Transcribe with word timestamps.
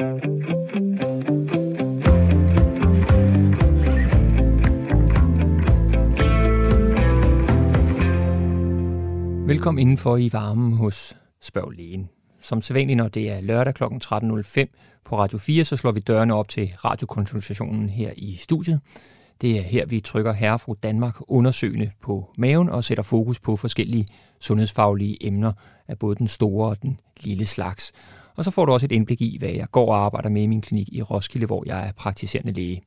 Velkommen 0.00 0.40
indenfor 9.80 10.16
i 10.16 10.30
varmen 10.32 10.72
hos 10.72 11.16
Spørg 11.40 11.70
Lægen. 11.70 12.08
Som 12.40 12.62
sædvanligt, 12.62 12.96
når 12.96 13.08
det 13.08 13.30
er 13.30 13.40
lørdag 13.40 13.74
kl. 13.74 13.84
13.05 13.84 13.90
på 15.04 15.18
Radio 15.18 15.38
4, 15.38 15.64
så 15.64 15.76
slår 15.76 15.92
vi 15.92 16.00
dørene 16.00 16.34
op 16.34 16.48
til 16.48 16.70
radiokonsultationen 16.84 17.88
her 17.88 18.12
i 18.16 18.36
studiet. 18.36 18.80
Det 19.40 19.58
er 19.58 19.62
her, 19.62 19.86
vi 19.86 20.00
trykker 20.00 20.32
herre 20.32 20.58
fra 20.58 20.74
Danmark 20.82 21.16
undersøgende 21.28 21.90
på 22.02 22.30
maven 22.38 22.68
og 22.68 22.84
sætter 22.84 23.02
fokus 23.02 23.40
på 23.40 23.56
forskellige 23.56 24.06
sundhedsfaglige 24.40 25.26
emner 25.26 25.52
af 25.88 25.98
både 25.98 26.16
den 26.16 26.28
store 26.28 26.68
og 26.68 26.82
den 26.82 27.00
lille 27.24 27.46
slags. 27.46 27.92
Og 28.36 28.44
så 28.44 28.50
får 28.50 28.64
du 28.64 28.72
også 28.72 28.86
et 28.86 28.92
indblik 28.92 29.20
i, 29.20 29.36
hvad 29.38 29.48
jeg 29.48 29.66
går 29.72 29.92
og 29.92 30.04
arbejder 30.04 30.28
med 30.28 30.42
i 30.42 30.46
min 30.46 30.60
klinik 30.60 30.88
i 30.92 31.02
Roskilde, 31.02 31.46
hvor 31.46 31.62
jeg 31.66 31.88
er 31.88 31.92
praktiserende 31.92 32.52
læge. 32.52 32.82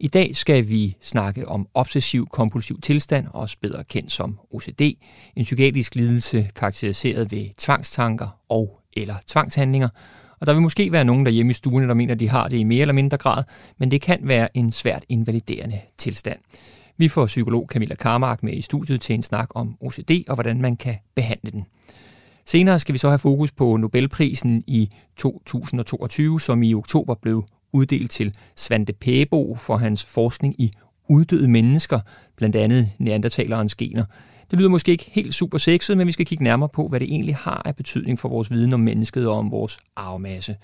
I 0.00 0.08
dag 0.08 0.36
skal 0.36 0.68
vi 0.68 0.96
snakke 1.00 1.48
om 1.48 1.68
obsessiv 1.74 2.26
kompulsiv 2.26 2.80
tilstand, 2.80 3.26
også 3.32 3.56
bedre 3.62 3.84
kendt 3.84 4.12
som 4.12 4.38
OCD, 4.50 4.80
en 5.36 5.42
psykiatrisk 5.42 5.94
lidelse 5.94 6.50
karakteriseret 6.56 7.32
ved 7.32 7.48
tvangstanker 7.56 8.28
og 8.48 8.80
eller 8.92 9.14
tvangshandlinger. 9.26 9.88
Og 10.40 10.46
der 10.46 10.52
vil 10.52 10.62
måske 10.62 10.92
være 10.92 11.04
nogen 11.04 11.26
derhjemme 11.26 11.50
i 11.50 11.54
stuen, 11.54 11.88
der 11.88 11.94
mener, 11.94 12.14
at 12.14 12.20
de 12.20 12.28
har 12.28 12.48
det 12.48 12.56
i 12.56 12.64
mere 12.64 12.80
eller 12.80 12.94
mindre 12.94 13.16
grad, 13.16 13.44
men 13.78 13.90
det 13.90 14.00
kan 14.00 14.18
være 14.22 14.56
en 14.56 14.72
svært 14.72 15.04
invaliderende 15.08 15.80
tilstand. 15.98 16.38
Vi 16.96 17.08
får 17.08 17.26
psykolog 17.26 17.66
Camilla 17.72 17.94
Karmark 17.94 18.42
med 18.42 18.52
i 18.52 18.60
studiet 18.60 19.00
til 19.00 19.14
en 19.14 19.22
snak 19.22 19.48
om 19.54 19.76
OCD 19.80 20.10
og 20.28 20.34
hvordan 20.34 20.60
man 20.60 20.76
kan 20.76 20.96
behandle 21.14 21.50
den. 21.50 21.66
Senere 22.50 22.78
skal 22.78 22.92
vi 22.92 22.98
så 22.98 23.08
have 23.08 23.18
fokus 23.18 23.52
på 23.52 23.76
Nobelprisen 23.76 24.62
i 24.66 24.90
2022, 25.16 26.40
som 26.40 26.62
i 26.62 26.74
oktober 26.74 27.14
blev 27.14 27.44
uddelt 27.72 28.10
til 28.10 28.34
Svante 28.56 28.92
Pæbo 28.92 29.54
for 29.54 29.76
hans 29.76 30.04
forskning 30.04 30.54
i 30.58 30.72
uddøde 31.08 31.48
mennesker, 31.48 32.00
blandt 32.36 32.56
andet 32.56 32.88
neandertalerens 32.98 33.74
gener. 33.74 34.04
Det 34.50 34.58
lyder 34.58 34.68
måske 34.68 34.92
ikke 34.92 35.10
helt 35.12 35.34
super 35.34 35.58
sexet, 35.58 35.96
men 35.96 36.06
vi 36.06 36.12
skal 36.12 36.26
kigge 36.26 36.44
nærmere 36.44 36.68
på, 36.68 36.86
hvad 36.86 37.00
det 37.00 37.08
egentlig 37.08 37.36
har 37.36 37.62
af 37.64 37.76
betydning 37.76 38.18
for 38.18 38.28
vores 38.28 38.50
viden 38.50 38.72
om 38.72 38.80
mennesket 38.80 39.28
og 39.28 39.38
om 39.38 39.50
vores 39.50 39.78
arvemasse. 39.96 40.56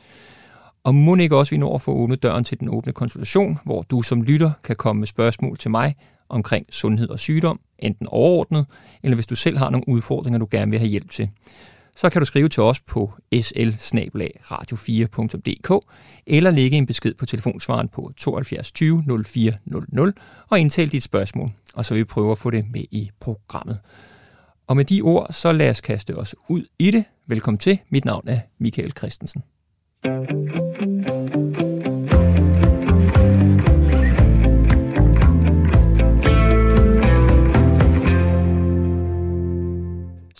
Og 0.84 0.94
må 0.94 1.16
ikke 1.16 1.36
også 1.36 1.50
vi 1.50 1.58
når 1.58 1.74
at 1.74 1.82
få 1.82 1.92
åbnet 1.92 2.22
døren 2.22 2.44
til 2.44 2.60
den 2.60 2.68
åbne 2.68 2.92
konsultation, 2.92 3.58
hvor 3.64 3.82
du 3.82 4.02
som 4.02 4.22
lytter 4.22 4.50
kan 4.64 4.76
komme 4.76 5.00
med 5.00 5.06
spørgsmål 5.06 5.58
til 5.58 5.70
mig 5.70 5.94
omkring 6.28 6.66
sundhed 6.70 7.08
og 7.08 7.18
sygdom, 7.18 7.60
enten 7.78 8.06
overordnet, 8.06 8.66
eller 9.02 9.14
hvis 9.14 9.26
du 9.26 9.34
selv 9.34 9.58
har 9.58 9.70
nogle 9.70 9.88
udfordringer, 9.88 10.38
du 10.38 10.48
gerne 10.50 10.70
vil 10.70 10.80
have 10.80 10.90
hjælp 10.90 11.10
til 11.10 11.30
så 11.96 12.10
kan 12.10 12.20
du 12.22 12.26
skrive 12.26 12.48
til 12.48 12.62
os 12.62 12.80
på 12.80 13.12
sl 13.42 13.70
radio 14.50 14.76
4dk 14.76 15.80
eller 16.26 16.50
lægge 16.50 16.76
en 16.76 16.86
besked 16.86 17.14
på 17.14 17.26
telefonsvaren 17.26 17.88
på 17.88 18.10
72 18.16 18.72
20 18.72 19.24
04 19.24 19.52
00 19.64 20.12
og 20.48 20.60
indtale 20.60 20.90
dit 20.90 21.02
spørgsmål, 21.02 21.50
og 21.74 21.84
så 21.84 21.94
vil 21.94 21.98
vi 21.98 22.04
prøve 22.04 22.32
at 22.32 22.38
få 22.38 22.50
det 22.50 22.64
med 22.72 22.84
i 22.90 23.10
programmet. 23.20 23.78
Og 24.66 24.76
med 24.76 24.84
de 24.84 25.02
ord, 25.02 25.26
så 25.30 25.52
lad 25.52 25.70
os 25.70 25.80
kaste 25.80 26.16
os 26.16 26.34
ud 26.48 26.64
i 26.78 26.90
det. 26.90 27.04
Velkommen 27.26 27.58
til. 27.58 27.78
Mit 27.88 28.04
navn 28.04 28.28
er 28.28 28.40
Michael 28.58 28.92
Christensen. 28.98 29.42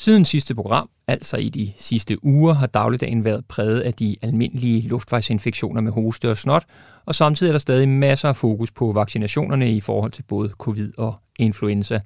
Siden 0.06 0.24
sidste 0.24 0.54
program, 0.54 0.88
altså 1.06 1.36
i 1.36 1.48
de 1.48 1.72
sidste 1.76 2.24
uger, 2.24 2.54
har 2.54 2.66
dagligdagen 2.66 3.24
været 3.24 3.44
præget 3.48 3.80
af 3.80 3.94
de 3.94 4.16
almindelige 4.22 4.88
luftvejsinfektioner 4.88 5.80
med 5.80 5.92
hoste 5.92 6.30
og 6.30 6.36
snot, 6.36 6.64
og 7.06 7.14
samtidig 7.14 7.50
er 7.50 7.52
der 7.52 7.58
stadig 7.58 7.88
masser 7.88 8.28
af 8.28 8.36
fokus 8.36 8.70
på 8.70 8.92
vaccinationerne 8.92 9.72
i 9.72 9.80
forhold 9.80 10.12
til 10.12 10.22
både 10.22 10.48
covid 10.48 10.92
og 10.98 11.14
influenza. 11.38 12.00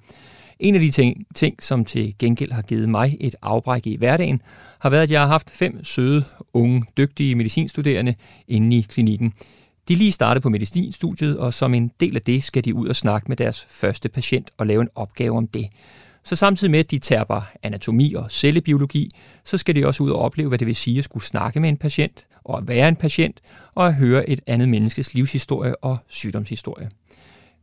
En 0.60 0.74
af 0.74 0.80
de 0.80 0.90
ting, 0.90 1.26
ting, 1.34 1.62
som 1.62 1.84
til 1.84 2.14
gengæld 2.18 2.52
har 2.52 2.62
givet 2.62 2.88
mig 2.88 3.16
et 3.20 3.36
afbræk 3.42 3.86
i 3.86 3.96
hverdagen, 3.96 4.42
har 4.78 4.90
været, 4.90 5.02
at 5.02 5.10
jeg 5.10 5.20
har 5.20 5.28
haft 5.28 5.50
fem 5.50 5.84
søde, 5.84 6.24
unge, 6.52 6.84
dygtige 6.96 7.34
medicinstuderende 7.34 8.14
inde 8.48 8.76
i 8.76 8.80
klinikken. 8.80 9.32
De 9.88 9.94
lige 9.94 10.12
startede 10.12 10.42
på 10.42 10.48
medicinstudiet, 10.48 11.38
og 11.38 11.54
som 11.54 11.74
en 11.74 11.90
del 12.00 12.16
af 12.16 12.22
det 12.22 12.44
skal 12.44 12.64
de 12.64 12.74
ud 12.74 12.88
og 12.88 12.96
snakke 12.96 13.28
med 13.28 13.36
deres 13.36 13.66
første 13.68 14.08
patient 14.08 14.50
og 14.58 14.66
lave 14.66 14.82
en 14.82 14.88
opgave 14.94 15.36
om 15.36 15.46
det. 15.46 15.68
Så 16.24 16.36
samtidig 16.36 16.70
med, 16.70 16.78
at 16.78 16.90
de 16.90 16.98
taber 16.98 17.42
anatomi 17.62 18.14
og 18.14 18.30
cellebiologi, 18.30 19.10
så 19.44 19.56
skal 19.56 19.76
de 19.76 19.86
også 19.86 20.02
ud 20.02 20.10
og 20.10 20.18
opleve, 20.18 20.48
hvad 20.48 20.58
det 20.58 20.66
vil 20.66 20.76
sige 20.76 20.98
at 20.98 21.04
skulle 21.04 21.24
snakke 21.24 21.60
med 21.60 21.68
en 21.68 21.76
patient, 21.76 22.26
og 22.44 22.58
at 22.58 22.68
være 22.68 22.88
en 22.88 22.96
patient, 22.96 23.40
og 23.74 23.86
at 23.86 23.94
høre 23.94 24.30
et 24.30 24.40
andet 24.46 24.68
menneskes 24.68 25.14
livshistorie 25.14 25.84
og 25.84 25.98
sygdomshistorie. 26.08 26.90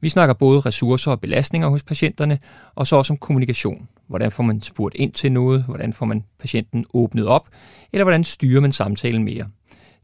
Vi 0.01 0.09
snakker 0.09 0.33
både 0.33 0.59
ressourcer 0.59 1.11
og 1.11 1.21
belastninger 1.21 1.67
hos 1.67 1.83
patienterne, 1.83 2.39
og 2.75 2.87
så 2.87 2.95
også 2.95 3.13
om 3.13 3.17
kommunikation. 3.17 3.87
Hvordan 4.07 4.31
får 4.31 4.43
man 4.43 4.61
spurgt 4.61 4.95
ind 4.95 5.13
til 5.13 5.31
noget? 5.31 5.63
Hvordan 5.63 5.93
får 5.93 6.05
man 6.05 6.23
patienten 6.39 6.85
åbnet 6.93 7.27
op? 7.27 7.47
Eller 7.93 8.03
hvordan 8.03 8.23
styrer 8.23 8.61
man 8.61 8.71
samtalen 8.71 9.23
mere? 9.23 9.47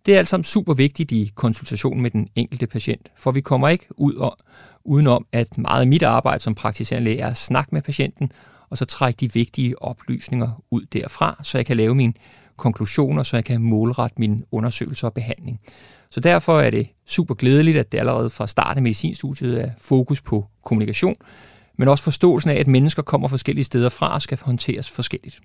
Det 0.05 0.13
er 0.13 0.17
alt 0.17 0.27
sammen 0.27 0.43
super 0.43 0.73
vigtigt 0.73 1.11
i 1.11 1.31
konsultationen 1.35 2.01
med 2.01 2.11
den 2.11 2.27
enkelte 2.35 2.67
patient, 2.67 3.09
for 3.15 3.31
vi 3.31 3.41
kommer 3.41 3.69
ikke 3.69 3.85
ud 3.89 4.13
og, 4.13 4.37
udenom, 4.85 5.25
at 5.31 5.57
meget 5.57 5.81
af 5.81 5.87
mit 5.87 6.03
arbejde 6.03 6.39
som 6.39 6.55
praktiserende 6.55 7.05
læge 7.05 7.19
er 7.19 7.29
at 7.29 7.37
snakke 7.37 7.69
med 7.71 7.81
patienten, 7.81 8.31
og 8.69 8.77
så 8.77 8.85
trække 8.85 9.17
de 9.17 9.33
vigtige 9.33 9.81
oplysninger 9.81 10.63
ud 10.71 10.85
derfra, 10.85 11.39
så 11.43 11.57
jeg 11.57 11.65
kan 11.65 11.77
lave 11.77 11.95
mine 11.95 12.13
konklusioner, 12.57 13.23
så 13.23 13.37
jeg 13.37 13.45
kan 13.45 13.61
målrette 13.61 14.15
min 14.19 14.43
undersøgelser 14.51 15.07
og 15.07 15.13
behandling. 15.13 15.59
Så 16.09 16.19
derfor 16.19 16.59
er 16.59 16.69
det 16.69 16.87
super 17.05 17.35
glædeligt, 17.35 17.77
at 17.77 17.91
det 17.91 17.99
allerede 17.99 18.29
fra 18.29 18.47
start 18.47 18.77
af 18.77 18.83
medicinstudiet 18.83 19.61
er 19.61 19.71
fokus 19.77 20.21
på 20.21 20.45
kommunikation, 20.63 21.15
men 21.77 21.87
også 21.87 22.03
forståelsen 22.03 22.49
af, 22.49 22.55
at 22.55 22.67
mennesker 22.67 23.01
kommer 23.01 23.27
forskellige 23.27 23.65
steder 23.65 23.89
fra 23.89 24.13
og 24.13 24.21
skal 24.21 24.39
håndteres 24.41 24.89
forskelligt. 24.89 25.39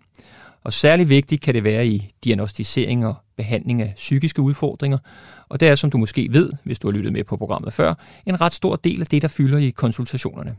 Og 0.65 0.73
særlig 0.73 1.09
vigtigt 1.09 1.43
kan 1.43 1.55
det 1.55 1.65
være 1.65 1.87
i 1.87 2.11
diagnostisering 2.25 3.07
og 3.07 3.15
behandling 3.37 3.83
af 3.83 3.93
psykiske 3.97 4.43
udfordringer. 4.43 4.99
Og 5.49 5.61
det 5.61 5.69
er, 5.69 5.75
som 5.75 5.91
du 5.91 5.99
måske 5.99 6.29
ved, 6.31 6.53
hvis 6.65 6.79
du 6.79 6.89
har 6.89 6.93
lyttet 6.93 7.13
med 7.13 7.25
på 7.25 7.37
programmet 7.37 7.73
før, 7.73 7.95
en 8.27 8.41
ret 8.41 8.53
stor 8.53 8.77
del 8.77 9.01
af 9.01 9.07
det, 9.07 9.23
der 9.23 9.29
fylder 9.29 9.59
i 9.59 9.71
konsultationerne. 9.71 10.57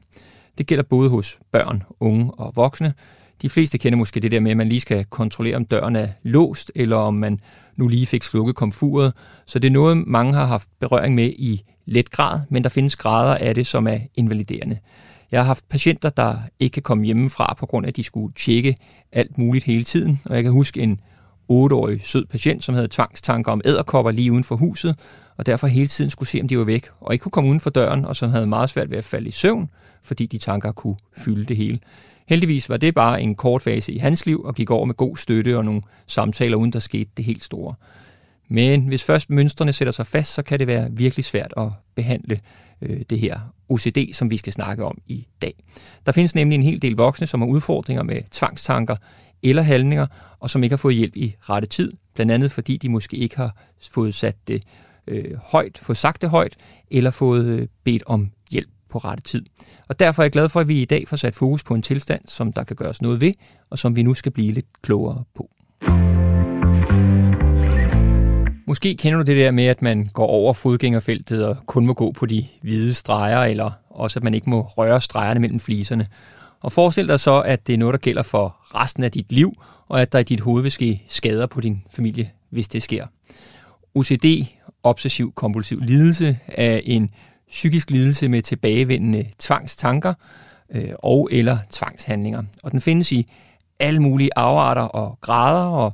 Det 0.58 0.68
gælder 0.68 0.84
både 0.84 1.10
hos 1.10 1.40
børn, 1.52 1.84
unge 2.00 2.32
og 2.32 2.54
voksne. 2.56 2.94
De 3.42 3.50
fleste 3.50 3.78
kender 3.78 3.98
måske 3.98 4.20
det 4.20 4.32
der 4.32 4.40
med, 4.40 4.52
at 4.52 4.58
man 4.58 4.70
lige 4.70 4.82
skal 4.82 5.06
kontrollere, 5.06 5.56
om 5.56 5.66
døren 5.66 5.96
er 5.96 6.08
låst, 6.24 6.72
eller 6.76 6.96
om 6.96 7.14
man 7.14 7.40
nu 7.76 7.88
lige 7.88 8.06
fik 8.06 8.24
slukket 8.24 8.56
komfuret. 8.56 9.14
Så 9.46 9.60
det 9.60 9.68
er 9.68 9.72
noget, 9.72 9.98
mange 10.08 10.34
har 10.34 10.46
haft 10.46 10.70
berøring 10.80 11.16
med 11.16 11.30
i 11.30 11.62
let 11.86 12.12
grad, 12.12 12.40
men 12.50 12.64
der 12.64 12.70
findes 12.70 12.96
grader 12.96 13.36
af 13.36 13.56
det, 13.56 13.68
som 13.68 13.88
er 13.88 13.98
invaliderende. 14.16 14.78
Jeg 15.32 15.40
har 15.40 15.46
haft 15.46 15.70
patienter, 15.70 16.10
der 16.10 16.38
ikke 16.60 16.74
kan 16.74 16.84
komme 16.84 17.06
hjemmefra 17.06 17.54
på 17.60 17.66
grund 17.66 17.86
af, 17.86 17.90
at 17.90 17.96
de 17.96 18.04
skulle 18.04 18.34
tjekke 18.34 18.76
alt 19.12 19.38
muligt 19.38 19.66
hele 19.66 19.84
tiden. 19.84 20.22
Og 20.26 20.36
jeg 20.36 20.44
kan 20.44 20.52
huske 20.52 20.82
en 20.82 21.00
8-årig 21.52 22.02
sød 22.02 22.26
patient, 22.26 22.64
som 22.64 22.76
havde 22.76 22.88
tvangstanker 22.88 23.52
om 23.52 23.62
æderkopper 23.66 24.12
lige 24.12 24.32
uden 24.32 24.44
for 24.44 24.56
huset, 24.56 25.00
og 25.38 25.46
derfor 25.46 25.68
hele 25.68 25.88
tiden 25.88 26.12
skulle 26.12 26.30
se, 26.30 26.42
om 26.42 26.48
de 26.48 26.58
var 26.58 26.64
væk, 26.64 26.88
og 27.00 27.14
ikke 27.14 27.24
kunne 27.24 27.32
komme 27.32 27.50
uden 27.50 27.60
for 27.60 27.70
døren, 27.70 28.06
og 28.06 28.16
som 28.16 28.32
havde 28.32 28.48
meget 28.48 28.70
svært 28.70 28.90
ved 28.90 28.98
at 28.98 29.04
falde 29.04 29.28
i 29.28 29.32
søvn, 29.32 29.70
fordi 30.04 30.26
de 30.26 30.38
tanker 30.38 30.72
kunne 30.72 30.96
fylde 31.18 31.46
det 31.46 31.58
hele. 31.58 31.80
Heldigvis 32.28 32.70
var 32.70 32.78
det 32.78 32.96
bare 32.96 33.22
en 33.22 33.36
kort 33.36 33.62
fase 33.62 33.94
i 33.94 33.98
hans 33.98 34.26
liv, 34.26 34.42
og 34.44 34.56
gik 34.56 34.72
over 34.72 34.86
med 34.86 34.96
god 34.96 35.18
støtte 35.18 35.58
og 35.58 35.66
nogle 35.66 35.82
samtaler, 36.08 36.58
uden 36.58 36.74
der 36.74 36.80
skete 36.80 37.10
det 37.18 37.26
helt 37.26 37.44
store. 37.44 37.74
Men 38.50 38.88
hvis 38.88 39.04
først 39.04 39.30
mønstrene 39.30 39.74
sætter 39.74 39.92
sig 39.92 40.08
fast, 40.08 40.34
så 40.34 40.42
kan 40.42 40.60
det 40.60 40.68
være 40.68 40.88
virkelig 40.92 41.26
svært 41.26 41.54
at 41.58 41.68
behandle 41.96 42.40
øh, 42.82 43.02
det 43.10 43.20
her 43.20 43.40
OCD, 43.70 44.14
som 44.14 44.32
vi 44.32 44.38
skal 44.38 44.54
snakke 44.54 44.86
om 44.86 44.98
i 45.08 45.28
dag. 45.42 45.54
Der 46.06 46.12
findes 46.12 46.36
nemlig 46.36 46.56
en 46.56 46.64
hel 46.64 46.82
del 46.82 46.96
voksne, 46.96 47.28
som 47.28 47.42
har 47.42 47.48
udfordringer 47.48 48.04
med 48.04 48.22
tvangstanker 48.32 48.96
eller 49.44 49.62
handlinger, 49.62 50.08
og 50.40 50.50
som 50.50 50.64
ikke 50.64 50.74
har 50.74 50.78
fået 50.78 50.96
hjælp 50.96 51.16
i 51.16 51.36
rette 51.42 51.68
tid, 51.68 51.92
blandt 52.14 52.32
andet 52.32 52.52
fordi 52.52 52.78
de 52.78 52.90
måske 52.90 53.18
ikke 53.18 53.38
har 53.38 53.56
fået 53.92 54.14
sat 54.14 54.36
det 54.48 54.64
øh, 55.08 55.38
højt, 55.38 55.78
fået 55.78 55.98
sagt 55.98 56.22
det 56.22 56.30
højt, 56.30 56.58
eller 56.92 57.12
fået 57.12 57.46
øh, 57.46 57.68
bedt 57.84 58.04
om 58.06 58.32
hjælp 58.52 58.70
på 58.90 58.98
rette 58.98 59.24
tid. 59.24 59.46
Og 59.88 60.00
derfor 60.00 60.22
er 60.22 60.26
jeg 60.26 60.32
glad 60.32 60.50
for, 60.50 60.60
at 60.60 60.68
vi 60.68 60.82
i 60.82 60.86
dag 60.86 61.08
får 61.08 61.18
sat 61.18 61.36
fokus 61.36 61.64
på 61.64 61.74
en 61.74 61.82
tilstand, 61.82 62.22
som 62.28 62.54
der 62.54 62.64
kan 62.64 62.76
gøres 62.76 63.02
noget 63.02 63.22
ved, 63.22 63.34
og 63.70 63.80
som 63.80 63.96
vi 63.96 64.04
nu 64.04 64.14
skal 64.14 64.32
blive 64.32 64.52
lidt 64.52 64.82
klogere 64.82 65.24
på. 65.36 65.50
Måske 68.70 68.96
kender 68.96 69.18
du 69.18 69.24
det 69.24 69.38
der 69.38 69.52
med, 69.52 69.66
at 69.66 69.82
man 69.82 70.06
går 70.14 70.28
over 70.28 70.54
fodgængerfeltet 70.54 71.46
og 71.46 71.58
kun 71.66 71.86
må 71.86 71.94
gå 71.94 72.12
på 72.12 72.26
de 72.26 72.46
hvide 72.62 72.94
streger, 72.94 73.44
eller 73.44 73.72
også 73.90 74.20
at 74.20 74.24
man 74.24 74.34
ikke 74.34 74.50
må 74.50 74.62
røre 74.62 75.02
stregerne 75.02 75.40
mellem 75.40 75.60
fliserne. 75.60 76.08
Og 76.60 76.72
forestil 76.72 77.08
dig 77.08 77.20
så, 77.20 77.42
at 77.42 77.68
det 77.68 77.74
er 77.74 77.78
noget, 77.78 77.94
der 77.94 77.98
gælder 77.98 78.24
for 78.24 78.58
resten 78.76 79.04
af 79.04 79.12
dit 79.12 79.32
liv, 79.32 79.54
og 79.88 80.02
at 80.02 80.12
der 80.12 80.20
i 80.20 80.24
dit 80.24 80.40
hoved 80.40 80.62
vil 80.62 80.72
ske 80.72 81.04
skader 81.08 81.48
på 81.48 81.62
din 81.62 81.84
familie, 81.92 82.32
hvis 82.50 82.68
det 82.68 82.84
sker. 82.84 83.06
OCD, 83.96 84.26
obsessiv 84.84 85.34
kompulsiv 85.36 85.80
lidelse, 85.82 86.40
er 86.48 86.80
en 86.84 87.10
psykisk 87.48 87.90
lidelse 87.90 88.28
med 88.28 88.42
tilbagevendende 88.42 89.26
tvangstanker 89.40 90.14
øh, 90.72 90.92
og 91.00 91.30
eller 91.32 91.58
tvangshandlinger. 91.70 92.44
Og 92.64 92.72
den 92.72 92.82
findes 92.82 93.12
i 93.12 93.32
alle 93.80 94.00
mulige 94.00 94.30
afarter 94.36 94.82
og 94.82 95.18
grader, 95.22 95.66
og 95.66 95.94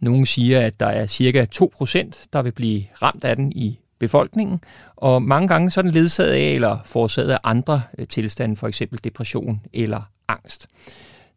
nogle 0.00 0.26
siger, 0.26 0.60
at 0.60 0.80
der 0.80 0.86
er 0.86 1.06
cirka 1.06 1.46
2%, 1.54 2.24
der 2.32 2.42
vil 2.42 2.52
blive 2.52 2.84
ramt 3.02 3.24
af 3.24 3.36
den 3.36 3.52
i 3.52 3.78
befolkningen, 3.98 4.60
og 4.96 5.22
mange 5.22 5.48
gange 5.48 5.70
så 5.70 5.80
er 5.80 5.82
den 5.82 5.90
ledsaget 5.90 6.32
af 6.32 6.54
eller 6.54 6.78
forårsaget 6.84 7.30
af 7.30 7.38
andre 7.44 7.82
øh, 7.98 8.06
tilstande, 8.06 8.56
for 8.56 8.68
eksempel 8.68 9.00
depression 9.04 9.60
eller 9.72 10.02
angst. 10.28 10.66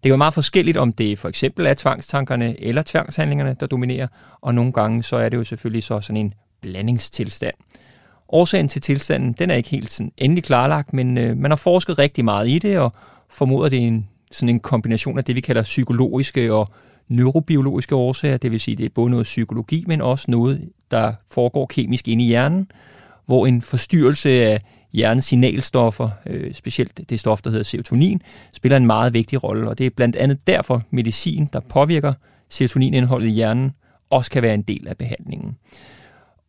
Det 0.04 0.10
er 0.10 0.13
være 0.13 0.18
meget 0.18 0.33
forskelligt, 0.33 0.77
om 0.77 0.94
det 0.94 1.19
for 1.19 1.30
eksempel 1.30 1.65
er 1.65 1.74
tvangstankerne 1.74 2.62
eller 2.62 2.81
tvangshandlingerne, 2.81 3.56
der 3.60 3.68
dominerer, 3.68 4.07
og 4.42 4.56
nogle 4.56 4.71
gange 4.71 5.04
så 5.04 5.16
er 5.16 5.30
det 5.30 5.38
jo 5.38 5.44
selvfølgelig 5.44 5.83
så 5.83 6.01
sådan 6.01 6.18
en 6.18 6.33
blandingstilstand. 6.62 7.54
Årsagen 8.30 8.68
til 8.68 8.81
tilstanden, 8.81 9.31
den 9.31 9.50
er 9.50 9.56
ikke 9.56 9.69
helt 9.69 9.92
sådan 9.92 10.12
endelig 10.18 10.44
klarlagt, 10.44 10.94
men 10.94 11.18
øh, 11.18 11.38
man 11.38 11.51
har 11.51 11.56
forsket 11.56 12.00
rigtig 12.00 12.25
meget 12.25 12.50
i 12.50 12.59
det, 12.59 12.80
og 12.80 12.92
formoder, 13.30 13.69
det 13.69 13.83
er 13.83 13.88
en, 13.88 14.09
sådan 14.31 14.50
en 14.50 14.59
kombination 14.59 15.18
af 15.18 15.24
det, 15.24 15.36
vi 15.36 15.42
kalder 15.42 15.63
psykologiske 15.63 16.54
og 16.54 16.68
neurobiologiske 17.07 17.95
årsager, 17.95 18.38
det 18.38 18.51
vil 18.51 18.59
sige, 18.59 18.75
det 18.75 18.85
er 18.85 18.89
både 18.95 19.09
noget 19.09 19.23
psykologi, 19.23 19.83
men 19.88 20.01
også 20.01 20.31
noget, 20.31 20.69
der 20.91 21.13
foregår 21.31 21.65
kemisk 21.65 22.07
inde 22.07 22.23
i 22.23 22.27
hjernen, 22.27 22.67
hvor 23.25 23.45
en 23.45 23.61
forstyrrelse 23.61 24.29
af 24.29 24.61
hjernens 24.94 25.25
signalstoffer, 25.25 26.09
øh, 26.25 26.53
specielt 26.53 27.09
det 27.09 27.19
stof, 27.19 27.41
der 27.41 27.50
hedder 27.50 27.63
serotonin, 27.63 28.21
spiller 28.53 28.77
en 28.77 28.85
meget 28.85 29.13
vigtig 29.13 29.44
rolle, 29.44 29.69
og 29.69 29.77
det 29.77 29.85
er 29.85 29.89
blandt 29.95 30.15
andet 30.15 30.47
derfor 30.47 30.81
medicin, 30.91 31.50
der 31.53 31.59
påvirker 31.59 32.13
serotoninindholdet 32.50 33.27
i 33.27 33.31
hjernen, 33.31 33.71
også 34.09 34.31
kan 34.31 34.41
være 34.41 34.53
en 34.53 34.61
del 34.61 34.88
af 34.88 34.97
behandlingen. 34.97 35.57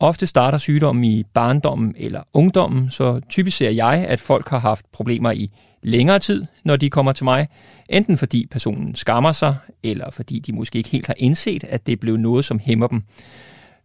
Ofte 0.00 0.26
starter 0.26 0.58
sygdommen 0.58 1.04
i 1.04 1.24
barndommen 1.34 1.94
eller 1.96 2.20
ungdommen, 2.32 2.90
så 2.90 3.20
typisk 3.28 3.56
ser 3.56 3.70
jeg, 3.70 4.06
at 4.08 4.20
folk 4.20 4.48
har 4.48 4.58
haft 4.58 4.86
problemer 4.92 5.30
i 5.30 5.50
længere 5.84 6.18
tid, 6.18 6.44
når 6.64 6.76
de 6.76 6.90
kommer 6.90 7.12
til 7.12 7.24
mig, 7.24 7.48
enten 7.88 8.18
fordi 8.18 8.46
personen 8.50 8.94
skammer 8.94 9.32
sig, 9.32 9.56
eller 9.82 10.10
fordi 10.10 10.38
de 10.38 10.52
måske 10.52 10.78
ikke 10.78 10.90
helt 10.90 11.06
har 11.06 11.14
indset, 11.18 11.64
at 11.64 11.86
det 11.86 12.00
blev 12.00 12.16
noget, 12.16 12.44
som 12.44 12.58
hæmmer 12.58 12.86
dem. 12.86 13.02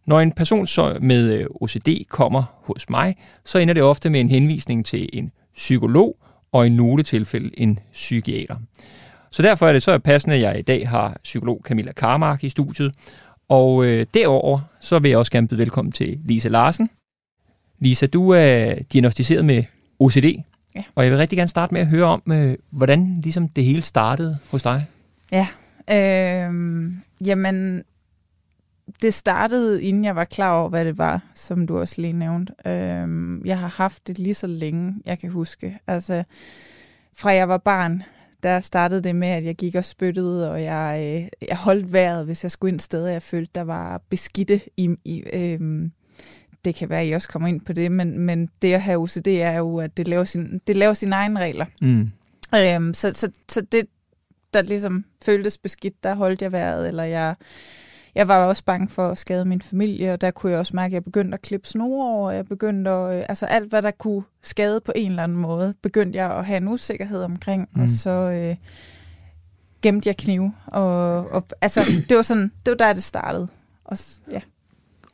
Når 0.06 0.20
en 0.20 0.32
person 0.32 0.66
så 0.66 0.98
med 1.00 1.32
øh, 1.32 1.46
OCD 1.50 1.88
kommer 2.08 2.42
hos 2.64 2.90
mig, 2.90 3.16
så 3.44 3.58
ender 3.58 3.74
det 3.74 3.82
ofte 3.82 4.10
med 4.10 4.20
en 4.20 4.28
henvisning 4.28 4.86
til 4.86 5.08
en 5.12 5.32
psykolog 5.54 6.16
og 6.52 6.66
i 6.66 6.68
nogle 6.68 7.02
tilfælde 7.02 7.50
en 7.60 7.78
psykiater. 7.92 8.56
Så 9.30 9.42
derfor 9.42 9.68
er 9.68 9.72
det 9.72 9.82
så 9.82 9.98
passende, 9.98 10.36
at 10.36 10.42
jeg 10.42 10.58
i 10.58 10.62
dag 10.62 10.88
har 10.88 11.20
psykolog 11.22 11.60
Camilla 11.64 11.92
Karmark 11.92 12.44
i 12.44 12.48
studiet. 12.48 12.94
Og 13.48 13.84
øh, 13.84 14.06
derover 14.14 14.60
så 14.80 14.98
vil 14.98 15.08
jeg 15.08 15.18
også 15.18 15.32
gerne 15.32 15.48
byde 15.48 15.58
velkommen 15.58 15.92
til 15.92 16.18
Lisa 16.24 16.48
Larsen. 16.48 16.90
Lisa, 17.78 18.06
du 18.06 18.30
er 18.30 18.74
diagnostiseret 18.92 19.44
med 19.44 19.64
OCD, 19.98 20.24
ja. 20.74 20.82
og 20.94 21.04
jeg 21.04 21.10
vil 21.12 21.18
rigtig 21.18 21.36
gerne 21.36 21.48
starte 21.48 21.74
med 21.74 21.80
at 21.80 21.86
høre 21.86 22.04
om, 22.04 22.22
øh, 22.32 22.54
hvordan 22.70 23.20
ligesom 23.22 23.48
det 23.48 23.64
hele 23.64 23.82
startede 23.82 24.38
hos 24.50 24.62
dig. 24.62 24.86
Ja, 25.32 25.46
øh, 25.90 26.92
jamen 27.24 27.82
det 29.02 29.14
startede, 29.14 29.82
inden 29.82 30.04
jeg 30.04 30.16
var 30.16 30.24
klar 30.24 30.58
over, 30.58 30.68
hvad 30.68 30.84
det 30.84 30.98
var, 30.98 31.20
som 31.34 31.66
du 31.66 31.78
også 31.78 32.00
lige 32.00 32.12
nævnte. 32.12 32.52
Øhm, 32.66 33.46
jeg 33.46 33.58
har 33.58 33.68
haft 33.68 34.06
det 34.06 34.18
lige 34.18 34.34
så 34.34 34.46
længe, 34.46 34.94
jeg 35.06 35.18
kan 35.18 35.30
huske. 35.30 35.78
Altså, 35.86 36.24
fra 37.16 37.30
jeg 37.30 37.48
var 37.48 37.58
barn, 37.58 38.02
der 38.42 38.60
startede 38.60 39.02
det 39.02 39.16
med, 39.16 39.28
at 39.28 39.44
jeg 39.44 39.54
gik 39.54 39.74
og 39.74 39.84
spyttede, 39.84 40.50
og 40.50 40.62
jeg, 40.62 40.98
øh, 41.00 41.48
jeg 41.48 41.56
holdt 41.56 41.92
vejret, 41.92 42.24
hvis 42.24 42.42
jeg 42.42 42.50
skulle 42.50 42.72
ind 42.72 42.80
steder, 42.80 43.10
jeg 43.10 43.22
følte, 43.22 43.50
der 43.54 43.64
var 43.64 44.00
beskidte 44.08 44.60
i... 44.76 44.96
i 45.04 45.22
øhm, 45.32 45.92
det 46.64 46.74
kan 46.74 46.88
være, 46.88 47.00
at 47.00 47.08
I 47.08 47.12
også 47.12 47.28
kommer 47.28 47.48
ind 47.48 47.60
på 47.60 47.72
det, 47.72 47.92
men, 47.92 48.18
men 48.18 48.48
det 48.62 48.74
at 48.74 48.82
have 48.82 48.98
OCD 48.98 49.28
er 49.28 49.56
jo, 49.56 49.78
at 49.78 49.96
det 49.96 50.08
laver, 50.08 50.24
sin, 50.24 50.60
det 50.66 50.76
laver 50.76 50.94
sine 50.94 51.14
egne 51.14 51.40
regler. 51.40 51.66
Mm. 51.80 52.10
Øhm, 52.54 52.94
så, 52.94 53.12
så, 53.14 53.30
så 53.48 53.60
det, 53.60 53.86
der 54.54 54.62
ligesom 54.62 55.04
føltes 55.24 55.58
beskidt, 55.58 56.04
der 56.04 56.14
holdt 56.14 56.42
jeg 56.42 56.52
vejret, 56.52 56.88
eller 56.88 57.02
jeg 57.02 57.34
jeg 58.14 58.28
var 58.28 58.46
også 58.46 58.64
bange 58.64 58.88
for 58.88 59.08
at 59.08 59.18
skade 59.18 59.44
min 59.44 59.60
familie, 59.60 60.12
og 60.12 60.20
der 60.20 60.30
kunne 60.30 60.52
jeg 60.52 60.58
også 60.58 60.76
mærke, 60.76 60.90
at 60.90 60.94
jeg 60.94 61.04
begyndte 61.04 61.34
at 61.34 61.42
klippe 61.42 61.68
snore, 61.68 62.26
og 62.26 62.34
jeg 62.34 62.46
begyndte 62.46 62.90
at, 62.90 63.18
øh, 63.18 63.24
altså 63.28 63.46
alt, 63.46 63.68
hvad 63.68 63.82
der 63.82 63.90
kunne 63.90 64.22
skade 64.42 64.80
på 64.80 64.92
en 64.96 65.10
eller 65.10 65.22
anden 65.22 65.38
måde, 65.38 65.74
begyndte 65.82 66.18
jeg 66.18 66.30
at 66.30 66.46
have 66.46 66.56
en 66.56 66.68
usikkerhed 66.68 67.22
omkring, 67.22 67.68
mm. 67.72 67.82
og 67.82 67.90
så 67.90 68.10
øh, 68.10 68.56
gemte 69.82 70.08
jeg 70.08 70.16
knive, 70.16 70.52
og, 70.66 71.28
og 71.30 71.46
altså, 71.60 71.84
det 72.08 72.16
var 72.16 72.22
sådan, 72.22 72.52
det 72.66 72.70
var 72.70 72.76
der, 72.76 72.92
det 72.92 73.02
startede. 73.02 73.48
Og, 73.84 73.98
ja. 74.32 74.40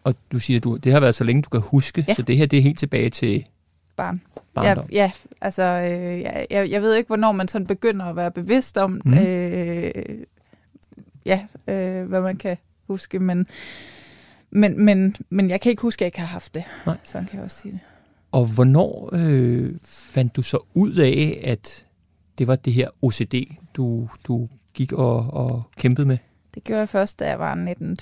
Og 0.07 0.15
du 0.33 0.39
siger, 0.39 0.61
du, 0.61 0.77
det 0.77 0.93
har 0.93 1.01
været 1.01 1.15
så 1.15 1.25
længe, 1.25 1.43
du 1.43 1.49
kan 1.49 1.61
huske, 1.61 2.05
ja. 2.09 2.15
så 2.15 2.23
det 2.23 2.37
her, 2.37 2.47
det 2.47 2.59
er 2.59 2.63
helt 2.63 2.79
tilbage 2.79 3.11
til 3.11 3.47
barn. 3.97 4.23
Ja, 4.57 4.75
ja, 4.93 5.11
altså, 5.41 5.63
øh, 5.63 6.21
jeg, 6.51 6.71
jeg 6.71 6.83
ved 6.83 6.95
ikke, 6.95 7.07
hvornår 7.07 7.33
man 7.33 7.49
sådan 7.49 7.67
begynder 7.67 8.07
at 8.07 8.17
være 8.17 8.31
bevidst 8.31 8.79
om, 8.79 9.01
mm. 9.05 9.19
øh, 9.19 9.93
ja, 11.25 11.47
øh, 11.69 12.05
hvad 12.09 12.21
man 12.21 12.37
kan 12.37 12.57
huske, 12.89 13.19
men, 13.19 13.47
men, 14.51 14.85
men, 14.85 15.17
men 15.31 15.51
jeg 15.51 15.61
kan 15.61 15.71
ikke 15.71 15.83
huske, 15.83 15.99
at 15.99 16.01
jeg 16.01 16.07
ikke 16.07 16.21
har 16.21 16.27
haft 16.27 16.55
det. 16.55 16.65
Nej. 16.87 16.97
Sådan 17.05 17.27
kan 17.27 17.37
jeg 17.37 17.45
også 17.45 17.61
sige 17.61 17.73
det. 17.73 17.81
Og 18.33 18.47
hvornår 18.47 19.11
øh, 19.13 19.75
fandt 19.85 20.37
du 20.37 20.43
så 20.43 20.59
ud 20.75 20.95
af, 20.95 21.41
at 21.45 21.87
det 22.39 22.47
var 22.47 22.57
det 22.57 22.73
her 22.73 22.89
OCD, 23.03 23.35
du, 23.75 24.09
du 24.25 24.49
gik 24.75 24.93
og, 24.93 25.17
og 25.17 25.63
kæmpede 25.77 26.07
med? 26.07 26.19
Det 26.55 26.65
gjorde 26.65 26.81
jeg 26.81 26.89
først, 26.89 27.19
da 27.19 27.29
jeg 27.29 27.39
var 27.39 27.55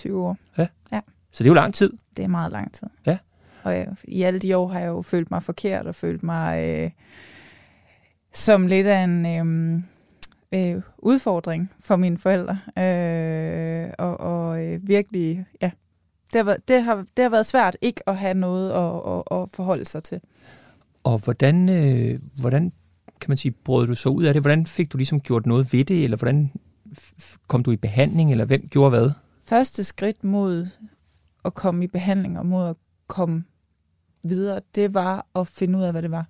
19-20 0.08 0.12
år. 0.12 0.36
Ja. 0.58 0.66
ja. 0.92 1.00
Så 1.34 1.44
det 1.44 1.48
er 1.48 1.50
jo 1.50 1.54
lang 1.54 1.74
tid. 1.74 1.92
Det 2.16 2.24
er 2.24 2.28
meget 2.28 2.52
lang 2.52 2.72
tid. 2.72 2.86
Ja. 3.06 3.18
Og 3.62 3.76
jeg, 3.76 3.88
i 4.04 4.22
alle 4.22 4.40
de 4.40 4.56
år 4.56 4.68
har 4.68 4.80
jeg 4.80 4.88
jo 4.88 5.02
følt 5.02 5.30
mig 5.30 5.42
forkert 5.42 5.86
og 5.86 5.94
følt 5.94 6.22
mig 6.22 6.64
øh, 6.64 6.90
som 8.32 8.66
lidt 8.66 8.86
af 8.86 9.04
en... 9.04 9.26
Øh, 9.26 9.82
øh, 10.54 10.82
udfordring 10.98 11.70
for 11.80 11.96
mine 11.96 12.18
forældre. 12.18 12.58
Øh, 12.82 13.90
og 13.98 14.20
og 14.20 14.64
øh, 14.64 14.88
virkelig, 14.88 15.46
ja, 15.62 15.70
det 16.32 16.38
har, 16.38 16.44
været, 16.44 16.68
det, 16.68 16.82
har, 16.82 17.06
det 17.16 17.22
har 17.22 17.30
været 17.30 17.46
svært 17.46 17.76
ikke 17.80 18.08
at 18.08 18.16
have 18.16 18.34
noget 18.34 18.70
at, 18.70 19.12
at, 19.12 19.42
at 19.42 19.48
forholde 19.52 19.84
sig 19.84 20.02
til. 20.02 20.20
Og 21.04 21.18
hvordan, 21.18 21.68
øh, 21.68 22.20
hvordan 22.40 22.72
kan 23.20 23.30
man 23.30 23.36
sige, 23.36 23.52
brød 23.52 23.86
du 23.86 23.94
så 23.94 24.08
ud 24.08 24.24
af 24.24 24.32
det? 24.32 24.42
Hvordan 24.42 24.66
fik 24.66 24.92
du 24.92 24.96
ligesom 24.96 25.20
gjort 25.20 25.46
noget 25.46 25.72
ved 25.72 25.84
det, 25.84 26.04
eller 26.04 26.16
hvordan 26.16 26.52
kom 27.48 27.62
du 27.62 27.70
i 27.70 27.76
behandling, 27.76 28.30
eller 28.30 28.44
hvem 28.44 28.68
gjorde 28.68 28.90
hvad? 28.90 29.10
Første 29.46 29.84
skridt 29.84 30.24
mod 30.24 30.66
at 31.44 31.54
komme 31.54 31.84
i 31.84 31.86
behandling 31.86 32.38
og 32.38 32.46
mod 32.46 32.68
at 32.68 32.76
komme 33.06 33.44
videre, 34.22 34.60
det 34.74 34.94
var 34.94 35.26
at 35.34 35.48
finde 35.48 35.78
ud 35.78 35.82
af, 35.82 35.92
hvad 35.92 36.02
det 36.02 36.10
var 36.10 36.26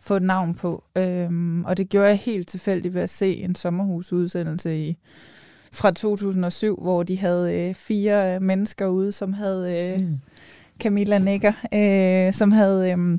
få 0.00 0.16
et 0.16 0.22
navn 0.22 0.54
på. 0.54 0.84
Øhm, 0.96 1.64
og 1.64 1.76
det 1.76 1.88
gjorde 1.88 2.08
jeg 2.08 2.18
helt 2.18 2.48
tilfældigt 2.48 2.94
ved 2.94 3.02
at 3.02 3.10
se 3.10 3.34
en 3.34 3.54
sommerhusudsendelse 3.54 4.78
i 4.78 4.96
fra 5.72 5.90
2007, 5.90 6.82
hvor 6.82 7.02
de 7.02 7.18
havde 7.18 7.54
øh, 7.54 7.74
fire 7.74 8.34
øh, 8.34 8.42
mennesker 8.42 8.86
ude, 8.86 9.12
som 9.12 9.32
havde 9.32 9.78
øh, 9.78 10.00
mm. 10.00 10.18
Camilla 10.78 11.18
Nikker, 11.18 11.52
øh, 11.74 12.34
som 12.34 12.52
havde 12.52 12.90
øh, 12.92 13.18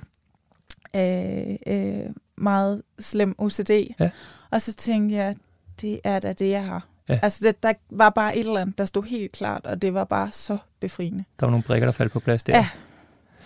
øh, 0.95 1.55
øh, 1.67 2.05
meget 2.37 2.81
slem 2.99 3.35
OCD. 3.37 3.69
Ja. 3.99 4.09
Og 4.51 4.61
så 4.61 4.73
tænkte 4.73 5.15
jeg, 5.15 5.35
det 5.81 5.99
er 6.03 6.19
da 6.19 6.33
det, 6.33 6.49
jeg 6.49 6.65
har. 6.65 6.87
Ja. 7.11 7.19
Altså, 7.23 7.39
det, 7.47 7.63
der 7.63 7.73
var 7.89 8.09
bare 8.09 8.37
et 8.37 8.39
eller 8.39 8.59
andet, 8.59 8.77
der 8.77 8.85
stod 8.85 9.03
helt 9.03 9.31
klart, 9.31 9.65
og 9.65 9.81
det 9.81 9.93
var 9.93 10.03
bare 10.03 10.31
så 10.31 10.57
befriende. 10.79 11.23
Der 11.39 11.45
var 11.45 11.51
nogle 11.51 11.63
brikker, 11.63 11.87
der 11.87 11.91
faldt 11.91 12.11
på 12.11 12.19
plads 12.19 12.43
der. 12.43 12.65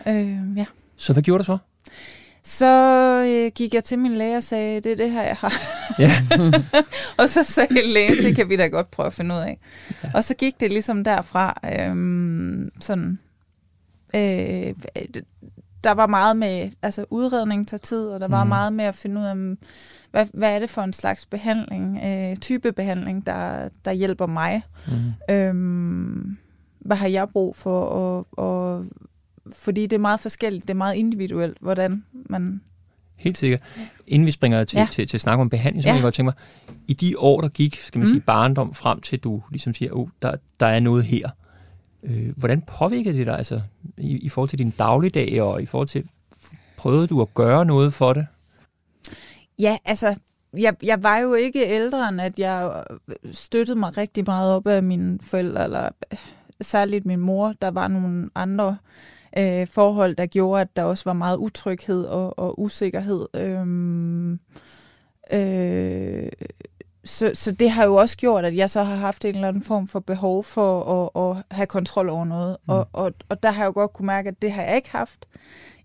Ja. 0.06 0.14
Øh, 0.14 0.58
ja. 0.58 0.66
Så 0.96 1.14
hvad 1.14 1.24
gjorde 1.24 1.40
du 1.40 1.44
så? 1.44 1.58
Så 2.44 2.66
øh, 3.28 3.52
gik 3.56 3.74
jeg 3.74 3.84
til 3.84 4.00
min 4.00 4.16
læge 4.16 4.38
og 4.38 4.44
sagde, 4.44 4.82
det 4.82 4.92
er 4.92 4.96
det 4.96 5.12
her, 5.12 5.22
jeg 5.24 5.36
har. 5.36 5.54
Ja. 6.00 6.12
og 7.20 7.30
så 7.30 7.44
sagde 7.44 7.88
lægen, 7.88 8.18
det 8.18 8.36
kan 8.36 8.50
vi 8.50 8.56
da 8.56 8.68
godt 8.68 8.92
prøve 8.92 9.08
at 9.08 9.14
finde 9.14 9.36
ud 9.36 9.40
af. 9.40 9.60
Ja. 10.04 10.10
Og 10.14 10.24
så 10.24 10.36
gik 10.36 10.60
det 10.60 10.72
ligesom 10.72 11.04
derfra, 11.04 11.60
øh, 11.64 12.72
sådan, 12.80 13.20
øh, 14.16 14.74
der 15.86 15.92
var 15.92 16.08
meget 16.08 16.38
med, 16.38 16.72
altså 16.82 17.06
udredning 17.10 17.68
tager 17.68 17.80
tid, 17.80 18.08
og 18.08 18.20
der 18.20 18.28
var 18.28 18.44
mm. 18.44 18.50
meget 18.50 18.74
med 18.74 18.86
at 18.86 18.96
finde 18.96 19.22
ud 19.22 19.26
af, 19.26 19.36
hvad, 20.12 20.26
hvad 20.34 20.56
er 20.56 20.60
det 20.60 20.70
for 20.70 20.82
en 20.82 20.94
slags 20.94 21.26
behandling, 21.26 22.00
øh, 22.04 22.38
type 22.38 22.72
behandling, 22.72 23.26
der, 23.26 23.70
der 23.86 23.92
hjælper 23.92 24.26
mig. 24.26 24.64
Mm. 24.88 25.34
Øh, 25.34 26.36
hvad 26.80 26.98
har 26.98 27.08
jeg 27.08 27.28
brug 27.34 27.56
for, 27.56 27.82
og, 27.82 28.28
og 28.32 28.86
fordi 29.52 29.82
det 29.82 29.94
er 29.94 30.00
meget 30.00 30.20
forskelligt, 30.20 30.64
det 30.64 30.70
er 30.70 30.78
meget 30.78 30.96
individuelt, 30.96 31.58
hvordan 31.62 32.04
man... 32.30 32.62
Helt 33.16 33.38
sikkert. 33.38 33.62
Inden 34.08 34.26
vi 34.26 34.32
springer 34.32 34.64
til, 34.64 34.78
ja. 34.78 34.86
til, 34.86 34.94
til, 34.94 35.08
til 35.08 35.18
at 35.18 35.22
snakke 35.22 35.42
om 35.42 35.50
behandling, 35.50 35.84
så 35.84 35.90
ja. 35.90 35.94
jeg 35.94 36.02
godt 36.02 36.14
tænke 36.14 36.28
mig, 36.28 36.34
i 36.88 36.94
de 36.94 37.20
år, 37.20 37.42
der 37.42 37.48
gik, 37.48 37.76
skal 37.76 38.00
man 38.00 38.08
mm. 38.08 38.12
sige, 38.12 38.22
barndom 38.22 38.74
frem 38.74 39.02
til 39.02 39.20
du 39.20 39.44
ligesom 39.50 39.74
siger, 39.74 39.92
oh, 39.94 40.08
der, 40.22 40.36
der 40.60 40.66
er 40.66 40.80
noget 40.80 41.04
her. 41.04 41.30
Øh, 42.06 42.38
hvordan 42.38 42.62
påvirkede 42.62 43.18
det 43.18 43.26
dig 43.26 43.38
altså, 43.38 43.62
i, 43.98 44.18
i 44.18 44.30
forhold 44.30 44.50
til 44.50 44.60
din 44.60 44.70
dagligdag, 44.70 45.42
og 45.42 45.62
i 45.62 45.66
forhold 45.66 45.88
til, 45.88 46.08
prøvede 46.78 47.08
du 47.08 47.22
at 47.22 47.34
gøre 47.34 47.66
noget 47.66 47.94
for 47.94 48.14
det? 48.14 48.28
Ja, 49.60 49.78
altså, 49.86 50.16
jeg, 50.58 50.76
jeg 50.84 51.04
var 51.04 51.18
jo 51.18 51.34
ikke 51.34 51.68
ældre, 51.68 52.10
end 52.10 52.22
at 52.22 52.40
jeg 52.40 52.84
øh, 53.08 53.34
støttede 53.34 53.80
mig 53.80 53.98
rigtig 53.98 54.24
meget 54.28 54.54
op 54.54 54.68
af 54.68 54.84
mine 54.84 55.20
forældre, 55.22 55.64
eller 55.64 55.90
øh, 56.12 56.18
særligt 56.62 57.06
min 57.06 57.20
mor. 57.20 57.54
Der 57.62 57.72
var 57.72 57.88
nogle 57.88 58.30
andre 58.36 58.78
øh, 59.38 59.68
forhold, 59.68 60.16
der 60.16 60.26
gjorde, 60.26 60.62
at 60.62 60.76
der 60.76 60.84
også 60.84 61.04
var 61.06 61.14
meget 61.14 61.38
utryghed 61.38 62.06
og, 62.06 62.40
og 62.40 62.60
usikkerhed. 62.60 63.26
Øhm, 63.34 64.40
øh, 65.34 66.32
så, 67.06 67.32
så 67.34 67.52
det 67.52 67.72
har 67.72 67.86
jo 67.86 67.96
også 67.96 68.18
gjort, 68.18 68.46
at 68.46 68.56
jeg 68.56 68.70
så 68.70 68.84
har 68.84 68.96
haft 68.96 69.26
en 69.26 69.36
eller 69.36 69.48
anden 69.48 69.64
form 69.64 69.88
for 69.88 70.00
behov 70.00 70.44
for 70.44 70.94
at, 71.16 71.38
at 71.38 71.44
have 71.58 71.68
kontrol 71.68 72.10
over 72.10 72.26
noget. 72.26 72.58
Mm. 72.66 72.74
Og, 72.74 72.88
og, 72.94 73.14
og 73.30 73.44
der 73.44 73.52
har 73.52 73.64
jeg 73.64 73.68
jo 73.68 73.72
godt 73.74 73.94
kunne 73.94 74.06
mærke, 74.06 74.30
at 74.30 74.42
det 74.42 74.52
har 74.52 74.64
jeg 74.64 74.76
ikke 74.76 74.92
haft, 74.92 75.28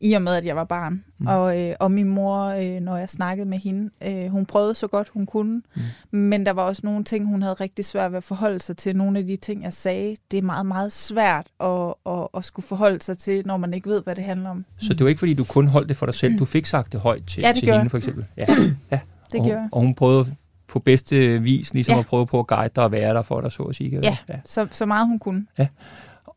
i 0.00 0.12
og 0.12 0.22
med, 0.22 0.34
at 0.34 0.46
jeg 0.46 0.56
var 0.56 0.64
barn. 0.64 1.04
Mm. 1.18 1.26
Og, 1.26 1.60
øh, 1.60 1.74
og 1.80 1.92
min 1.92 2.08
mor, 2.08 2.44
øh, 2.44 2.80
når 2.80 2.96
jeg 2.96 3.08
snakkede 3.08 3.48
med 3.48 3.58
hende, 3.58 3.90
øh, 4.06 4.30
hun 4.30 4.46
prøvede 4.46 4.74
så 4.74 4.86
godt, 4.86 5.08
hun 5.08 5.26
kunne. 5.26 5.62
Mm. 6.10 6.18
Men 6.18 6.46
der 6.46 6.52
var 6.52 6.62
også 6.62 6.80
nogle 6.84 7.04
ting, 7.04 7.26
hun 7.26 7.42
havde 7.42 7.54
rigtig 7.54 7.84
svært 7.84 8.12
ved 8.12 8.16
at 8.16 8.24
forholde 8.24 8.60
sig 8.60 8.76
til. 8.76 8.96
Nogle 8.96 9.18
af 9.18 9.26
de 9.26 9.36
ting, 9.36 9.62
jeg 9.62 9.72
sagde, 9.72 10.16
det 10.30 10.38
er 10.38 10.42
meget, 10.42 10.66
meget 10.66 10.92
svært 10.92 11.46
at, 11.60 11.94
at, 12.06 12.28
at 12.34 12.44
skulle 12.44 12.66
forholde 12.66 13.02
sig 13.02 13.18
til, 13.18 13.46
når 13.46 13.56
man 13.56 13.74
ikke 13.74 13.88
ved, 13.88 14.02
hvad 14.02 14.14
det 14.14 14.24
handler 14.24 14.50
om. 14.50 14.64
Så 14.78 14.94
det 14.94 15.04
var 15.04 15.08
ikke, 15.08 15.18
fordi 15.18 15.34
du 15.34 15.44
kun 15.44 15.68
holdt 15.68 15.88
det 15.88 15.96
for 15.96 16.06
dig 16.06 16.14
selv. 16.14 16.38
Du 16.38 16.44
fik 16.44 16.66
sagt 16.66 16.92
det 16.92 17.00
højt 17.00 17.22
til, 17.26 17.40
Ja, 17.40 17.48
det 17.48 17.56
til 17.56 17.72
hende, 17.72 17.90
for 17.90 17.98
eksempel. 17.98 18.26
Ja. 18.36 18.46
ja. 18.90 19.00
Det 19.32 19.40
og, 19.40 19.46
gjorde 19.46 19.68
og 19.72 19.80
hun 19.80 19.94
prøvede 19.94 20.36
på 20.70 20.78
bedste 20.78 21.42
vis 21.42 21.74
ligesom 21.74 21.94
Ja. 21.94 21.98
at 22.00 22.06
prøve 22.06 22.26
på 22.26 22.38
at 22.38 22.46
guide 22.46 22.70
dig 22.76 22.84
og 22.84 22.92
være 22.92 23.14
der 23.14 23.22
for 23.22 23.40
dig, 23.40 23.52
så 23.52 23.62
at 23.62 23.76
sige. 23.76 24.00
Ja. 24.02 24.16
ja. 24.28 24.34
Så, 24.44 24.66
så 24.70 24.86
meget 24.86 25.06
hun 25.06 25.18
kunne. 25.18 25.46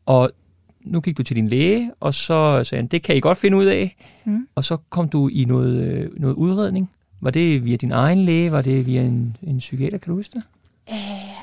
Og 0.06 0.30
nu 0.84 1.00
gik 1.00 1.16
du 1.18 1.22
til 1.22 1.36
din 1.36 1.48
læge, 1.48 1.90
og 2.00 2.14
så 2.14 2.64
sagde 2.64 2.82
han, 2.82 2.86
det 2.86 3.02
kan 3.02 3.16
I 3.16 3.20
godt 3.20 3.38
finde 3.38 3.56
ud 3.56 3.64
af. 3.64 3.96
Mm. 4.24 4.46
Og 4.54 4.64
så 4.64 4.76
kom 4.90 5.08
du 5.08 5.28
i 5.28 5.44
noget, 5.44 5.84
øh, 5.84 6.10
noget 6.20 6.34
udredning. 6.34 6.90
Var 7.20 7.30
det 7.30 7.64
via 7.64 7.76
din 7.76 7.92
egen 7.92 8.18
læge? 8.18 8.52
Var 8.52 8.62
det 8.62 8.86
via 8.86 9.02
en, 9.02 9.36
en 9.42 9.58
psykiater? 9.58 9.98
Kan 9.98 10.10
du 10.10 10.16
huske 10.16 10.32
det? 10.34 10.42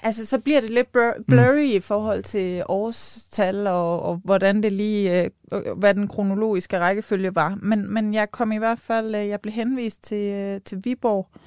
Altså, 0.03 0.25
så 0.25 0.39
bliver 0.39 0.61
det 0.61 0.69
lidt 0.69 0.87
blur- 0.97 1.23
blurry 1.27 1.65
mm. 1.65 1.75
i 1.75 1.79
forhold 1.79 2.23
til 2.23 2.63
årstal 2.69 3.67
og, 3.67 4.03
og 4.05 4.21
hvordan 4.23 4.63
det 4.63 4.71
lige, 4.73 5.23
øh, 5.23 5.29
hvad 5.77 5.93
den 5.93 6.07
kronologiske 6.07 6.79
rækkefølge 6.79 7.35
var. 7.35 7.57
Men, 7.61 7.93
men 7.93 8.13
jeg 8.13 8.31
kom 8.31 8.51
i 8.51 8.57
hvert 8.57 8.79
fald, 8.79 9.15
øh, 9.15 9.27
jeg 9.27 9.39
blev 9.41 9.53
henvist 9.53 10.03
til, 10.03 10.17
øh, 10.33 10.59
til 10.65 10.77
Viborg, 10.83 11.27
øh, 11.35 11.39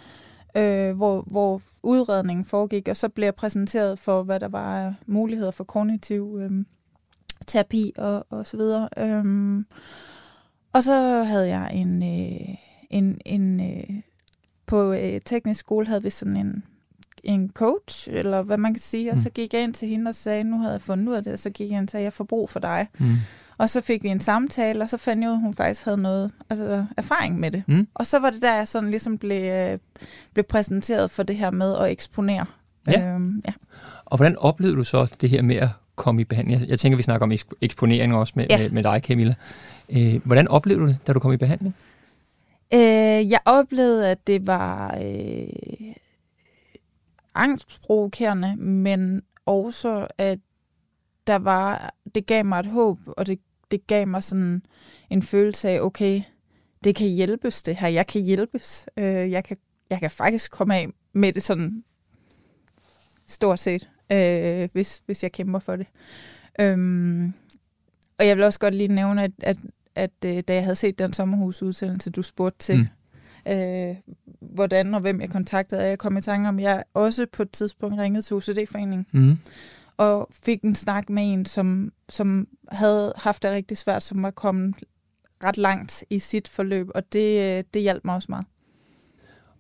hvor, 0.97 1.25
hvor 1.27 1.61
udredningen 1.83 2.45
foregik, 2.45 2.89
og 2.89 2.97
så 2.97 3.09
blev 3.09 3.27
jeg 3.27 3.35
præsenteret 3.35 3.99
for, 3.99 4.23
hvad 4.23 4.41
der 4.41 4.49
var 4.49 4.95
muligheder 5.07 5.51
for 5.51 5.65
kognitiv 5.65 6.39
øh, 6.41 6.65
terapi 7.47 7.93
og, 7.99 8.27
og 8.31 8.47
så 8.47 8.57
videre. 8.57 8.89
Øhm, 8.99 9.67
og 10.73 10.83
så 10.83 11.23
havde 11.23 11.49
jeg 11.49 11.71
en, 11.75 12.03
øh, 12.03 12.55
en, 12.91 13.19
en 13.27 13.61
øh, 13.61 14.01
på 14.67 14.93
øh, 14.93 15.21
teknisk 15.25 15.61
skole 15.61 15.87
havde 15.87 16.03
vi 16.03 16.11
sådan 16.11 16.37
en 16.37 16.65
en 17.25 17.51
coach, 17.51 18.09
eller 18.13 18.43
hvad 18.43 18.57
man 18.57 18.75
kan 18.75 18.81
sige, 18.81 19.11
og 19.11 19.17
Mm. 19.17 19.23
så 19.23 19.31
gik 19.31 19.55
jeg 19.55 19.63
ind 19.63 19.75
til 19.75 19.89
hende 19.89 20.09
og 20.09 20.15
sagde, 20.15 20.45
nu 20.45 20.59
havde 20.59 20.73
jeg 20.73 20.81
fundet 20.81 21.09
ud 21.09 21.15
af 21.15 21.25
det, 21.25 21.33
og 21.33 21.39
så 21.39 21.51
gik 21.51 21.71
jeg 21.71 21.77
ind 21.79 21.87
og 21.87 21.91
sagde, 21.91 22.05
jeg 22.05 22.13
får 22.13 22.25
brug 22.25 22.51
for 22.51 22.61
dig. 22.61 22.87
Mm. 22.99 23.07
Og 23.59 23.71
så 23.71 23.81
fik 23.81 24.03
vi 24.03 24.09
en 24.09 24.21
samtale, 24.21 24.83
og 24.83 24.91
så 24.91 24.97
fandt 24.97 25.23
jeg 25.23 25.31
ud, 25.31 25.35
at 25.35 25.41
hun 25.41 25.55
faktisk 25.55 25.85
havde 25.85 25.97
noget 25.97 26.33
altså, 26.51 26.87
erfaring 26.97 27.41
med 27.41 27.51
det. 27.51 27.63
Mm. 27.67 27.89
Og 27.95 28.07
så 28.07 28.19
var 28.19 28.31
det 28.31 28.43
der, 28.43 28.55
jeg 28.55 28.69
sådan 28.69 28.91
ligesom 28.91 29.19
blev, 29.19 29.53
øh, 29.53 29.79
blev 30.33 30.45
præsenteret 30.45 31.11
for 31.11 31.23
det 31.23 31.37
her 31.37 31.51
med 31.51 31.77
at 31.79 31.91
eksponere. 31.91 32.47
Ja. 32.89 33.09
Øhm, 33.09 33.43
ja. 33.47 33.53
Og 34.05 34.17
hvordan 34.17 34.39
oplevede 34.39 34.77
du 34.77 34.85
så 34.85 35.07
det 35.21 35.31
her 35.31 35.43
med 35.43 35.57
at 35.57 35.69
komme 35.97 36.21
i 36.21 36.25
behandling? 36.25 36.61
Jeg, 36.61 36.69
jeg 36.69 36.79
tænker, 36.79 36.97
vi 36.97 37.03
snakker 37.03 37.27
om 37.27 37.33
eksp- 37.33 37.59
eksponering 37.61 38.15
også 38.15 38.33
med, 38.37 38.45
Ja. 38.51 38.59
med, 38.59 38.71
med 38.71 38.83
dig, 38.83 39.01
Camilla. 39.05 39.35
Øh, 39.97 40.21
hvordan 40.25 40.49
oplevede 40.49 40.83
du 40.87 40.89
det, 40.89 40.99
da 41.07 41.13
du 41.13 41.19
kom 41.21 41.33
i 41.33 41.37
behandling? 41.37 41.75
Øh, 42.75 43.31
jeg 43.31 43.41
oplevede, 43.45 44.11
at 44.11 44.27
det 44.27 44.47
var 44.47 44.99
øh, 45.05 45.47
angstprovokerende, 47.35 48.57
men 48.57 49.23
også, 49.47 50.07
at 50.19 50.39
der 51.27 51.37
var, 51.37 51.95
det 52.15 52.27
gav 52.27 52.45
mig 52.45 52.61
et 52.61 52.67
håb, 52.67 52.99
og 53.07 53.27
det, 53.27 53.41
det 53.71 53.87
gav 53.87 54.09
mig 54.09 54.23
sådan 54.23 54.63
en 55.11 55.23
følelse 55.23 55.69
af, 55.69 55.81
okay, 55.81 56.23
det 56.85 56.95
kan 56.95 57.09
hjælpes 57.09 57.63
det 57.63 57.77
her, 57.77 57.89
jeg 57.89 58.07
kan 58.07 58.23
hjælpes. 58.23 58.87
Øh, 58.97 59.31
jeg, 59.31 59.45
kan, 59.45 59.57
jeg 59.91 59.99
kan 59.99 60.11
faktisk 60.11 60.51
komme 60.51 60.77
af 60.77 60.89
med 61.13 61.33
det 61.33 61.43
sådan 61.43 61.85
stort 63.27 63.61
set, 63.61 63.91
øh, 64.13 64.69
hvis, 64.73 65.03
hvis 65.07 65.23
jeg 65.23 65.33
kæmper 65.33 65.59
for 65.59 65.77
det. 65.77 65.87
Øhm, 66.61 67.33
og 68.19 68.27
jeg 68.27 68.37
vil 68.37 68.45
også 68.45 68.59
godt 68.59 68.75
lige 68.75 68.89
nævne, 68.89 69.23
at, 69.23 69.33
at, 69.43 69.57
at 69.95 70.11
øh, 70.27 70.43
da 70.49 70.55
jeg 70.55 70.63
havde 70.63 70.77
set 70.77 70.99
den 70.99 71.13
sommerhusudsendelse, 71.13 72.11
du 72.11 72.23
spurgte 72.23 72.59
til, 72.59 72.89
mm. 73.47 73.53
øh, 73.53 73.97
hvordan 74.41 74.95
og 74.95 75.01
hvem 75.01 75.21
jeg 75.21 75.31
kontaktede, 75.31 75.81
og 75.81 75.89
jeg 75.89 75.99
kom 75.99 76.17
i 76.17 76.21
tanke 76.21 76.49
om, 76.49 76.59
at 76.59 76.65
jeg 76.65 76.85
også 76.95 77.27
på 77.33 77.43
et 77.43 77.51
tidspunkt 77.51 77.99
ringede 77.99 78.23
til 78.23 78.37
OCD-foreningen, 78.37 79.07
Mm. 79.13 79.39
Og 79.97 80.29
fik 80.45 80.63
en 80.63 80.75
snak 80.75 81.09
med 81.11 81.33
en, 81.33 81.47
som, 81.47 81.93
som 82.09 82.49
havde 82.73 83.13
haft 83.17 83.43
det 83.43 83.51
rigtig 83.51 83.79
svært, 83.79 84.03
som 84.03 84.23
var 84.23 84.31
kommet 84.31 84.77
ret 85.45 85.59
langt 85.59 86.05
i 86.11 86.19
sit 86.19 86.49
forløb, 86.49 86.89
og 86.95 87.13
det, 87.13 87.59
øh, 87.59 87.65
det 87.75 87.83
hjalp 87.83 88.05
mig 88.05 88.15
også 88.15 88.27
meget. 88.29 88.47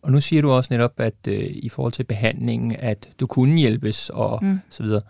Og 0.03 0.13
nu 0.13 0.21
siger 0.21 0.43
du 0.43 0.51
også 0.51 0.75
netop, 0.75 1.01
at 1.01 1.15
øh, 1.29 1.45
i 1.51 1.69
forhold 1.69 1.93
til 1.93 2.05
behandlingen, 2.05 2.77
at 2.79 3.11
du 3.21 3.27
kunne 3.27 3.59
hjælpes 3.59 4.11
og 4.11 4.45
Mm. 4.45 4.61
så 4.71 4.83
videre. 4.83 5.03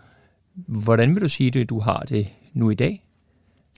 Hvordan 0.55 1.15
vil 1.15 1.21
du 1.23 1.27
sige 1.29 1.51
det, 1.51 1.69
du 1.69 1.79
har 1.79 1.99
det 1.99 2.33
nu 2.53 2.69
i 2.69 2.75
dag? 2.75 3.05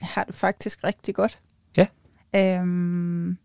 Jeg 0.00 0.08
har 0.08 0.24
det 0.24 0.34
faktisk 0.34 0.84
rigtig 0.84 1.14
godt. 1.14 1.38
Ja. 1.76 1.86
Øhm, 2.36 3.38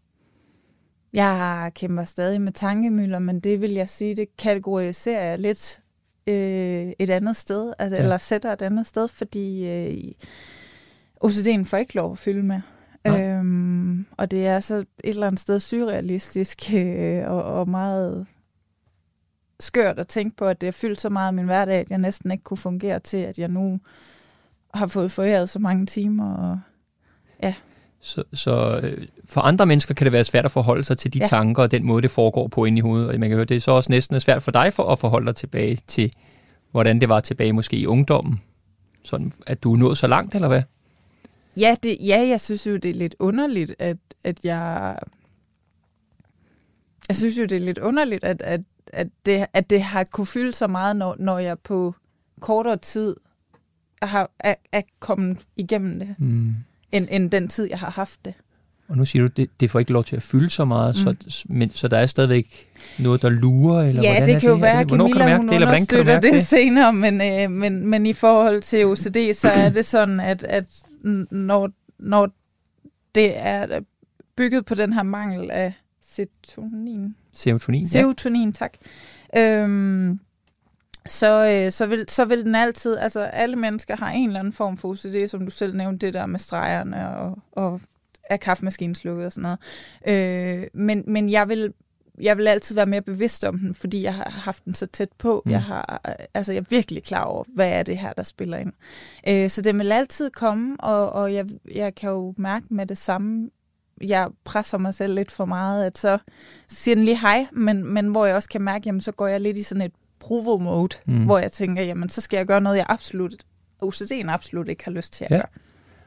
jeg 1.13 1.71
kæmper 1.75 2.03
stadig 2.03 2.41
med 2.41 2.51
tankemøller, 2.51 3.19
men 3.19 3.39
det 3.39 3.61
vil 3.61 3.71
jeg 3.71 3.89
sige, 3.89 4.15
det 4.15 4.37
kategoriserer 4.37 5.23
jeg 5.29 5.39
lidt 5.39 5.81
øh, 6.27 6.91
et 6.99 7.09
andet 7.09 7.35
sted, 7.35 7.73
altså, 7.79 7.95
Ja. 7.95 7.99
ja. 8.01 8.03
eller 8.05 8.17
sætter 8.17 8.53
et 8.53 8.61
andet 8.61 8.87
sted, 8.87 9.07
fordi 9.07 9.67
øh, 9.67 10.11
OCD'en 11.25 11.63
får 11.63 11.77
ikke 11.77 11.95
lov 11.95 12.11
at 12.11 12.17
fylde 12.17 12.43
med. 12.43 12.61
Nej. 13.05 13.21
Øhm, 13.27 14.05
og 14.17 14.31
det 14.31 14.47
er 14.47 14.59
så 14.59 14.75
et 14.75 14.85
eller 15.03 15.27
andet 15.27 15.39
sted 15.41 15.59
surrealistisk 15.59 16.73
øh, 16.73 17.31
og, 17.31 17.43
og 17.43 17.69
meget 17.69 18.25
skørt 19.59 19.99
at 19.99 20.07
tænke 20.07 20.35
på, 20.35 20.45
at 20.45 20.61
det 20.61 20.67
har 20.67 20.71
fyldt 20.71 21.01
så 21.01 21.09
meget 21.09 21.27
af 21.27 21.33
min 21.33 21.45
hverdag, 21.45 21.79
at 21.79 21.89
jeg 21.89 21.97
næsten 21.97 22.31
ikke 22.31 22.43
kunne 22.43 22.57
fungere 22.57 22.99
til, 22.99 23.17
at 23.17 23.39
jeg 23.39 23.47
nu 23.47 23.79
har 24.73 24.87
fået 24.87 25.11
foræret 25.11 25.49
så 25.49 25.59
mange 25.59 25.85
timer. 25.85 26.33
Og, 26.33 26.59
Så, 28.03 28.23
så 28.33 28.79
øh, 28.83 29.07
for 29.25 29.41
andre 29.41 29.65
mennesker 29.65 29.93
kan 29.93 30.05
det 30.05 30.11
være 30.11 30.23
svært 30.23 30.45
at 30.45 30.51
forholde 30.51 30.83
sig 30.83 30.97
til 30.97 31.13
de 31.13 31.17
ja. 31.17 31.23
Ja. 31.23 31.27
tanker 31.27 31.63
og 31.63 31.71
den 31.71 31.85
måde, 31.85 32.01
det 32.01 32.11
foregår 32.11 32.47
på 32.47 32.65
inde 32.65 32.77
i 32.77 32.81
hovedet. 32.81 33.09
Og 33.09 33.19
man 33.19 33.29
kan 33.29 33.35
høre, 33.35 33.45
det 33.45 33.57
er 33.57 33.61
så 33.61 33.71
også 33.71 33.91
næsten 33.91 34.19
svært 34.19 34.43
for 34.43 34.51
dig 34.51 34.73
for 34.73 34.83
at 34.83 34.99
forholde 34.99 35.25
dig 35.25 35.35
tilbage 35.35 35.77
til, 35.87 36.11
hvordan 36.71 37.01
det 37.01 37.09
var 37.09 37.19
tilbage 37.19 37.53
måske 37.53 37.77
i 37.77 37.85
ungdommen. 37.85 38.41
Sådan, 39.03 39.33
at 39.47 39.63
du 39.63 39.73
er 39.73 39.77
nået 39.77 39.97
så 39.97 40.07
langt, 40.07 40.35
eller 40.35 40.47
hvad? 40.47 40.61
Ja, 41.57 41.75
det, 41.83 41.97
ja, 41.99 42.27
jeg 42.27 42.39
synes 42.41 42.67
jo, 42.67 42.77
det 42.77 42.89
er 42.89 42.93
lidt 42.93 43.15
underligt, 43.19 43.75
at, 43.79 43.97
at 44.23 44.45
jeg... 44.45 44.95
Jeg 47.07 47.15
synes 47.15 47.37
jo, 47.37 47.43
det 47.43 47.51
er 47.51 47.59
lidt 47.59 47.77
underligt, 47.77 48.23
at, 48.23 48.41
at, 48.41 48.61
at, 48.93 49.07
det, 49.25 49.45
at 49.53 49.69
det 49.69 49.81
har 49.81 50.03
kunne 50.03 50.27
fylde 50.27 50.53
så 50.53 50.67
meget, 50.67 50.95
når, 50.95 51.15
når 51.19 51.39
jeg 51.39 51.59
på 51.59 51.95
kortere 52.39 52.77
tid 52.77 53.15
har, 54.01 54.31
er, 54.39 54.55
er 54.71 54.81
kommet 54.99 55.37
igennem 55.55 55.99
det, 55.99 56.15
Mm. 56.17 56.55
End, 56.93 57.07
end 57.11 57.31
den 57.31 57.47
tid, 57.47 57.69
jeg 57.69 57.79
har 57.79 57.89
haft 57.91 58.19
det. 58.25 58.33
Og 58.87 58.97
nu 58.97 59.05
siger 59.05 59.23
du, 59.23 59.27
det, 59.27 59.49
det 59.59 59.71
får 59.71 59.79
ikke 59.79 59.91
lov 59.91 60.03
til 60.03 60.15
at 60.15 60.21
fylde 60.21 60.49
så 60.49 60.65
meget, 60.65 60.95
mm. 61.05 61.29
så, 61.29 61.45
men, 61.49 61.69
så 61.69 61.87
der 61.87 61.97
er 61.97 62.05
stadigvæk 62.05 62.67
noget, 62.99 63.21
der 63.21 63.29
lurer? 63.29 63.83
Eller 63.83 64.01
ja, 64.01 64.25
det 64.25 64.35
er 64.35 64.39
kan 64.39 64.49
jo 64.49 64.55
Er 64.55 64.59
være, 64.59 64.79
at 64.79 64.87
kan 64.87 64.97
Camilla 64.97 65.25
mærke 65.25 65.37
hun 65.37 65.47
det, 65.47 65.55
eller 65.55 65.67
hvordan 65.67 65.85
kan 65.85 65.97
du 65.97 66.03
mærke 66.03 66.21
det, 66.21 66.33
det? 66.33 66.39
det 66.39 66.47
senere, 66.47 66.93
men, 66.93 67.21
øh, 67.21 67.51
men, 67.51 67.87
men 67.87 68.05
i 68.05 68.13
forhold 68.13 68.61
til 68.61 68.85
OCD, 68.85 69.33
så 69.33 69.49
er 69.49 69.69
det 69.69 69.85
sådan, 69.85 70.19
at, 70.19 70.43
at 70.43 70.65
når, 71.31 71.69
når 71.99 72.29
det 73.15 73.31
er 73.35 73.79
bygget 74.37 74.65
på 74.65 74.75
den 74.75 74.93
her 74.93 75.03
mangel 75.03 75.51
af 75.51 75.73
serotonin, 76.01 77.15
Serotonin, 77.33 77.83
ja. 77.83 77.87
serotonin 77.87 78.53
tak, 78.53 78.73
øhm, 79.37 80.19
så, 81.07 81.47
øh, 81.65 81.71
så, 81.71 81.85
vil, 81.85 82.05
så 82.07 82.25
vil 82.25 82.45
den 82.45 82.55
altid, 82.55 82.97
altså 82.97 83.19
alle 83.21 83.55
mennesker 83.55 83.95
har 83.95 84.09
en 84.09 84.29
eller 84.29 84.39
anden 84.39 84.53
form 84.53 84.77
for 84.77 84.89
OCD, 84.89 85.27
som 85.27 85.45
du 85.45 85.51
selv 85.51 85.75
nævnte, 85.75 86.05
det 86.05 86.13
der 86.13 86.25
med 86.25 86.39
stregerne 86.39 87.17
og, 87.17 87.37
og 87.51 87.81
er 88.23 88.37
kaffemaskinen 88.37 88.95
slukket 88.95 89.25
og 89.25 89.33
sådan 89.33 89.43
noget. 89.43 89.59
Øh, 90.07 90.67
men, 90.73 91.03
men 91.07 91.29
jeg 91.29 91.49
vil 91.49 91.73
jeg 92.21 92.37
vil 92.37 92.47
altid 92.47 92.75
være 92.75 92.85
mere 92.85 93.01
bevidst 93.01 93.43
om 93.43 93.59
den, 93.59 93.73
fordi 93.73 94.03
jeg 94.03 94.13
har 94.13 94.29
haft 94.29 94.65
den 94.65 94.73
så 94.73 94.85
tæt 94.85 95.09
på. 95.17 95.41
Mm. 95.45 95.51
Jeg, 95.51 95.63
har, 95.63 96.01
altså, 96.33 96.51
jeg 96.51 96.59
er 96.59 96.65
virkelig 96.69 97.03
klar 97.03 97.23
over, 97.23 97.43
hvad 97.47 97.69
er 97.69 97.83
det 97.83 97.97
her, 97.97 98.13
der 98.13 98.23
spiller 98.23 98.57
ind. 98.57 98.73
Øh, 99.27 99.49
så 99.49 99.61
det 99.61 99.75
vil 99.75 99.91
altid 99.91 100.29
komme, 100.29 100.77
og, 100.79 101.09
og 101.13 101.33
jeg, 101.33 101.45
jeg 101.75 101.95
kan 101.95 102.09
jo 102.09 102.33
mærke 102.37 102.65
med 102.69 102.85
det 102.85 102.97
samme, 102.97 103.49
jeg 104.01 104.29
presser 104.43 104.77
mig 104.77 104.93
selv 104.93 105.15
lidt 105.15 105.31
for 105.31 105.45
meget, 105.45 105.85
at 105.85 105.97
så 105.97 106.17
siger 106.69 106.95
den 106.95 107.05
lige 107.05 107.19
hej, 107.19 107.47
men, 107.51 107.93
men 107.93 108.07
hvor 108.07 108.25
jeg 108.25 108.35
også 108.35 108.49
kan 108.49 108.61
mærke, 108.61 108.83
jamen 108.85 109.01
så 109.01 109.11
går 109.11 109.27
jeg 109.27 109.41
lidt 109.41 109.57
i 109.57 109.63
sådan 109.63 109.81
et 109.81 109.93
provo-mode, 110.23 110.95
Mm. 111.05 111.13
mm. 111.13 111.23
hvor 111.25 111.37
jeg 111.39 111.51
tænker, 111.51 111.83
jamen 111.83 112.09
så 112.09 112.21
skal 112.21 112.37
jeg 112.37 112.45
gøre 112.45 112.61
noget, 112.61 112.77
jeg 112.77 112.85
absolut, 112.89 113.33
OCD'en 113.83 114.29
absolut 114.29 114.67
ikke 114.69 114.83
har 114.85 114.91
lyst 114.91 115.13
til 115.13 115.23
at 115.25 115.31
Ja. 115.31 115.35
ja. 115.35 115.41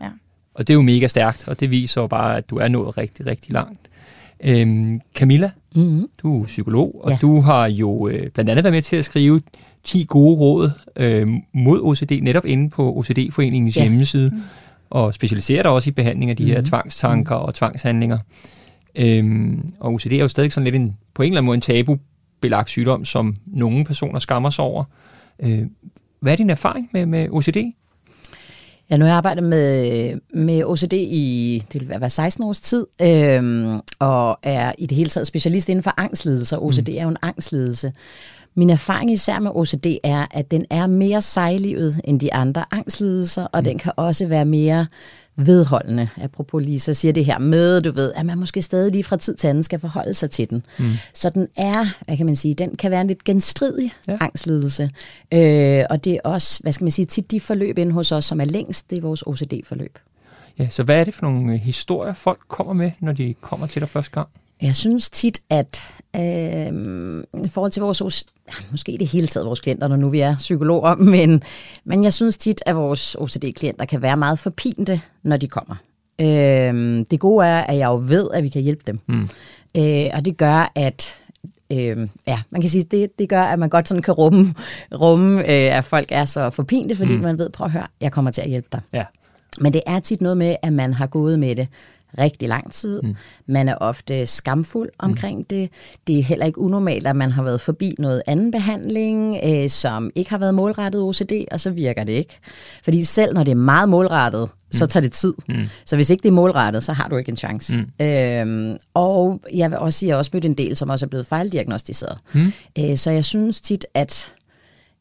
gøre. 0.05 0.13
Og 0.55 0.67
det 0.67 0.73
er 0.73 0.75
jo 0.75 0.83
mega 0.83 1.07
stærkt, 1.07 1.49
og 1.49 1.61
det 1.61 1.71
viser 1.71 2.01
jo 2.01 2.07
bare, 2.07 2.37
at 2.37 2.51
du 2.51 2.57
er 2.57 2.69
nået 2.69 2.97
rigtig, 2.99 3.27
rigtig 3.27 3.53
langt. 3.53 3.81
Øhm, 4.45 5.01
Camilla, 5.15 5.51
Mm-hmm. 5.75 6.09
du 6.23 6.43
er 6.43 6.47
psykolog, 6.47 7.01
og 7.05 7.11
Ja. 7.11 7.19
du 7.21 7.41
har 7.41 7.67
jo 7.67 8.09
øh, 8.09 8.31
blandt 8.31 8.51
andet 8.51 8.65
været 8.65 8.75
med 8.75 8.83
til 8.83 8.97
at 8.97 9.05
skrive 9.05 9.41
10 9.85 10.05
gode 10.09 10.37
råd 10.37 10.71
øh, 10.97 11.29
mod 11.55 11.81
OCD, 11.83 12.21
netop 12.23 12.45
inde 12.45 12.71
på 12.71 12.97
OCD-foreningens 12.99 13.77
ja. 13.77 13.83
Ja. 13.83 13.89
hjemmeside, 13.89 14.33
og 14.91 15.15
specialiserer 15.15 15.63
dig 15.63 15.71
også 15.71 15.91
i 15.91 15.93
behandling 15.93 16.31
af 16.31 16.37
de 16.37 16.47
her 16.47 16.57
Mhm. 16.59 16.65
tvangstanker 16.65 17.35
og 17.35 17.55
tvangshandlinger. 17.55 18.19
Øhm, 18.99 19.71
og 19.81 19.93
OCD 19.93 20.13
er 20.13 20.19
jo 20.21 20.29
stadig 20.29 20.53
sådan 20.53 20.65
lidt 20.65 20.75
en, 20.75 20.97
på 21.15 21.23
en 21.23 21.27
eller 21.29 21.39
anden 21.41 21.47
måde 21.47 21.55
en 21.55 21.61
tabu 21.61 21.99
belagt 22.47 22.71
sygdom, 22.71 23.05
som 23.05 23.37
nogle 23.47 23.85
personer 23.85 24.19
skammer 24.19 24.51
sig 24.51 24.65
over. 24.65 24.85
Øh, 25.43 25.63
hvad 26.21 26.33
er 26.33 26.37
din 26.37 26.51
erfaring 26.51 26.89
med, 26.93 27.07
med 27.07 27.29
OCD? 27.31 27.57
Ja, 28.91 28.97
nu 28.97 29.05
har 29.05 29.11
jeg 29.11 29.17
arbejdet 29.17 29.45
med, 29.45 30.21
med 30.35 30.65
OCD 30.65 30.93
i 30.93 31.63
det 31.73 31.81
vil 31.81 32.01
være 32.01 32.11
16 32.11 32.45
års 32.45 32.61
tid, 32.61 32.87
øhm, 33.03 33.81
og 33.99 34.39
er 34.43 34.73
i 34.79 34.87
det 34.87 34.97
hele 34.97 35.11
taget 35.11 35.27
specialist 35.27 35.69
inden 35.69 35.83
for 35.83 35.95
angstledelse. 35.97 36.59
OCD 36.59 36.89
mm. 36.89 36.95
er 36.97 37.03
jo 37.03 37.09
en 37.09 37.17
angstledelse. 37.23 37.93
Min 38.55 38.71
erfaring 38.71 39.13
især 39.13 39.39
med 39.39 39.51
OCD 39.55 39.87
er, 40.05 40.27
at 40.31 40.51
den 40.51 40.65
er 40.71 40.87
mere 40.87 41.23
sejlivet 41.23 42.01
end 42.05 42.21
de 42.21 42.35
andre 42.35 42.65
angstlidelser, 42.71 43.45
og 43.45 43.61
mm. 43.61 43.65
den 43.65 43.79
kan 43.79 43.93
også 43.97 44.27
være 44.27 44.45
mere 44.45 44.87
vedholdende. 45.37 46.09
Apropos 46.23 46.65
Lisa 46.65 46.93
siger 46.93 47.13
det 47.13 47.25
her 47.25 47.39
med, 47.39 47.81
du 47.81 47.93
ved, 47.93 48.13
at 48.13 48.27
man 48.27 48.39
måske 48.39 48.63
stadig 48.63 48.93
lige 48.93 49.05
fra 49.05 49.17
tid 49.17 49.37
til 49.37 49.49
anden 49.49 49.65
skal 49.65 49.79
forholde 49.79 50.15
sig 50.15 50.31
til 50.31 50.51
den. 50.51 50.63
Mm. 50.79 50.85
Så 51.15 51.31
den 51.31 51.49
er, 51.57 51.85
hvad 52.05 52.17
kan 52.17 52.27
man 52.27 52.37
sige, 52.37 52.55
den 52.55 52.77
kan 52.77 52.91
være 52.91 53.01
en 53.01 53.07
lidt 53.07 53.25
genstridig 53.25 53.93
ja. 54.09 54.17
angstlidelse. 54.21 54.91
Øh, 55.33 55.85
og 55.91 56.05
det 56.05 56.13
er 56.13 56.21
også, 56.25 56.61
hvad 56.63 56.73
skal 56.73 56.85
man 56.85 56.91
sige, 56.91 57.07
tit 57.07 57.31
de 57.31 57.41
forløb 57.41 57.79
inde 57.79 57.93
hos 57.93 58.13
os, 58.13 58.25
som 58.25 58.41
er 58.41 58.45
længst, 58.45 58.91
det 58.91 58.99
er 58.99 59.03
vores 59.03 59.23
OCD-forløb. 59.23 59.99
Ja, 60.59 60.69
så 60.69 60.83
hvad 60.83 61.01
er 61.01 61.05
det 61.05 61.15
for 61.15 61.27
nogle 61.27 61.53
øh, 61.53 61.59
historier, 61.61 62.15
folk 62.15 62.41
kommer 62.49 62.73
med, 62.73 62.91
når 63.01 63.13
de 63.13 63.35
kommer 63.41 63.67
til 63.67 63.81
dig 63.81 63.89
første 63.89 64.13
gang? 64.13 64.29
Jeg 64.63 64.75
synes 64.75 65.11
tit, 65.11 65.43
at 65.51 65.93
øh, 66.17 66.23
i 67.45 67.49
forhold 67.49 67.73
til 67.73 67.83
vores, 67.83 68.27
måske 68.71 68.97
det 68.99 69.07
hele 69.07 69.27
taget 69.27 69.47
vores 69.47 69.61
klienter, 69.61 69.89
når 69.89 69.97
nu 69.97 70.09
vi 70.09 70.21
er 70.21 70.37
psykologer, 70.37 70.95
men, 71.15 71.43
men 71.85 72.05
jeg 72.05 72.13
synes 72.13 72.39
tit, 72.39 72.63
at 72.67 72.77
vores 72.77 73.15
OCD-klienter 73.15 73.85
kan 73.85 74.03
være 74.03 74.17
meget 74.17 74.39
forpinte, 74.39 75.01
når 75.23 75.37
de 75.37 75.49
kommer. 75.49 75.75
Øh, 76.21 77.05
det 77.11 77.21
gode 77.21 77.47
er, 77.47 77.61
at 77.61 77.79
jeg 77.79 77.87
jo 77.87 78.03
ved, 78.07 78.29
at 78.35 78.43
vi 78.43 78.49
kan 78.49 78.63
hjælpe 78.63 78.83
dem. 78.87 79.01
Mm. 79.07 79.29
Øh, 79.77 80.11
og 80.15 80.25
det 80.25 80.37
gør, 80.37 80.73
at 80.75 81.17
øh, 81.73 82.09
ja, 82.27 82.39
man 82.51 82.61
kan 82.61 82.71
sige, 82.71 82.85
det, 82.85 83.19
det 83.19 83.29
gør, 83.29 83.43
at 83.43 83.59
man 83.59 83.69
godt 83.69 83.89
sådan 83.89 84.03
kan 84.03 84.15
rumme, 84.15 84.55
rumme 84.95 85.41
øh, 85.41 85.77
at 85.77 85.85
folk 85.85 86.09
er 86.11 86.25
så 86.25 86.51
forpinte, 86.51 86.97
fordi 86.97 87.17
mm. 87.17 87.23
man 87.23 87.39
ved, 87.39 87.51
prøv 87.51 87.65
at 87.65 87.71
høre, 87.71 87.87
jeg 88.01 88.13
kommer 88.13 88.31
til 88.31 88.41
at 88.41 88.49
hjælpe 88.49 88.69
dig. 88.73 88.81
Ja. 88.93 89.05
Men 89.61 89.73
det 89.73 89.83
er 89.87 90.01
tit 90.01 90.21
noget 90.21 90.37
med, 90.37 90.57
at 90.63 90.73
man 90.73 90.95
har 90.95 91.07
gået 91.07 91.39
med 91.39 91.57
det 91.57 91.69
rigtig 92.19 92.49
lang 92.49 92.73
tid. 92.73 93.03
Mm. 93.03 93.17
Man 93.47 93.69
er 93.69 93.75
ofte 93.75 94.27
skamfuld 94.27 94.89
omkring 94.99 95.39
mm. 95.39 95.45
det. 95.45 95.71
Det 96.07 96.19
er 96.19 96.23
heller 96.23 96.47
ikke 96.47 96.59
unormalt, 96.59 97.07
at 97.07 97.17
man 97.17 97.31
har 97.31 97.43
været 97.43 97.61
forbi 97.61 97.95
noget 97.99 98.23
anden 98.27 98.51
behandling, 98.51 99.37
øh, 99.45 99.71
som 99.71 100.11
ikke 100.15 100.31
har 100.31 100.39
været 100.39 100.55
målrettet 100.55 101.03
OCD, 101.03 101.33
og 101.51 101.61
så 101.61 101.71
virker 101.71 102.05
det 102.05 102.13
ikke. 102.13 102.39
Fordi 102.85 103.05
selv 103.05 103.35
når 103.35 103.45
det 103.45 103.51
er 103.51 103.57
meget 103.57 103.89
målrettet, 103.89 104.49
så 104.73 104.85
mm. 104.85 104.89
tager 104.89 105.03
det 105.03 105.13
tid. 105.13 105.35
Mm. 105.49 105.55
Så 105.85 105.97
hvis 105.97 106.11
ikke 106.11 106.23
det 106.23 106.29
er 106.29 106.33
målrettet, 106.33 106.85
så 106.85 106.93
har 106.93 107.09
du 107.09 107.17
ikke 107.17 107.31
en 107.31 107.37
chance. 107.37 107.73
Mm. 107.99 108.07
Øhm, 108.07 108.77
og 108.95 109.41
jeg 109.55 109.71
vil 109.71 109.79
også 109.79 109.99
sige, 109.99 110.07
at 110.07 110.09
jeg 110.09 110.15
har 110.15 110.19
også 110.19 110.31
mødt 110.35 110.45
en 110.45 110.55
del, 110.55 110.77
som 110.77 110.91
også 110.91 111.07
er 111.07 111.09
blevet 111.09 111.27
fejldiagnostiseret. 111.27 112.19
Mm. 112.33 112.53
Øh, 112.79 112.97
så 112.97 113.11
jeg 113.11 113.25
synes 113.25 113.61
tit, 113.61 113.87
at 113.95 114.33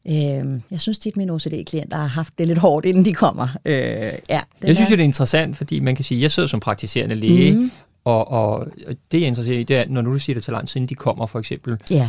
Øh, 0.08 0.60
jeg 0.70 0.80
synes 0.80 0.98
tit, 0.98 1.16
mine 1.16 1.32
OCD-klienter 1.32 1.96
har 1.96 2.06
haft 2.06 2.38
det 2.38 2.46
lidt 2.46 2.58
hårdt, 2.58 2.86
inden 2.86 3.04
de 3.04 3.12
kommer. 3.12 3.48
Øh, 3.64 3.74
ja, 3.74 4.12
jeg 4.28 4.42
synes, 4.62 4.80
er... 4.80 4.96
det 4.96 5.00
er 5.00 5.04
interessant, 5.04 5.56
fordi 5.56 5.80
man 5.80 5.94
kan 5.94 6.04
sige, 6.04 6.18
at 6.18 6.22
jeg 6.22 6.30
sidder 6.30 6.46
som 6.46 6.60
praktiserende 6.60 7.14
læge, 7.14 7.56
mm. 7.56 7.70
og, 8.04 8.30
og 8.30 8.66
det 9.12 9.20
jeg 9.20 9.28
interesserer 9.28 9.58
i, 9.58 9.62
det 9.62 9.76
er, 9.76 9.84
når 9.88 10.02
nu 10.02 10.12
du 10.12 10.18
siger 10.18 10.34
det 10.34 10.44
til 10.44 10.52
lang 10.52 10.68
tid, 10.68 10.76
inden 10.76 10.88
de 10.88 10.94
kommer 10.94 11.26
for 11.26 11.38
eksempel. 11.38 11.78
Ja. 11.90 12.08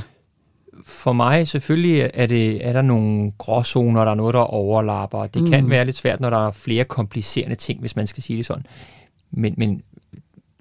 For 0.86 1.14
mig 1.14 1.48
selvfølgelig 1.48 2.12
er, 2.14 2.26
det, 2.26 2.68
er 2.68 2.74
der 2.74 2.82
nogle 2.82 3.32
gråzoner, 3.38 4.04
der 4.04 4.12
er 4.12 4.16
noget, 4.16 4.34
der 4.34 4.40
overlapper. 4.40 5.28
Det 5.28 5.42
mm. 5.42 5.50
kan 5.50 5.70
være 5.70 5.86
lidt 5.86 5.96
svært, 5.96 6.20
når 6.20 6.30
der 6.30 6.48
er 6.48 6.52
flere 6.52 6.84
komplicerende 6.84 7.56
ting, 7.56 7.80
hvis 7.80 7.96
man 7.96 8.08
skal 8.08 8.24
sige 8.24 8.38
det 8.38 8.46
sådan. 8.46 8.66
Men, 9.32 9.54
men 9.58 9.82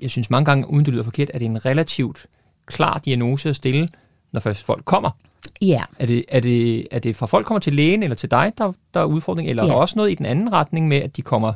jeg 0.03 0.11
synes 0.11 0.31
mange 0.31 0.45
gange, 0.45 0.71
uden 0.71 0.85
det 0.85 0.93
lyder 0.93 1.05
forkert, 1.05 1.31
at 1.35 1.41
det 1.41 1.47
er 1.47 1.51
en 1.51 1.67
relativt 1.67 2.27
klar 2.67 2.99
diagnose 3.05 3.49
at 3.49 3.57
stille, 3.57 3.89
når 4.33 4.41
først 4.41 4.65
folk 4.65 4.85
kommer. 4.85 5.11
Ja. 5.63 5.83
Er 5.99 6.07
det, 6.07 6.25
er, 6.29 6.41
det, 6.41 6.87
er 6.91 6.99
det 6.99 7.17
fra 7.17 7.27
folk 7.27 7.47
kommer 7.47 7.61
til 7.61 7.73
lægen 7.73 8.03
eller 8.03 8.17
til 8.17 8.31
dig, 8.31 8.53
der, 8.59 8.73
der 8.95 9.01
er 9.01 9.05
udfordring, 9.05 9.51
eller 9.51 9.63
ja. 9.63 9.69
er 9.69 9.73
der 9.73 9.81
også 9.81 9.95
noget 9.97 10.11
i 10.11 10.15
den 10.15 10.27
anden 10.27 10.53
retning 10.53 10.89
med, 10.89 10.97
at 10.97 11.17
de 11.17 11.23
kommer 11.23 11.53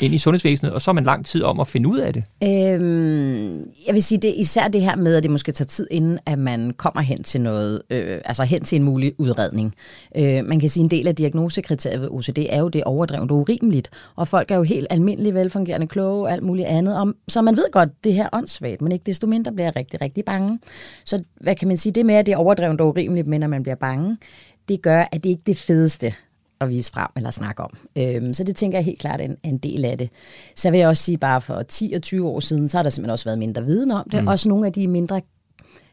ind 0.00 0.14
i 0.14 0.18
sundhedsvæsenet, 0.18 0.72
og 0.72 0.82
så 0.82 0.90
er 0.90 0.92
man 0.92 1.04
lang 1.04 1.26
tid 1.26 1.42
om 1.42 1.60
at 1.60 1.66
finde 1.66 1.88
ud 1.88 1.98
af 1.98 2.12
det? 2.12 2.24
Øhm, 2.44 3.58
jeg 3.86 3.94
vil 3.94 4.02
sige, 4.02 4.18
det 4.18 4.30
er 4.30 4.34
især 4.34 4.68
det 4.68 4.82
her 4.82 4.96
med, 4.96 5.14
at 5.14 5.22
det 5.22 5.30
måske 5.30 5.52
tager 5.52 5.66
tid, 5.66 5.86
inden 5.90 6.18
at 6.26 6.38
man 6.38 6.72
kommer 6.76 7.00
hen 7.00 7.22
til 7.22 7.40
noget, 7.40 7.82
øh, 7.90 8.20
altså 8.24 8.44
hen 8.44 8.64
til 8.64 8.76
en 8.76 8.82
mulig 8.82 9.12
udredning. 9.18 9.74
Øh, 10.16 10.44
man 10.44 10.60
kan 10.60 10.68
sige, 10.68 10.82
at 10.82 10.84
en 10.84 10.90
del 10.90 11.08
af 11.08 11.16
diagnosekriteriet 11.16 12.00
ved 12.00 12.08
OCD 12.10 12.38
er 12.48 12.58
jo 12.60 12.68
det 12.68 12.84
overdrevet 12.84 13.30
og 13.30 13.36
urimeligt, 13.36 13.90
og 14.16 14.28
folk 14.28 14.50
er 14.50 14.56
jo 14.56 14.62
helt 14.62 14.86
almindeligt 14.90 15.34
velfungerende, 15.34 15.86
kloge 15.86 16.22
og 16.22 16.32
alt 16.32 16.42
muligt 16.42 16.68
andet, 16.68 16.96
om, 16.96 17.16
så 17.28 17.42
man 17.42 17.56
ved 17.56 17.70
godt, 17.72 17.88
det 18.04 18.14
her 18.14 18.24
er 18.24 18.28
åndssvagt, 18.32 18.82
men 18.82 18.92
ikke 18.92 19.02
desto 19.06 19.26
mindre 19.26 19.52
bliver 19.52 19.66
jeg 19.66 19.76
rigtig, 19.76 20.00
rigtig 20.00 20.24
bange. 20.24 20.58
Så 21.04 21.22
hvad 21.40 21.56
kan 21.56 21.68
man 21.68 21.76
sige, 21.76 21.92
det 21.92 22.06
med, 22.06 22.14
at 22.14 22.26
det 22.26 22.32
er 22.32 22.36
overdrevet 22.36 22.80
og 22.80 22.88
urimeligt, 22.88 23.26
men 23.26 23.42
at 23.42 23.50
man 23.50 23.62
bliver 23.62 23.76
bange, 23.76 24.16
det 24.68 24.82
gør, 24.82 25.08
at 25.12 25.24
det 25.24 25.30
ikke 25.30 25.40
er 25.40 25.44
det 25.46 25.56
fedeste 25.56 26.14
at 26.64 26.70
vise 26.70 26.92
frem 26.92 27.08
eller 27.16 27.30
snakke 27.30 27.62
om. 27.62 27.70
Øhm, 27.98 28.34
så 28.34 28.44
det 28.44 28.56
tænker 28.56 28.78
jeg 28.78 28.84
helt 28.84 28.98
klart 29.00 29.20
er 29.20 29.24
en, 29.24 29.36
en 29.42 29.58
del 29.58 29.84
af 29.84 29.98
det. 29.98 30.10
Så 30.56 30.70
vil 30.70 30.80
jeg 30.80 30.88
også 30.88 31.02
sige, 31.02 31.18
bare 31.18 31.40
for 31.40 31.62
10 31.62 31.92
og 31.96 32.02
20 32.02 32.28
år 32.28 32.40
siden, 32.40 32.68
så 32.68 32.78
har 32.78 32.82
der 32.82 32.90
simpelthen 32.90 33.12
også 33.12 33.24
været 33.24 33.38
mindre 33.38 33.64
viden 33.64 33.90
om 33.90 34.08
det. 34.12 34.22
Mm. 34.22 34.28
Også 34.28 34.48
nogle 34.48 34.66
af 34.66 34.72
de 34.72 34.88
mindre 34.88 35.20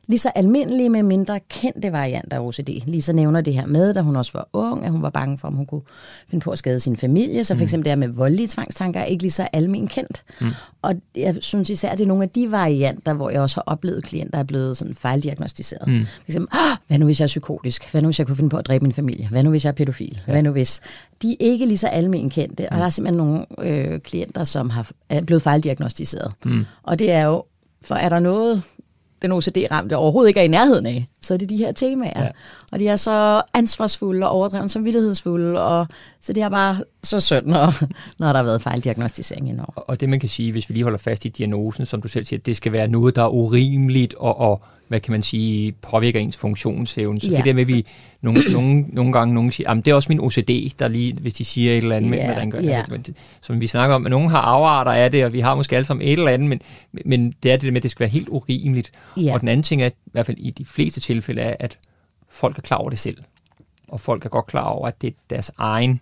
lige 0.08 0.20
så 0.20 0.32
almindelige 0.36 0.90
med 0.90 1.04
mindre 1.04 1.40
kendte 1.50 1.92
varianter 1.92 2.38
af 2.38 2.42
OCD. 2.42 2.70
Lisa 2.86 3.12
nævner 3.12 3.42
det 3.42 3.54
her 3.54 3.66
med, 3.66 3.94
da 3.94 4.02
hun 4.02 4.16
også 4.16 4.32
var 4.34 4.50
ung, 4.54 4.86
at 4.86 4.92
hun 4.92 5.02
var 5.02 5.10
bange 5.10 5.38
for, 5.38 5.48
om 5.48 5.54
hun 5.54 5.66
kunne 5.66 5.82
finde 6.28 6.44
på 6.44 6.52
at 6.52 6.58
skade 6.58 6.80
sin 6.80 6.98
familie. 6.98 7.44
Så 7.44 7.54
for 7.54 7.58
mm. 7.58 7.64
eksempel 7.64 7.86
det 7.86 7.92
her 7.92 8.08
med 8.08 8.08
voldelige 8.08 8.48
tvangstanker 8.48 9.00
er 9.00 9.06
ikke 9.06 9.24
lige 9.24 9.32
så 9.32 9.48
almen 9.54 9.88
kendt. 9.88 10.24
Mm. 10.42 10.48
Og 10.82 10.96
jeg 11.16 11.36
synes 11.40 11.70
især, 11.70 11.90
at 11.90 11.98
det 11.98 12.04
er 12.04 12.08
nogle 12.08 12.24
af 12.24 12.30
de 12.30 12.52
varianter, 12.52 13.14
hvor 13.14 13.30
jeg 13.30 13.42
også 13.42 13.58
har 13.58 13.74
oplevet 13.74 14.04
klienter, 14.04 14.32
der 14.32 14.40
er 14.40 14.44
blevet 14.44 14.78
sådan 14.78 14.96
fejldiagnostiseret. 14.96 15.88
Mm. 15.88 16.06
For 16.06 16.26
eksempel, 16.28 16.58
hvad 16.88 17.00
nu 17.00 17.06
hvis 17.06 17.20
jeg 17.20 17.26
er 17.26 17.28
psykotisk? 17.28 17.92
Hvad 17.92 18.02
nu 18.02 18.08
hvis 18.08 18.20
jeg 18.20 18.28
kunne 18.28 18.36
finde 18.36 18.50
på 18.50 18.58
at 18.58 18.68
dræbe 18.68 18.84
min 18.84 18.94
familie? 18.94 19.28
Hvad 19.28 19.44
nu 19.44 19.50
hvis 19.50 19.66
jeg 19.66 19.72
er 19.72 19.76
pædofil? 19.76 20.22
Ja. 20.28 20.32
Hvad 20.32 20.44
nu 20.44 20.52
hvis... 20.52 20.82
De 21.22 21.32
er 21.32 21.36
ikke 21.40 21.66
lige 21.66 21.78
så 21.78 21.88
almen 21.88 22.30
kendte, 22.30 22.70
og 22.72 22.78
der 22.78 22.86
er 22.86 22.90
simpelthen 22.90 23.28
nogle 23.28 23.46
øh, 23.60 24.00
klienter, 24.00 24.44
som 24.44 24.70
har, 24.70 24.92
er 25.10 25.22
blevet 25.22 25.42
fejldiagnostiseret. 25.42 26.32
Mm. 26.46 26.66
Og 26.84 27.00
det 27.00 27.12
er 27.12 27.26
jo, 27.26 27.44
for 27.82 27.96
er 27.96 28.10
der 28.10 28.20
noget, 28.20 28.64
den 29.22 29.32
OCD-ramte 29.32 29.98
overhovedet 29.98 30.30
ikke 30.30 30.40
er 30.40 30.44
i 30.44 30.48
nærheden 30.48 30.86
af, 30.86 31.06
så 31.22 31.34
er 31.34 31.38
det 31.38 31.50
de 31.50 31.58
her 31.58 31.72
temaer. 31.72 32.24
Ja. 32.24 32.30
Og 32.72 32.80
de 32.80 32.88
er 32.88 32.96
så 32.96 33.42
ansvarsfulde 33.54 34.28
og 34.28 34.32
overdrevet 34.32 34.72
samvittighedsfulde, 34.72 35.62
og 35.62 35.88
så 36.22 36.34
det 36.34 36.44
er 36.44 36.50
bare 36.50 36.78
så 37.04 37.20
synd, 37.20 37.46
når, 37.46 37.74
når 38.20 38.28
der 38.28 38.36
har 38.36 38.44
været 38.44 38.62
fejldiagnostisering 38.62 39.50
indover. 39.50 39.74
Og 39.76 40.00
det 40.00 40.10
man 40.10 40.20
kan 40.20 40.30
sige, 40.30 40.52
hvis 40.52 40.70
vi 40.70 40.74
lige 40.74 40.84
holder 40.84 40.98
fast 40.98 41.26
i 41.26 41.30
diagnosen, 41.30 41.86
som 41.86 42.02
du 42.02 42.08
selv 42.08 42.26
siger, 42.26 42.40
det 42.40 42.56
skal 42.56 42.72
være 42.72 42.88
noget, 42.88 43.16
der 43.16 43.24
er 43.24 43.30
urimeligt 43.30 44.14
og, 44.14 44.40
og 44.40 44.64
hvad 44.92 45.00
kan 45.00 45.12
man 45.12 45.22
sige, 45.22 45.72
påvirker 45.72 46.20
ens 46.20 46.38
funktionsevne. 46.38 47.22
Så 47.22 47.28
ja. 47.28 47.38
det 47.38 47.46
der 47.46 47.54
med, 47.54 47.62
at 47.62 47.68
vi 47.68 47.86
nogle, 48.22 48.44
nogle, 48.54 48.82
nogle 48.82 49.14
gange 49.14 49.34
nogen 49.34 49.52
siger, 49.52 49.74
det 49.74 49.88
er 49.88 49.96
også 49.96 50.10
min 50.10 50.20
OCD, 50.20 50.80
der 50.80 50.88
lige, 50.88 51.14
hvis 51.14 51.34
de 51.34 51.46
siger 51.46 51.72
et 51.72 51.78
eller 51.78 51.96
andet, 51.96 52.12
ja. 52.12 52.44
med, 52.44 52.52
gør, 52.52 52.62
ja. 52.62 52.84
altså, 52.90 53.14
som 53.42 53.62
vi 53.62 53.68
snakker 53.68 53.96
om, 53.96 54.06
at 54.06 54.10
nogen 54.10 54.30
har 54.30 54.40
afarter 54.40 54.92
af 54.92 55.12
det, 55.12 55.26
og 55.26 55.34
vi 55.34 55.40
har 55.40 55.56
måske 55.56 55.76
alle 55.76 55.86
sammen 55.86 56.08
et 56.08 56.12
eller 56.12 56.32
andet, 56.32 56.50
men, 56.50 56.62
men 57.06 57.34
det 57.44 57.52
er 57.52 57.58
det 57.58 57.74
med, 57.74 57.80
at 57.80 57.84
det 57.84 57.92
skal 57.92 58.00
være 58.00 58.10
helt 58.10 58.30
urimeligt. 58.30 58.92
Ja. 59.18 59.34
Og 59.34 59.42
den 59.42 59.48
anden 59.48 59.64
ting 59.64 59.82
er, 59.82 59.88
i 59.88 60.12
hvert 60.12 60.26
fald 60.26 60.38
i 60.38 60.52
de 60.52 60.66
fleste 60.66 61.00
tilfælde, 61.00 61.42
er, 61.42 61.56
at 61.60 61.78
folk 62.30 62.58
er 62.58 62.62
klar 62.62 62.78
over 62.78 62.90
det 62.90 63.00
selv. 63.00 63.18
Og 63.88 64.02
folk 64.02 64.26
er 64.26 64.30
godt 64.30 64.46
klar 64.46 64.64
over, 64.64 64.88
at 64.88 65.02
det 65.02 65.08
er 65.08 65.18
deres 65.30 65.52
egen 65.58 66.02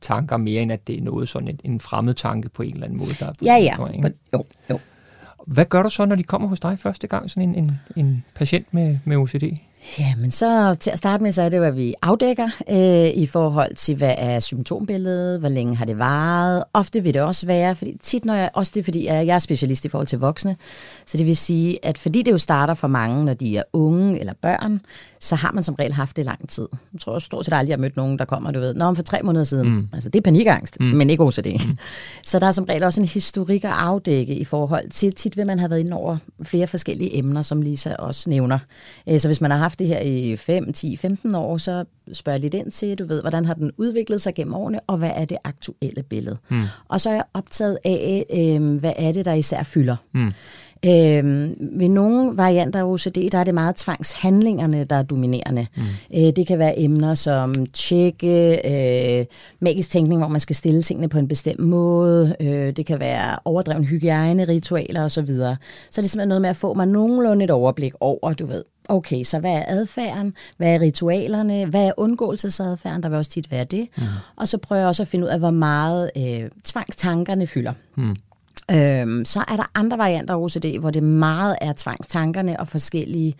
tanker 0.00 0.36
mere, 0.36 0.62
end 0.62 0.72
at 0.72 0.86
det 0.86 0.98
er 0.98 1.02
noget 1.02 1.28
sådan 1.28 1.48
en, 1.48 1.60
en 1.64 1.80
fremmed 1.80 2.14
tanke 2.14 2.48
på 2.48 2.62
en 2.62 2.72
eller 2.72 2.84
anden 2.84 2.98
måde. 2.98 3.10
Der 3.20 3.26
er 3.26 3.32
ja, 3.42 3.56
ja. 3.56 3.76
Jo, 4.32 4.44
jo. 4.70 4.78
Hvad 5.46 5.64
gør 5.64 5.82
du 5.82 5.90
så, 5.90 6.04
når 6.04 6.16
de 6.16 6.22
kommer 6.22 6.48
hos 6.48 6.60
dig 6.60 6.78
første 6.78 7.06
gang, 7.06 7.30
sådan 7.30 7.48
en, 7.48 7.54
en, 7.54 7.80
en 7.96 8.24
patient 8.34 8.66
med, 8.74 8.98
med 9.04 9.16
OCD? 9.16 9.42
Ja, 9.98 10.14
men 10.18 10.30
så 10.30 10.74
til 10.80 10.90
at 10.90 10.98
starte 10.98 11.22
med, 11.22 11.32
så 11.32 11.42
er 11.42 11.48
det, 11.48 11.60
hvad 11.60 11.72
vi 11.72 11.94
afdækker 12.02 12.48
øh, 12.70 13.22
i 13.22 13.26
forhold 13.26 13.74
til, 13.74 13.96
hvad 13.96 14.14
er 14.18 14.40
symptombilledet, 14.40 15.40
hvor 15.40 15.48
længe 15.48 15.76
har 15.76 15.84
det 15.84 15.98
varet. 15.98 16.64
Ofte 16.72 17.02
vil 17.02 17.14
det 17.14 17.22
også 17.22 17.46
være, 17.46 17.74
fordi 17.74 17.98
tit 18.02 18.24
når 18.24 18.34
jeg, 18.34 18.50
også 18.54 18.72
det 18.74 18.80
er, 18.80 18.84
fordi 18.84 19.06
jeg 19.06 19.26
er 19.26 19.38
specialist 19.38 19.84
i 19.84 19.88
forhold 19.88 20.06
til 20.06 20.18
voksne, 20.18 20.56
så 21.06 21.18
det 21.18 21.26
vil 21.26 21.36
sige, 21.36 21.84
at 21.84 21.98
fordi 21.98 22.22
det 22.22 22.32
jo 22.32 22.38
starter 22.38 22.74
for 22.74 22.88
mange, 22.88 23.24
når 23.24 23.34
de 23.34 23.56
er 23.56 23.62
unge 23.72 24.20
eller 24.20 24.32
børn, 24.42 24.80
så 25.20 25.36
har 25.36 25.52
man 25.52 25.64
som 25.64 25.74
regel 25.74 25.92
haft 25.92 26.16
det 26.16 26.24
lang 26.24 26.48
tid. 26.48 26.68
Jeg 26.92 27.00
tror 27.00 27.18
stort 27.18 27.44
set 27.44 27.54
aldrig, 27.54 27.68
jeg 27.68 27.76
har 27.76 27.80
mødt 27.80 27.96
nogen, 27.96 28.18
der 28.18 28.24
kommer, 28.24 28.50
du 28.50 28.58
ved, 28.58 28.74
Nå, 28.74 28.94
for 28.94 29.02
tre 29.02 29.20
måneder 29.22 29.44
siden. 29.44 29.68
Mm. 29.68 29.88
Altså, 29.92 30.08
det 30.08 30.18
er 30.18 30.22
panikangst, 30.22 30.80
mm. 30.80 30.86
men 30.86 31.10
ikke 31.10 31.24
OCD. 31.24 31.46
Mm. 31.66 31.78
Så 32.24 32.38
der 32.38 32.46
er 32.46 32.50
som 32.50 32.64
regel 32.64 32.84
også 32.84 33.00
en 33.00 33.08
historik 33.08 33.64
at 33.64 33.70
afdække 33.70 34.34
i 34.34 34.44
forhold 34.44 34.90
til, 34.90 35.12
tit 35.12 35.36
vil 35.36 35.46
man 35.46 35.58
have 35.58 35.70
været 35.70 35.80
inde 35.80 35.96
over 35.96 36.16
flere 36.42 36.66
forskellige 36.66 37.18
emner, 37.18 37.42
som 37.42 37.62
Lisa 37.62 37.94
også 37.94 38.30
nævner. 38.30 38.58
Øh, 39.08 39.20
så 39.20 39.28
hvis 39.28 39.40
man 39.40 39.50
har 39.50 39.58
haft 39.58 39.78
det 39.78 39.86
her 39.86 40.00
i 40.00 40.36
5, 40.36 40.72
10, 40.72 40.96
15 40.96 41.34
år, 41.34 41.58
så 41.58 41.84
spørger 42.12 42.34
jeg 42.34 42.40
lidt 42.40 42.54
ind 42.54 42.70
til, 42.70 42.98
du 42.98 43.06
ved, 43.06 43.20
hvordan 43.20 43.44
har 43.44 43.54
den 43.54 43.70
udviklet 43.76 44.22
sig 44.22 44.34
gennem 44.34 44.54
årene, 44.54 44.80
og 44.80 44.98
hvad 44.98 45.10
er 45.14 45.24
det 45.24 45.38
aktuelle 45.44 46.02
billede? 46.02 46.36
Mm. 46.48 46.62
Og 46.88 47.00
så 47.00 47.10
er 47.10 47.14
jeg 47.14 47.24
optaget 47.34 47.78
af, 47.84 48.24
øh, 48.34 48.78
hvad 48.78 48.92
er 48.96 49.12
det, 49.12 49.24
der 49.24 49.32
især 49.32 49.62
fylder. 49.62 49.96
Mm. 50.12 50.32
Øh, 50.84 51.50
ved 51.80 51.88
nogle 51.88 52.36
varianter 52.36 52.80
af 52.80 52.84
OCD, 52.84 53.30
der 53.32 53.38
er 53.38 53.44
det 53.44 53.54
meget 53.54 53.76
tvangshandlingerne, 53.76 54.84
der 54.84 54.96
er 54.96 55.02
dominerende. 55.02 55.66
Mm. 55.76 55.82
Øh, 56.14 56.32
det 56.36 56.46
kan 56.46 56.58
være 56.58 56.78
emner 56.78 57.14
som 57.14 57.66
tjekke, 57.66 58.52
øh, 59.20 59.26
magisk 59.60 59.90
tænkning, 59.90 60.20
hvor 60.20 60.28
man 60.28 60.40
skal 60.40 60.56
stille 60.56 60.82
tingene 60.82 61.08
på 61.08 61.18
en 61.18 61.28
bestemt 61.28 61.60
måde. 61.60 62.36
Øh, 62.40 62.76
det 62.76 62.86
kan 62.86 63.00
være 63.00 63.38
overdreven 63.44 63.84
hygiejne, 63.84 64.44
ritualer 64.44 65.04
osv. 65.04 65.26
Så, 65.26 65.56
så 65.90 66.00
det 66.00 66.06
er 66.06 66.08
simpelthen 66.08 66.28
noget 66.28 66.42
med 66.42 66.50
at 66.50 66.56
få 66.56 66.74
mig 66.74 66.86
nogenlunde 66.86 67.44
et 67.44 67.50
overblik 67.50 67.92
over, 68.00 68.32
du 68.32 68.46
ved, 68.46 68.62
Okay, 68.88 69.22
så 69.22 69.38
hvad 69.38 69.52
er 69.52 69.64
adfærden? 69.66 70.34
Hvad 70.56 70.74
er 70.74 70.80
ritualerne? 70.80 71.66
Hvad 71.66 71.86
er 71.86 71.92
undgåelsesadfærden? 71.96 73.02
Der 73.02 73.08
vil 73.08 73.18
også 73.18 73.30
tit 73.30 73.50
være 73.50 73.64
det. 73.64 73.88
Mm. 73.96 74.02
Og 74.36 74.48
så 74.48 74.58
prøver 74.58 74.80
jeg 74.80 74.88
også 74.88 75.02
at 75.02 75.08
finde 75.08 75.24
ud 75.24 75.30
af, 75.30 75.38
hvor 75.38 75.50
meget 75.50 76.10
øh, 76.16 76.50
tvangstankerne 76.64 77.46
fylder. 77.46 77.72
Mm. 77.96 78.16
Øhm, 78.70 79.24
så 79.24 79.44
er 79.48 79.56
der 79.56 79.70
andre 79.74 79.98
varianter 79.98 80.34
af 80.34 80.38
OCD, 80.38 80.78
hvor 80.80 80.90
det 80.90 81.02
meget 81.02 81.56
er 81.60 81.72
tvangstankerne 81.76 82.60
og 82.60 82.68
forskellige, 82.68 83.34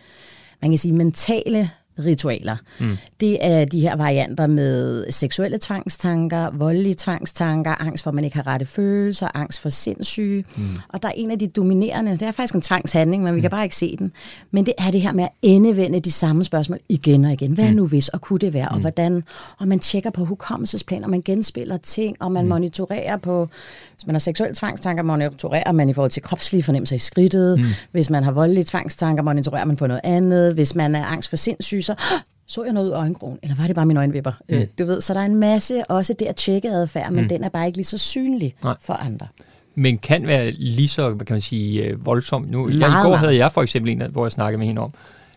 man 0.62 0.71
kan 0.71 0.79
sige, 0.79 0.93
mentale 0.93 1.71
ritualer. 1.98 2.56
Mm. 2.80 2.98
Det 3.20 3.38
er 3.40 3.64
de 3.64 3.80
her 3.80 3.96
varianter 3.96 4.46
med 4.46 5.04
seksuelle 5.11 5.59
tvangstanker, 5.62 6.50
voldelige 6.50 6.94
tvangstanker, 6.98 7.82
angst 7.82 8.04
for, 8.04 8.11
at 8.11 8.14
man 8.14 8.24
ikke 8.24 8.37
har 8.37 8.46
rette 8.46 8.66
følelser, 8.66 9.28
angst 9.35 9.61
for 9.61 9.68
sindssyge. 9.68 10.44
Mm. 10.56 10.62
Og 10.88 11.02
der 11.02 11.09
er 11.09 11.12
en 11.12 11.30
af 11.30 11.38
de 11.38 11.48
dominerende, 11.48 12.12
det 12.12 12.22
er 12.22 12.32
faktisk 12.32 12.54
en 12.54 12.62
tvangshandling, 12.62 13.22
men 13.22 13.35
vi 13.35 13.40
kan 13.40 13.48
mm. 13.48 13.50
bare 13.50 13.64
ikke 13.64 13.76
se 13.76 13.96
den. 13.98 14.12
Men 14.50 14.66
det 14.66 14.74
er 14.78 14.90
det 14.90 15.00
her 15.00 15.12
med 15.12 15.24
at 15.24 15.30
endevende 15.42 16.00
de 16.00 16.12
samme 16.12 16.44
spørgsmål 16.44 16.78
igen 16.88 17.24
og 17.24 17.32
igen. 17.32 17.52
Hvad 17.52 17.70
mm. 17.70 17.76
nu 17.76 17.87
hvis, 17.87 18.09
og 18.09 18.20
kunne 18.20 18.38
det 18.38 18.54
være, 18.54 18.68
mm. 18.70 18.74
og 18.74 18.80
hvordan? 18.80 19.22
Og 19.59 19.68
man 19.68 19.78
tjekker 19.78 20.11
på 20.11 20.24
hukommelsesplan, 20.24 21.04
og 21.04 21.11
man 21.11 21.22
genspiller 21.22 21.76
ting, 21.76 22.16
og 22.20 22.32
man 22.32 22.44
mm. 22.44 22.48
monitorerer 22.48 23.16
på, 23.16 23.48
hvis 23.94 24.06
man 24.06 24.14
har 24.14 24.20
seksuelle 24.20 24.54
tvangstanker, 24.54 25.02
monitorerer 25.02 25.72
man 25.72 25.88
i 25.88 25.92
forhold 25.92 26.11
til 26.11 26.22
kropslige 26.22 26.62
fornemmelser 26.62 26.96
i 26.96 26.98
skridtet. 26.98 27.59
Mm. 27.59 27.64
Hvis 27.92 28.11
man 28.11 28.24
har 28.24 28.32
voldelige 28.32 28.64
tvangstanker, 28.64 29.22
monitorerer 29.22 29.64
man 29.64 29.76
på 29.76 29.87
noget 29.87 30.00
andet. 30.04 30.54
Hvis 30.54 30.74
man 30.74 30.94
er 30.94 31.04
angst 31.04 31.28
for 31.28 31.37
sindssyge, 31.37 31.82
så 31.87 31.94
så 32.49 32.64
jeg 32.64 32.72
noget 32.72 32.87
ud 32.87 32.92
af 32.92 32.99
øjenkrogen, 32.99 33.38
eller 33.42 33.57
var 33.57 33.66
det 33.66 33.75
bare 33.75 33.87
mine 33.87 34.01
øjenvipper? 34.01 34.33
Mm. 34.49 34.57
Øh, 34.57 34.66
du 34.79 34.85
ved, 34.85 35.01
så 35.01 35.14
der 35.14 35.20
er 35.20 35.25
en 35.25 35.37
masse 35.37 35.90
også 35.90 36.14
der 36.18 36.33
tjekke 36.33 36.70
adfærd, 36.70 37.12
men 37.12 37.22
mm. 37.22 37.29
den 37.29 37.44
er 37.44 37.49
bare 37.49 37.66
ikke 37.66 37.79
lige 37.79 37.87
så 37.87 37.99
synlig 37.99 38.55
Nej. 38.64 38.75
for 38.81 38.94
andre. 38.94 39.27
Men 39.75 39.99
kan 39.99 40.27
være 40.27 40.51
lige 40.51 40.88
så, 40.88 41.14
kan 41.14 41.35
man 41.35 41.40
sige, 41.40 41.83
øh, 41.83 42.07
voldsom. 42.07 42.42
Nu, 42.42 42.68
jeg, 42.68 42.77
I 42.77 43.03
går 43.03 43.16
havde 43.16 43.37
jeg 43.37 43.53
for 43.53 43.62
eksempel 43.62 43.92
en, 43.92 44.03
hvor 44.11 44.25
jeg 44.25 44.33
snakkede 44.33 44.59
med 44.59 44.66
hende 44.66 44.83
om, 44.83 44.94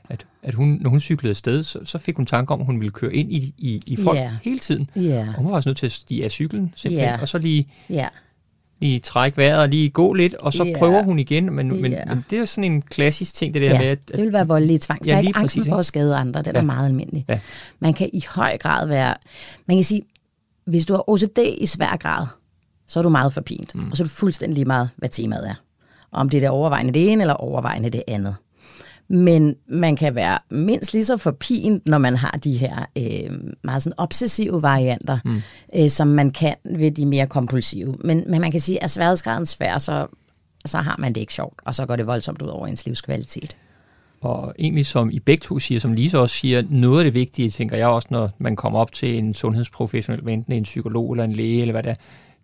at, 0.10 0.26
at 0.44 0.54
hun, 0.54 0.78
når 0.82 0.90
hun 0.90 1.00
cyklede 1.00 1.30
afsted, 1.30 1.64
så, 1.64 1.80
så 1.84 1.98
fik 1.98 2.16
hun 2.16 2.26
tanke 2.26 2.54
om, 2.54 2.60
at 2.60 2.66
hun 2.66 2.80
ville 2.80 2.92
køre 2.92 3.14
ind 3.14 3.32
i, 3.32 3.54
i, 3.58 3.82
i 3.86 3.98
folk 4.04 4.18
yeah. 4.18 4.32
hele 4.44 4.60
tiden. 4.60 4.90
Yeah. 4.98 5.28
Og 5.28 5.36
hun 5.36 5.52
var 5.52 5.56
også 5.56 5.70
nødt 5.70 5.78
til 5.78 5.86
at 5.86 5.92
stige 5.92 6.24
af 6.24 6.32
cyklen, 6.32 6.74
simpelthen, 6.76 7.10
yeah. 7.10 7.22
og 7.22 7.28
så 7.28 7.38
lige... 7.38 7.68
Yeah 7.92 8.10
lige 8.80 9.00
trække 9.00 9.38
vejret 9.38 9.62
og 9.62 9.70
lige 9.70 9.90
gå 9.90 10.14
lidt, 10.14 10.34
og 10.34 10.54
så 10.54 10.66
yeah. 10.66 10.80
prøver 10.80 11.04
hun 11.04 11.20
igen. 11.20 11.54
Men, 11.54 11.72
yeah. 11.72 11.82
men, 11.82 11.96
men 12.08 12.26
det 12.30 12.40
er 12.40 12.46
sådan 12.46 12.72
en 12.72 12.82
klassisk 12.82 13.34
ting, 13.34 13.54
det 13.54 13.62
der 13.62 13.70
yeah. 13.70 13.80
med... 13.80 13.88
At, 13.88 14.00
det 14.08 14.24
vil 14.24 14.34
være 14.34 14.48
voldelig 14.48 14.82
tvang. 14.82 15.06
Ja, 15.06 15.12
der 15.12 15.18
er 15.18 15.22
ikke 15.22 15.40
angsten 15.40 15.66
for 15.66 15.76
at 15.76 15.86
skade 15.86 16.16
andre, 16.16 16.40
det 16.40 16.48
er 16.48 16.60
ja. 16.60 16.66
meget 16.66 16.86
almindeligt. 16.86 17.30
Ja. 17.30 17.40
Man 17.80 17.94
kan 17.94 18.10
i 18.14 18.24
høj 18.36 18.58
grad 18.58 18.88
være... 18.88 19.16
Man 19.66 19.78
kan 19.78 19.84
sige, 19.84 20.02
hvis 20.66 20.86
du 20.86 20.94
har 20.94 21.10
OCD 21.10 21.40
i 21.58 21.66
svær 21.66 21.98
grad, 21.98 22.26
så 22.88 23.00
er 23.00 23.04
du 23.04 23.10
meget 23.10 23.34
forpint. 23.34 23.76
Mm. 23.76 23.92
Og 23.92 23.98
så 23.98 24.04
er 24.04 24.06
du 24.06 24.10
fuldstændig 24.10 24.56
lige 24.56 24.66
meget, 24.66 24.90
hvad 24.98 25.10
temaet 25.10 25.50
er. 25.50 25.56
Om 26.12 26.30
det 26.30 26.38
er 26.38 26.42
det 26.42 26.50
overvejende 26.50 26.94
det 26.94 27.12
ene, 27.12 27.24
eller 27.24 27.34
overvejende 27.34 27.90
det 27.90 28.04
andet. 28.08 28.36
Men 29.10 29.56
man 29.68 29.96
kan 29.96 30.16
være 30.16 30.40
mindst 30.52 30.94
lige 30.94 31.06
så 31.06 31.18
forpint, 31.18 31.88
når 31.88 31.98
man 31.98 32.16
har 32.16 32.40
de 32.44 32.58
her 32.58 32.86
øh, 32.98 33.38
meget 33.64 33.84
sådan 33.84 34.00
obsessive 34.00 34.62
varianter, 34.62 35.18
mm. 35.26 35.42
øh, 35.76 35.90
som 35.90 36.08
man 36.08 36.32
kan 36.32 36.56
ved 36.66 36.92
de 36.92 37.06
mere 37.06 37.28
kompulsive. 37.28 37.96
Men, 38.04 38.24
men 38.28 38.42
man 38.42 38.52
kan 38.52 38.62
sige, 38.62 38.84
at 38.84 38.90
sværhedsgraden 38.90 39.46
svær, 39.46 39.78
så, 39.78 40.08
så 40.66 40.78
har 40.78 40.96
man 41.00 41.14
det 41.14 41.22
ikke 41.22 41.34
sjovt, 41.34 41.60
og 41.66 41.76
så 41.76 41.86
går 41.86 41.96
det 41.96 42.08
voldsomt 42.08 42.42
ud 42.42 42.48
over 42.48 42.68
ens 42.68 42.86
livskvalitet. 42.86 43.58
Og 44.22 44.54
egentlig 44.60 44.86
som 44.86 45.10
I 45.12 45.20
begge 45.20 45.42
to 45.42 45.60
siger, 45.60 45.80
som 45.80 45.94
Lise 45.94 46.20
også 46.20 46.36
siger, 46.36 46.64
noget 46.70 47.00
af 47.00 47.04
det 47.04 47.14
vigtige, 47.14 47.50
tænker 47.50 47.78
jeg 47.78 47.88
også, 47.88 48.08
når 48.12 48.30
man 48.38 48.56
kommer 48.56 48.80
op 48.80 48.92
til 48.92 49.18
en 49.18 49.34
sundhedsprofessionel, 49.34 50.30
enten 50.30 50.54
en 50.54 50.64
psykolog 50.64 51.12
eller 51.12 51.24
en 51.24 51.34
læge, 51.34 51.62
eller 51.62 51.72
hvad 51.72 51.84
det 51.84 51.90
er, 51.90 51.96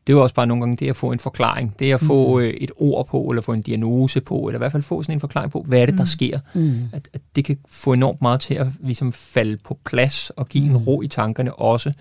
det 0.08 0.14
er 0.14 0.18
jo 0.18 0.24
også 0.24 0.36
bare 0.36 0.48
nogle 0.48 0.62
gange 0.62 0.78
det 0.78 0.90
at 0.90 0.96
få 0.96 1.12
en 1.12 1.20
forklaring. 1.20 1.76
Det 1.80 1.94
at 1.94 2.02
få 2.02 2.38
mm. 2.38 2.44
Øh, 2.44 2.50
et 2.50 2.72
ord 2.76 3.08
på, 3.08 3.22
eller 3.22 3.42
få 3.42 3.54
en 3.54 3.62
diagnose 3.62 4.22
på, 4.22 4.40
eller 4.40 4.58
i 4.58 4.60
hvert 4.60 4.72
fald 4.72 4.84
få 4.84 5.04
sådan 5.04 5.16
en 5.16 5.20
forklaring 5.20 5.52
på, 5.52 5.66
hvad 5.68 5.80
er 5.80 5.86
det, 5.86 5.98
der 5.98 6.04
mm. 6.04 6.08
sker. 6.08 6.40
Mm. 6.54 6.80
At, 6.94 7.10
at 7.14 7.22
det 7.36 7.46
kan 7.46 7.58
få 7.70 7.94
enormt 7.94 8.22
meget 8.22 8.42
til 8.42 8.54
at 8.54 8.68
ligesom 8.84 9.14
falde 9.14 9.58
på 9.58 9.78
plads 9.86 10.30
og 10.30 10.50
give 10.50 10.64
mm. 10.64 10.70
en 10.70 10.78
ro 10.78 11.02
i 11.02 11.08
tankerne 11.08 11.54
også. 11.54 11.94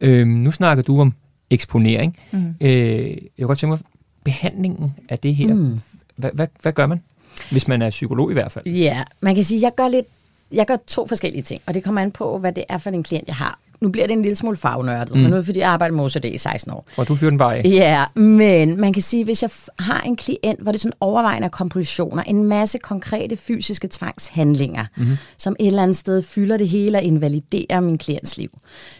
Øhm, 0.00 0.30
nu 0.30 0.52
snakker 0.52 0.82
du 0.82 1.00
om 1.00 1.12
eksponering. 1.50 2.18
Mm. 2.30 2.54
Øh, 2.60 2.70
jeg 2.70 3.18
kan 3.38 3.46
godt 3.46 3.58
tænke 3.58 3.70
mig, 3.70 3.78
behandlingen 4.24 4.94
af 5.08 5.18
det 5.18 5.34
her, 5.34 5.54
mm. 5.54 5.80
hvad, 6.16 6.30
hvad, 6.34 6.46
hvad 6.62 6.72
gør 6.72 6.86
man? 6.86 7.00
Hvis 7.50 7.68
man 7.68 7.82
er 7.82 7.90
psykolog 7.90 8.30
i 8.30 8.32
hvert 8.32 8.52
fald. 8.52 8.66
Ja, 8.66 9.04
man 9.20 9.34
kan 9.34 9.44
sige, 9.44 9.60
jeg 9.60 9.72
gør 9.76 9.88
lidt 9.88 10.06
jeg 10.52 10.66
gør 10.66 10.76
to 10.86 11.06
forskellige 11.06 11.42
ting, 11.42 11.62
og 11.66 11.74
det 11.74 11.84
kommer 11.84 12.00
an 12.00 12.10
på, 12.10 12.38
hvad 12.38 12.52
det 12.52 12.64
er 12.68 12.78
for 12.78 12.90
en 12.90 13.02
klient, 13.02 13.28
jeg 13.28 13.36
har 13.36 13.58
nu 13.80 13.88
bliver 13.88 14.06
det 14.06 14.12
en 14.12 14.22
lille 14.22 14.36
smule 14.36 14.56
fagnørdet, 14.56 15.14
mm. 15.14 15.20
men 15.20 15.30
nu 15.30 15.36
er 15.36 15.38
det, 15.38 15.46
fordi 15.46 15.58
jeg 15.58 15.68
arbejder 15.68 15.94
med 15.94 16.04
OCD 16.04 16.24
i 16.24 16.38
16 16.38 16.72
år. 16.72 16.86
Og 16.96 17.08
du 17.08 17.14
fyrer 17.14 17.30
den 17.30 17.38
bare 17.38 17.56
af. 17.56 17.62
Ja, 17.64 18.04
men 18.20 18.80
man 18.80 18.92
kan 18.92 19.02
sige, 19.02 19.24
hvis 19.24 19.42
jeg 19.42 19.50
har 19.78 20.00
en 20.00 20.16
klient, 20.16 20.60
hvor 20.60 20.72
det 20.72 20.78
er 20.78 20.80
sådan 20.80 20.96
overvejende 21.00 21.48
kompulsioner, 21.48 22.22
en 22.22 22.44
masse 22.44 22.78
konkrete 22.78 23.36
fysiske 23.36 23.88
tvangshandlinger, 23.92 24.84
mm. 24.96 25.06
som 25.38 25.56
et 25.60 25.66
eller 25.66 25.82
andet 25.82 25.96
sted 25.96 26.22
fylder 26.22 26.56
det 26.56 26.68
hele 26.68 26.98
og 26.98 27.02
invaliderer 27.02 27.80
min 27.80 27.98
klients 27.98 28.36
liv, 28.36 28.50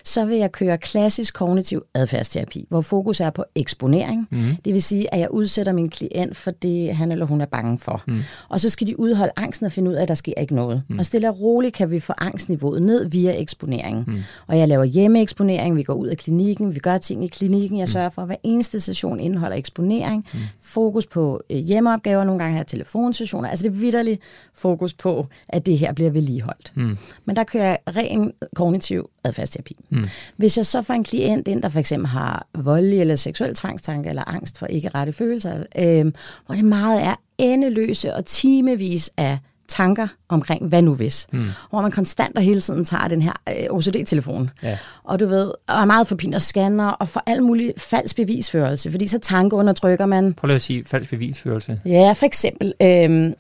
så 0.04 0.24
vil 0.24 0.38
jeg 0.38 0.52
køre 0.52 0.78
klassisk 0.78 1.34
kognitiv 1.34 1.82
adfærdsterapi, 1.94 2.66
hvor 2.68 2.80
fokus 2.80 3.20
er 3.20 3.30
på 3.30 3.44
eksponering. 3.54 4.28
Mm. 4.30 4.42
Det 4.64 4.72
vil 4.74 4.82
sige, 4.82 5.14
at 5.14 5.20
jeg 5.20 5.30
udsætter 5.30 5.72
min 5.72 5.90
klient 5.90 6.36
for 6.36 6.50
det, 6.50 6.94
han 6.94 7.12
eller 7.12 7.26
hun 7.26 7.40
er 7.40 7.46
bange 7.46 7.78
for. 7.78 8.02
Mm. 8.06 8.22
Og 8.48 8.60
så 8.60 8.70
skal 8.70 8.86
de 8.86 9.00
udholde 9.00 9.32
angsten 9.36 9.66
og 9.66 9.72
finde 9.72 9.90
ud 9.90 9.94
af, 9.94 10.02
at 10.02 10.08
der 10.08 10.14
sker 10.14 10.32
ikke 10.40 10.54
noget. 10.54 10.82
Mm. 10.88 10.98
Og 10.98 11.06
stille 11.06 11.28
og 11.28 11.40
roligt 11.40 11.74
kan 11.74 11.90
vi 11.90 12.00
få 12.00 12.12
angstniveauet 12.18 12.82
ned 12.82 13.08
via 13.08 13.40
eksponering. 13.40 14.04
Mm. 14.06 14.22
Og 14.46 14.58
jeg 14.58 14.65
jeg 14.66 14.68
laver 14.68 14.84
hjemmeeksponering, 14.84 15.76
vi 15.76 15.82
går 15.82 15.94
ud 15.94 16.06
af 16.06 16.16
klinikken, 16.16 16.74
vi 16.74 16.78
gør 16.78 16.98
ting 16.98 17.24
i 17.24 17.26
klinikken, 17.26 17.78
jeg 17.78 17.84
mm. 17.84 17.90
sørger 17.92 18.10
for, 18.10 18.22
at 18.22 18.28
hver 18.28 18.36
eneste 18.42 18.80
session 18.80 19.20
indeholder 19.20 19.56
eksponering, 19.56 20.26
mm. 20.34 20.38
fokus 20.60 21.06
på 21.06 21.40
øh, 21.50 21.56
hjemmeopgaver, 21.56 22.24
nogle 22.24 22.42
gange 22.42 22.56
her 22.56 22.64
telefonsessioner, 22.64 23.48
altså 23.48 23.62
det 23.62 23.68
er 23.68 23.74
vidderligt 23.74 24.20
fokus 24.54 24.94
på, 24.94 25.26
at 25.48 25.66
det 25.66 25.78
her 25.78 25.92
bliver 25.92 26.10
vedligeholdt. 26.10 26.72
Mm. 26.74 26.96
Men 27.24 27.36
der 27.36 27.44
kører 27.44 27.64
jeg 27.64 27.78
ren 27.96 28.32
kognitiv 28.54 29.10
adfærdsterapi. 29.24 29.76
Mm. 29.90 30.04
Hvis 30.36 30.56
jeg 30.56 30.66
så 30.66 30.82
får 30.82 30.94
en 30.94 31.04
klient 31.04 31.48
ind, 31.48 31.62
der 31.62 31.68
for 31.68 31.78
eksempel 31.78 32.08
har 32.08 32.46
voldelig 32.54 33.00
eller 33.00 33.16
seksuel 33.16 33.54
tvangstanke 33.54 34.08
eller 34.08 34.28
angst 34.28 34.58
for 34.58 34.66
ikke 34.66 34.88
rette 34.88 35.12
følelser, 35.12 35.64
øh, 35.78 36.12
hvor 36.46 36.54
det 36.54 36.64
meget 36.64 37.02
er 37.02 37.14
endeløse 37.38 38.14
og 38.14 38.24
timevis 38.24 39.10
af 39.16 39.38
tanker 39.68 40.08
omkring, 40.28 40.68
hvad 40.68 40.82
nu 40.82 40.94
hvis? 40.94 41.26
Mm. 41.32 41.44
Hvor 41.70 41.82
man 41.82 41.90
konstant 41.90 42.36
og 42.36 42.42
hele 42.42 42.60
tiden 42.60 42.84
tager 42.84 43.08
den 43.08 43.22
her 43.22 43.32
øh, 43.48 43.66
OCD-telefon. 43.70 44.50
Ja. 44.62 44.78
Og 45.04 45.20
du 45.20 45.26
ved, 45.26 45.52
og 45.66 45.80
er 45.80 45.84
meget 45.84 46.06
forpint 46.06 46.34
og 46.34 46.42
scanner 46.42 46.88
og 46.88 47.08
får 47.08 47.22
alt 47.26 47.42
muligt 47.42 47.80
falsk 47.80 48.16
bevisførelse, 48.16 48.90
fordi 48.90 49.06
så 49.06 49.18
tankeundertrykker 49.18 50.06
man. 50.06 50.34
Prøv 50.34 50.46
lige 50.46 50.56
at 50.56 50.62
sige 50.62 50.84
falsk 50.84 51.10
bevisførelse. 51.10 51.80
Ja, 51.86 52.12
for 52.12 52.26
eksempel, 52.26 52.72
øh, 52.82 53.32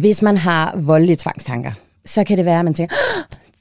hvis 0.00 0.22
man 0.22 0.36
har 0.36 0.76
voldelige 0.76 1.16
tvangstanker, 1.16 1.72
så 2.04 2.24
kan 2.24 2.36
det 2.36 2.44
være, 2.44 2.58
at 2.58 2.64
man 2.64 2.74
tænker, 2.74 2.96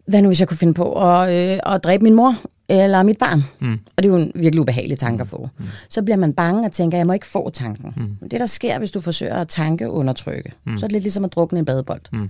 hvad 0.07 0.21
nu 0.21 0.29
hvis 0.29 0.39
jeg 0.39 0.47
kunne 0.47 0.57
finde 0.57 0.73
på 0.73 0.93
at, 0.93 1.53
øh, 1.53 1.59
at 1.73 1.83
dræbe 1.83 2.03
min 2.03 2.13
mor? 2.13 2.35
Eller 2.71 3.03
mit 3.03 3.17
barn. 3.17 3.43
Mm. 3.61 3.79
Og 3.97 4.03
det 4.03 4.05
er 4.05 4.13
jo 4.13 4.15
en 4.15 4.31
virkelig 4.35 4.61
ubehagelig 4.61 4.99
tanke 4.99 5.21
at 5.21 5.27
få. 5.27 5.49
Mm. 5.57 5.65
Så 5.89 6.01
bliver 6.01 6.17
man 6.17 6.33
bange 6.33 6.65
og 6.65 6.71
tænker, 6.71 6.97
jeg 6.97 7.07
må 7.07 7.13
ikke 7.13 7.25
få 7.25 7.49
tanken. 7.49 7.93
Mm. 7.97 8.29
Det, 8.29 8.39
der 8.39 8.45
sker, 8.45 8.79
hvis 8.79 8.91
du 8.91 9.01
forsøger 9.01 9.35
at 9.35 9.47
tanke 9.47 9.89
undertrykke, 9.89 10.51
mm. 10.65 10.79
så 10.79 10.85
er 10.85 10.87
det 10.87 10.91
lidt 10.91 11.03
ligesom 11.03 11.25
at 11.25 11.33
drukne 11.33 11.59
en 11.59 11.65
badebold. 11.65 12.01
Mm. 12.13 12.29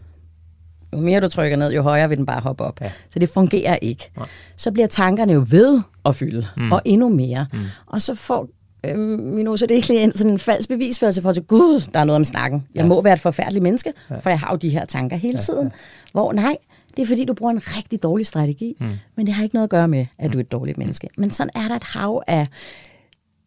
Jo 0.94 0.98
mere 0.98 1.20
du 1.20 1.28
trykker 1.28 1.58
ned, 1.58 1.72
jo 1.72 1.82
højere 1.82 2.10
vil 2.10 2.18
den 2.18 2.26
bare 2.26 2.42
hoppe 2.42 2.64
op. 2.64 2.82
Ja. 2.82 2.92
Så 3.10 3.20
det 3.20 3.30
fungerer 3.30 3.76
ikke. 3.82 4.12
Nej. 4.18 4.28
Så 4.56 4.72
bliver 4.72 4.88
tankerne 4.88 5.34
jo 5.34 5.46
ved 5.50 5.82
at 6.06 6.16
fylde, 6.16 6.48
mm. 6.58 6.72
og 6.72 6.82
endnu 6.86 7.10
mere. 7.10 7.46
Mm. 7.54 7.60
Og 7.86 8.02
så 8.02 8.16
får 8.16 8.48
øh, 8.86 9.00
min 9.20 9.48
OCD-klient 9.48 10.18
sådan 10.18 10.32
en 10.32 10.40
falsk 10.40 10.70
bevisførelse 10.70 11.22
for, 11.22 11.30
at 11.30 11.48
gud, 11.48 11.90
der 11.94 12.00
er 12.00 12.04
noget 12.04 12.16
om 12.16 12.24
snakken. 12.24 12.68
Jeg 12.76 12.82
ja. 12.82 12.88
må 12.88 13.02
være 13.02 13.14
et 13.14 13.20
forfærdeligt 13.20 13.64
menneske, 13.64 13.94
ja. 14.10 14.20
for 14.20 14.30
jeg 14.30 14.40
har 14.40 14.52
jo 14.52 14.58
de 14.58 14.70
her 14.70 14.86
tanker 14.86 15.18
hele 15.18 15.38
tiden. 15.38 15.64
Ja. 15.66 15.72
Hvor 16.12 16.34
nej, 16.34 16.58
det 16.98 17.04
er 17.04 17.08
fordi, 17.08 17.26
du 17.26 17.34
bruger 17.34 17.52
en 17.52 17.62
rigtig 17.78 18.04
dårlig 18.04 18.28
strategi, 18.28 18.76
mm. 18.80 18.88
men 19.16 19.26
det 19.26 19.34
har 19.34 19.44
ikke 19.44 19.56
noget 19.56 19.64
at 19.64 19.70
gøre 19.70 19.88
med, 19.88 20.06
at 20.18 20.34
du 20.34 20.38
er 20.38 20.42
et 20.42 20.52
dårligt 20.52 20.78
menneske. 20.78 21.10
Men 21.18 21.32
sådan 21.32 21.52
er 21.56 21.68
der 21.68 21.76
et 21.76 21.84
hav 21.84 22.24
af 22.28 22.48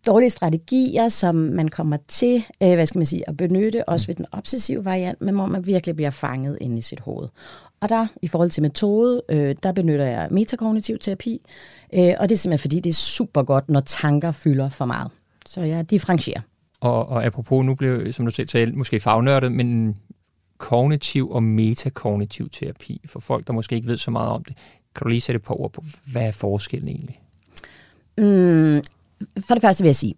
dårlige 0.06 0.30
strategier, 0.30 1.08
som 1.08 1.34
man 1.34 1.68
kommer 1.68 1.96
til, 2.08 2.44
øh, 2.62 2.74
hvad 2.74 2.86
skal 2.86 2.98
man 2.98 3.06
sige, 3.06 3.28
at 3.28 3.36
benytte, 3.36 3.88
også 3.88 4.06
ved 4.06 4.14
den 4.14 4.26
obsessive 4.32 4.84
variant, 4.84 5.20
men 5.20 5.34
hvor 5.34 5.46
man 5.46 5.66
virkelig 5.66 5.96
bliver 5.96 6.10
fanget 6.10 6.58
ind 6.60 6.78
i 6.78 6.82
sit 6.82 7.00
hoved. 7.00 7.28
Og 7.80 7.88
der, 7.88 8.06
i 8.22 8.28
forhold 8.28 8.50
til 8.50 8.62
metode, 8.62 9.22
øh, 9.28 9.54
der 9.62 9.72
benytter 9.72 10.04
jeg 10.04 10.28
metakognitiv 10.30 10.98
terapi, 10.98 11.40
øh, 11.94 12.12
og 12.20 12.28
det 12.28 12.34
er 12.34 12.38
simpelthen 12.38 12.58
fordi, 12.58 12.80
det 12.80 12.90
er 12.90 12.94
super 12.94 13.42
godt, 13.42 13.68
når 13.68 13.80
tanker 13.80 14.32
fylder 14.32 14.68
for 14.68 14.84
meget. 14.84 15.10
Så 15.46 15.60
jeg 15.60 15.90
differentierer. 15.90 16.40
Og, 16.80 17.08
og 17.08 17.24
apropos, 17.24 17.64
nu 17.64 17.74
blev, 17.74 18.12
som 18.12 18.24
du 18.24 18.30
selv 18.30 18.48
sagde, 18.48 18.72
måske 18.72 19.00
fagnørdet, 19.00 19.52
men 19.52 19.96
kognitiv 20.64 21.30
og 21.30 21.42
metakognitiv 21.42 22.50
terapi, 22.50 23.00
for 23.06 23.20
folk, 23.20 23.46
der 23.46 23.52
måske 23.52 23.76
ikke 23.76 23.88
ved 23.88 23.96
så 23.96 24.10
meget 24.10 24.30
om 24.30 24.44
det. 24.44 24.56
Kan 24.96 25.04
du 25.04 25.08
lige 25.08 25.20
sætte 25.20 25.38
på 25.38 25.54
ord 25.54 25.72
på, 25.72 25.84
hvad 26.12 26.22
er 26.22 26.32
forskellen 26.32 26.88
egentlig? 26.88 27.20
Mm, 28.18 28.82
for 29.46 29.54
det 29.54 29.62
første 29.62 29.82
vil 29.82 29.88
jeg 29.88 29.96
sige, 29.96 30.14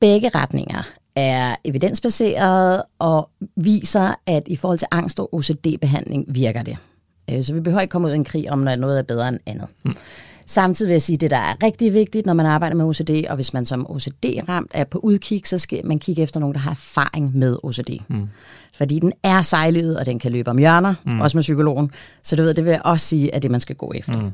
begge 0.00 0.28
retninger 0.34 0.82
er 1.16 1.56
evidensbaserede 1.64 2.84
og 2.98 3.30
viser, 3.56 4.14
at 4.26 4.42
i 4.46 4.56
forhold 4.56 4.78
til 4.78 4.88
angst 4.90 5.20
og 5.20 5.34
OCD-behandling 5.34 6.24
virker 6.28 6.62
det. 6.62 6.76
Øh, 7.30 7.44
så 7.44 7.54
vi 7.54 7.60
behøver 7.60 7.80
ikke 7.80 7.92
komme 7.92 8.08
ud 8.08 8.12
i 8.12 8.16
en 8.16 8.24
krig 8.24 8.50
om, 8.50 8.58
når 8.58 8.76
noget 8.76 8.98
er 8.98 9.02
bedre 9.02 9.28
end 9.28 9.38
andet. 9.46 9.68
Mm. 9.84 9.96
Samtidig 10.46 10.88
vil 10.88 10.94
jeg 10.94 11.02
sige, 11.02 11.14
at 11.16 11.20
det, 11.20 11.30
der 11.30 11.36
er 11.36 11.62
rigtig 11.62 11.94
vigtigt, 11.94 12.26
når 12.26 12.34
man 12.34 12.46
arbejder 12.46 12.76
med 12.76 12.84
OCD, 12.84 13.10
og 13.28 13.34
hvis 13.34 13.52
man 13.52 13.64
som 13.64 13.90
OCD-ramt 13.90 14.70
er 14.74 14.84
på 14.84 14.98
udkig, 14.98 15.42
så 15.46 15.58
skal 15.58 15.86
man 15.86 15.98
kigge 15.98 16.22
efter 16.22 16.40
nogen, 16.40 16.54
der 16.54 16.60
har 16.60 16.70
erfaring 16.70 17.36
med 17.36 17.56
OCD. 17.62 17.90
Mm. 18.08 18.28
Fordi 18.74 18.98
den 18.98 19.12
er 19.22 19.42
sejlivet, 19.42 19.98
og 19.98 20.06
den 20.06 20.18
kan 20.18 20.32
løbe 20.32 20.50
om 20.50 20.58
hjørner, 20.58 20.94
mm. 21.06 21.20
også 21.20 21.36
med 21.36 21.42
psykologen. 21.42 21.90
Så 22.22 22.36
det, 22.36 22.44
ved, 22.44 22.54
det 22.54 22.64
vil 22.64 22.70
jeg 22.70 22.82
også 22.84 23.06
sige, 23.06 23.34
at 23.34 23.42
det 23.42 23.50
man 23.50 23.60
skal 23.60 23.76
gå 23.76 23.92
efter. 23.94 24.20
Mm. 24.20 24.30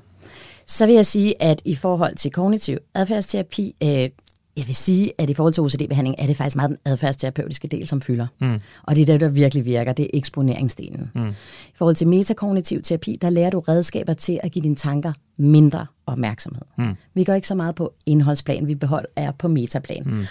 Så 0.67 0.87
vil 0.87 0.95
jeg 0.95 1.07
sige, 1.07 1.43
at 1.43 1.63
i 1.65 1.75
forhold 1.75 2.17
til 2.17 2.31
kognitiv 2.31 2.79
adfærdsterapi, 2.95 3.75
øh, 3.83 4.09
jeg 4.57 4.67
vil 4.67 4.75
sige, 4.75 5.13
at 5.19 5.31
i 5.31 5.35
forhold 5.35 5.55
til 5.55 5.63
OCD-behandling, 5.63 6.15
er 6.19 6.27
det 6.27 6.37
faktisk 6.37 6.57
meget 6.57 6.69
den 6.69 6.79
adfærdsterapeutiske 6.85 7.69
del, 7.69 7.87
som 7.87 8.01
fylder. 8.01 8.27
Mm. 8.41 8.59
Og 8.83 8.97
det 8.97 9.03
er 9.03 9.07
det, 9.07 9.21
der 9.21 9.29
virkelig 9.29 9.65
virker, 9.65 9.93
det 9.93 10.05
er 10.05 10.11
eksponeringsdelen. 10.15 11.11
Mm. 11.15 11.29
I 11.69 11.75
forhold 11.75 11.97
til 11.97 12.09
metakognitiv 12.09 12.83
terapi, 12.83 13.19
der 13.21 13.31
lærer 13.31 13.51
du 13.51 13.61
redskaber 13.61 14.13
til 14.13 14.41
at 14.43 14.53
give 14.53 14.63
dine 14.63 14.77
tanker 14.77 15.13
mindre 15.37 15.87
opmærksomhed. 16.07 16.63
Mm. 16.79 16.95
Vi 17.15 17.25
går 17.25 17.33
ikke 17.33 17.49
så 17.49 17.55
meget 17.55 17.75
på 17.75 17.93
indholdsplan, 18.07 18.67
vi 18.67 18.75
beholder 18.75 19.09
er 19.17 19.33
på 19.33 19.49
metaplan. 19.49 20.03
Mm. 20.07 20.25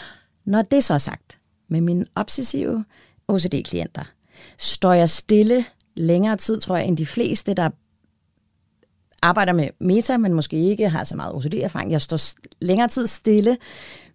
Når 0.45 0.61
det 0.61 0.83
så 0.83 0.93
er 0.93 0.97
sagt, 0.97 1.39
med 1.69 1.81
mine 1.81 2.05
obsessive 2.15 2.85
OCD-klienter, 3.29 4.03
står 4.57 4.93
jeg 4.93 5.09
stille 5.09 5.65
længere 5.95 6.37
tid, 6.37 6.59
tror 6.59 6.77
jeg, 6.77 6.87
end 6.87 6.97
de 6.97 7.05
fleste, 7.05 7.53
der 7.53 7.69
arbejder 9.21 9.53
med 9.53 9.69
meta, 9.79 10.17
men 10.17 10.33
måske 10.33 10.57
ikke 10.57 10.89
har 10.89 11.03
så 11.03 11.15
meget 11.15 11.33
OCD-erfaring. 11.33 11.91
Jeg 11.91 12.01
står 12.01 12.19
længere 12.61 12.87
tid 12.87 13.07
stille 13.07 13.57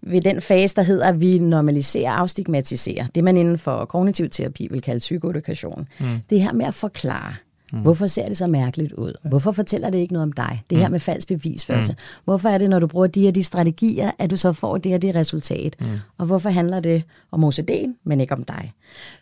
ved 0.03 0.21
den 0.21 0.41
fase, 0.41 0.75
der 0.75 0.83
hedder, 0.83 1.07
at 1.07 1.21
vi 1.21 1.39
normaliserer 1.39 2.11
og 2.11 2.21
afstigmatiserer. 2.21 3.07
Det, 3.15 3.25
man 3.25 3.37
inden 3.37 3.59
for 3.59 3.85
kognitiv 3.85 4.29
terapi 4.29 4.69
vil 4.71 4.83
kalde 4.83 4.99
psykoedukation. 4.99 5.89
Mm. 6.01 6.07
Det 6.31 6.41
her 6.41 6.53
med 6.53 6.67
at 6.67 6.75
forklare. 6.75 7.35
Mm. 7.75 7.81
Hvorfor 7.81 8.07
ser 8.07 8.29
det 8.29 8.37
så 8.37 8.47
mærkeligt 8.47 8.93
ud? 8.93 9.13
Hvorfor 9.25 9.53
fortæller 9.53 9.91
det 9.91 9.99
ikke 9.99 10.13
noget 10.13 10.23
om 10.23 10.33
dig? 10.33 10.63
Det 10.71 10.79
her 10.79 10.89
mm. 10.89 10.93
med 10.93 11.01
falsk 11.01 11.29
bevisførelse. 11.29 11.93
Mm. 11.93 11.99
Hvorfor 12.25 12.49
er 12.49 12.59
det, 12.59 12.71
når 12.71 12.79
du 12.79 12.87
bruger 12.87 13.07
de 13.07 13.21
her 13.23 13.31
de 13.31 13.43
strategier, 13.43 14.11
at 14.19 14.31
du 14.31 14.37
så 14.37 14.53
får 14.53 14.79
det 14.79 14.93
her 14.93 14.99
det 14.99 15.15
resultat? 15.15 15.77
Mm. 15.81 15.87
Og 16.19 16.27
hvorfor 16.27 16.51
handler 16.51 16.81
det 16.81 17.03
om 17.31 17.45
OCD, 17.45 17.71
men 18.05 18.21
ikke 18.21 18.35
om 18.35 18.45
dig? 18.45 18.73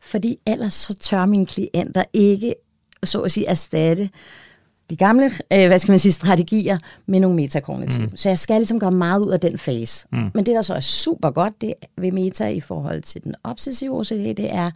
Fordi 0.03 0.39
ellers 0.47 0.75
så 0.75 0.95
tør 0.95 1.27
mine 1.27 1.47
klienter 1.47 2.05
ikke, 2.13 2.55
så 3.03 3.21
at 3.21 3.33
sige, 3.33 3.47
erstatte 3.47 4.11
de 4.91 4.97
gamle, 4.97 5.25
øh, 5.53 5.67
hvad 5.67 5.79
skal 5.79 5.93
man 5.93 5.99
sige, 5.99 6.13
strategier 6.13 6.79
med 7.07 7.21
nogle 7.21 7.37
metakognitive. 7.37 8.07
Mm. 8.07 8.17
Så 8.17 8.29
jeg 8.29 8.39
skal 8.39 8.57
ligesom 8.57 8.81
gøre 8.81 8.91
meget 8.93 9.21
ud 9.21 9.31
af 9.31 9.41
den 9.41 9.59
fase. 9.59 10.07
Mm. 10.13 10.31
Men 10.35 10.47
det, 10.47 10.55
der 10.55 10.63
så 10.63 10.75
er 10.75 10.81
super 10.81 11.31
godt 11.31 11.61
det 11.61 11.75
ved 11.99 12.13
meta 12.13 12.49
i 12.49 12.61
forhold 12.61 13.03
til 13.03 13.25
den 13.25 13.35
obsessive 13.45 13.99
OCD, 13.99 14.37
det 14.37 14.55
er 14.55 14.71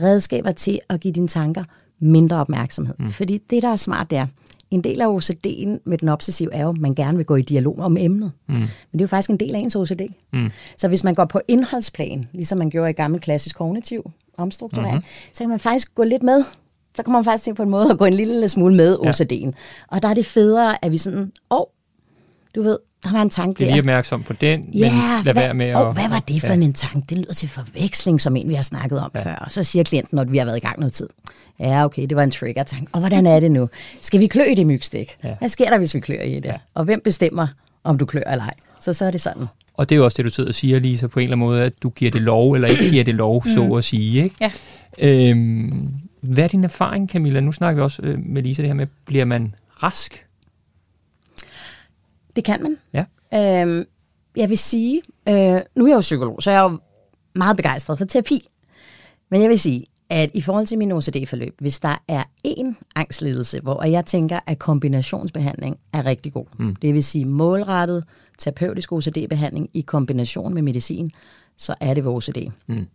redskaber 0.00 0.52
til 0.52 0.80
at 0.88 1.00
give 1.00 1.12
dine 1.12 1.28
tanker 1.28 1.64
mindre 2.00 2.36
opmærksomhed. 2.36 2.94
Mm. 2.98 3.10
Fordi 3.10 3.38
det, 3.50 3.62
der 3.62 3.68
er 3.68 3.76
smart, 3.76 4.10
det 4.10 4.18
er, 4.18 4.26
en 4.70 4.84
del 4.84 5.00
af 5.00 5.16
OCD'en 5.16 5.80
med 5.84 5.98
den 5.98 6.08
obsessive 6.08 6.54
er 6.54 6.62
jo, 6.62 6.68
at 6.68 6.76
man 6.76 6.94
gerne 6.94 7.16
vil 7.16 7.26
gå 7.26 7.36
i 7.36 7.42
dialog 7.42 7.78
om 7.78 7.96
emnet. 7.96 8.32
Mm. 8.46 8.54
Men 8.54 8.68
det 8.92 9.00
er 9.00 9.04
jo 9.04 9.06
faktisk 9.06 9.30
en 9.30 9.36
del 9.36 9.54
af 9.54 9.58
ens 9.58 9.76
OCD. 9.76 10.00
Mm. 10.32 10.50
Så 10.76 10.88
hvis 10.88 11.04
man 11.04 11.14
går 11.14 11.24
på 11.24 11.40
indholdsplan, 11.48 12.28
ligesom 12.32 12.58
man 12.58 12.70
gjorde 12.70 12.90
i 12.90 12.92
gammel 12.92 13.20
klassisk 13.20 13.56
kognitiv 13.56 14.10
omstrukturering, 14.36 14.94
mm-hmm. 14.94 15.32
så 15.32 15.38
kan 15.38 15.48
man 15.48 15.60
faktisk 15.60 15.94
gå 15.94 16.04
lidt 16.04 16.22
med 16.22 16.44
så 16.96 17.02
kommer 17.02 17.18
man 17.18 17.24
faktisk 17.24 17.44
til 17.44 17.54
på 17.54 17.62
en 17.62 17.70
måde 17.70 17.90
at 17.90 17.98
gå 17.98 18.04
en 18.04 18.14
lille 18.14 18.48
smule 18.48 18.74
med 18.74 18.98
ja. 19.02 19.10
OCD'en. 19.10 19.52
Og 19.88 20.02
der 20.02 20.08
er 20.08 20.14
det 20.14 20.26
federe, 20.26 20.84
at 20.84 20.92
vi 20.92 20.98
sådan, 20.98 21.32
åh, 21.50 21.58
oh, 21.58 21.66
du 22.54 22.62
ved, 22.62 22.78
der 23.04 23.12
var 23.12 23.22
en 23.22 23.30
tanke 23.30 23.58
der. 23.58 23.64
Det 23.64 23.66
er 23.66 23.70
lige 23.70 23.82
opmærksom 23.82 24.22
på 24.22 24.32
den, 24.32 24.60
men 24.60 24.74
ja, 24.74 24.90
lad 25.24 25.32
hvad, 25.32 25.42
være 25.42 25.54
med 25.54 25.66
at... 25.66 25.76
Oh, 25.76 25.92
hvad 25.94 26.08
var 26.08 26.22
det 26.28 26.40
for 26.40 26.48
ja. 26.48 26.54
en 26.54 26.72
tanke? 26.72 27.06
Det 27.08 27.18
lyder 27.18 27.34
til 27.34 27.48
forveksling, 27.48 28.20
som 28.20 28.36
en 28.36 28.48
vi 28.48 28.54
har 28.54 28.62
snakket 28.62 29.00
om 29.00 29.10
ja. 29.14 29.22
før. 29.22 29.34
Og 29.34 29.52
så 29.52 29.64
siger 29.64 29.84
klienten, 29.84 30.16
når 30.16 30.24
vi 30.24 30.38
har 30.38 30.44
været 30.44 30.56
i 30.56 30.60
gang 30.60 30.78
noget 30.78 30.92
tid. 30.92 31.08
Ja, 31.60 31.84
okay, 31.84 32.02
det 32.02 32.16
var 32.16 32.22
en 32.22 32.30
trigger-tanke. 32.30 32.86
Og 32.92 33.00
hvordan 33.00 33.26
er 33.26 33.40
det 33.40 33.50
nu? 33.50 33.68
Skal 34.02 34.20
vi 34.20 34.26
klø 34.26 34.42
i 34.42 34.54
det 34.54 34.66
mygstik? 34.66 35.16
Ja. 35.24 35.34
Hvad 35.38 35.48
sker 35.48 35.70
der, 35.70 35.78
hvis 35.78 35.94
vi 35.94 36.00
klør 36.00 36.22
i 36.22 36.34
det? 36.34 36.44
Ja. 36.44 36.54
Og 36.74 36.84
hvem 36.84 37.00
bestemmer, 37.04 37.46
om 37.84 37.98
du 37.98 38.06
klør 38.06 38.22
eller 38.30 38.44
ej? 38.44 38.54
Så 38.80 38.92
så 38.94 39.04
er 39.04 39.10
det 39.10 39.20
sådan. 39.20 39.46
Og 39.74 39.88
det 39.88 39.94
er 39.94 39.98
jo 39.98 40.04
også 40.04 40.16
det, 40.16 40.24
du 40.24 40.30
sidder 40.30 40.50
og 40.50 40.54
siger, 40.54 40.78
Lisa, 40.78 41.06
på 41.06 41.20
en 41.20 41.24
eller 41.24 41.36
anden 41.36 41.46
måde, 41.46 41.62
at 41.62 41.72
du 41.82 41.88
giver 41.88 42.10
det 42.10 42.22
lov, 42.22 42.52
eller 42.52 42.68
ikke 42.68 42.90
giver 42.90 43.04
det 43.04 43.14
lov, 43.14 43.42
mm. 43.46 43.52
så 43.54 43.74
at 43.74 43.84
sige. 43.84 44.24
Ikke? 44.24 44.36
Ja. 44.40 44.50
Øhm, 44.98 45.88
hvad 46.20 46.44
er 46.44 46.48
din 46.48 46.64
erfaring, 46.64 47.10
Camilla? 47.10 47.40
Nu 47.40 47.52
snakker 47.52 47.82
vi 47.82 47.84
også 47.84 48.02
øh, 48.02 48.18
med 48.18 48.42
Lisa 48.42 48.62
det 48.62 48.68
her 48.68 48.74
med, 48.74 48.86
bliver 49.06 49.24
man 49.24 49.54
rask? 49.82 50.24
Det 52.38 52.44
kan 52.44 52.62
man. 52.62 52.76
Ja. 52.92 53.04
Øhm, 53.62 53.84
jeg 54.36 54.48
vil 54.48 54.58
sige, 54.58 55.02
øh, 55.28 55.60
nu 55.76 55.84
er 55.84 55.88
jeg 55.88 55.94
jo 55.94 56.00
psykolog, 56.00 56.42
så 56.42 56.50
jeg 56.50 56.58
er 56.58 56.70
jo 56.70 56.78
meget 57.34 57.56
begejstret 57.56 57.98
for 57.98 58.04
terapi. 58.04 58.48
Men 59.30 59.42
jeg 59.42 59.50
vil 59.50 59.58
sige, 59.58 59.84
at 60.10 60.30
i 60.34 60.40
forhold 60.40 60.66
til 60.66 60.78
min 60.78 60.92
OCD-forløb, 60.92 61.54
hvis 61.60 61.80
der 61.80 62.02
er 62.08 62.22
én 62.46 62.74
angstledelse, 62.96 63.60
hvor 63.60 63.84
jeg 63.84 64.06
tænker, 64.06 64.40
at 64.46 64.58
kombinationsbehandling 64.58 65.76
er 65.92 66.06
rigtig 66.06 66.32
god, 66.32 66.46
mm. 66.58 66.76
det 66.76 66.94
vil 66.94 67.04
sige 67.04 67.24
målrettet 67.24 68.04
terapeutisk 68.38 68.92
OCD-behandling 68.92 69.70
i 69.74 69.80
kombination 69.80 70.54
med 70.54 70.62
medicin, 70.62 71.10
så 71.56 71.74
er 71.80 71.94
det 71.94 72.04
ved 72.04 72.12
OCD. 72.12 72.50
Mm 72.66 72.86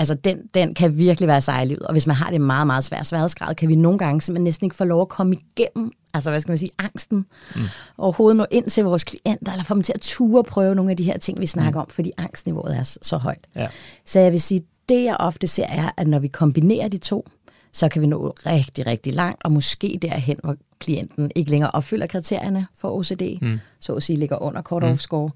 altså 0.00 0.14
den, 0.14 0.38
den 0.54 0.74
kan 0.74 0.98
virkelig 0.98 1.26
være 1.26 1.40
sejlivet. 1.40 1.82
Og 1.82 1.92
hvis 1.92 2.06
man 2.06 2.16
har 2.16 2.30
det 2.30 2.40
meget, 2.40 2.66
meget 2.66 2.84
svært 2.84 3.06
sværhedsgrad, 3.06 3.54
kan 3.54 3.68
vi 3.68 3.74
nogle 3.74 3.98
gange 3.98 4.20
simpelthen 4.20 4.44
næsten 4.44 4.64
ikke 4.64 4.76
få 4.76 4.84
lov 4.84 5.00
at 5.00 5.08
komme 5.08 5.36
igennem, 5.36 5.92
altså 6.14 6.30
hvad 6.30 6.40
skal 6.40 6.50
man 6.50 6.58
sige, 6.58 6.70
angsten, 6.78 7.26
mm. 7.56 7.62
overhovedet 7.98 8.36
nå 8.36 8.46
ind 8.50 8.70
til 8.70 8.84
vores 8.84 9.04
klienter, 9.04 9.52
eller 9.52 9.64
få 9.64 9.74
dem 9.74 9.82
til 9.82 9.92
at 9.94 10.00
ture 10.00 10.44
prøve 10.44 10.74
nogle 10.74 10.90
af 10.90 10.96
de 10.96 11.04
her 11.04 11.18
ting, 11.18 11.40
vi 11.40 11.46
snakker 11.46 11.72
mm. 11.72 11.82
om, 11.82 11.86
fordi 11.90 12.10
angstniveauet 12.18 12.76
er 12.76 12.98
så 13.02 13.16
højt. 13.16 13.46
Ja. 13.56 13.68
Så 14.04 14.20
jeg 14.20 14.32
vil 14.32 14.40
sige, 14.40 14.62
det 14.88 15.04
jeg 15.04 15.16
ofte 15.18 15.46
ser 15.46 15.66
er, 15.66 15.90
at 15.96 16.06
når 16.06 16.18
vi 16.18 16.28
kombinerer 16.28 16.88
de 16.88 16.98
to, 16.98 17.28
så 17.72 17.88
kan 17.88 18.02
vi 18.02 18.06
nå 18.06 18.34
rigtig, 18.46 18.86
rigtig 18.86 19.14
langt, 19.14 19.44
og 19.44 19.52
måske 19.52 19.98
derhen, 20.02 20.36
hvor 20.42 20.56
klienten 20.78 21.30
ikke 21.34 21.50
længere 21.50 21.70
opfylder 21.70 22.06
kriterierne 22.06 22.66
for 22.76 22.88
OCD, 22.88 23.38
mm. 23.42 23.60
så 23.80 23.92
at 23.92 24.02
sige 24.02 24.16
ligger 24.18 24.42
under 24.42 24.62
cut-off 24.62 24.90
mm. 24.90 24.96
score, 24.96 25.30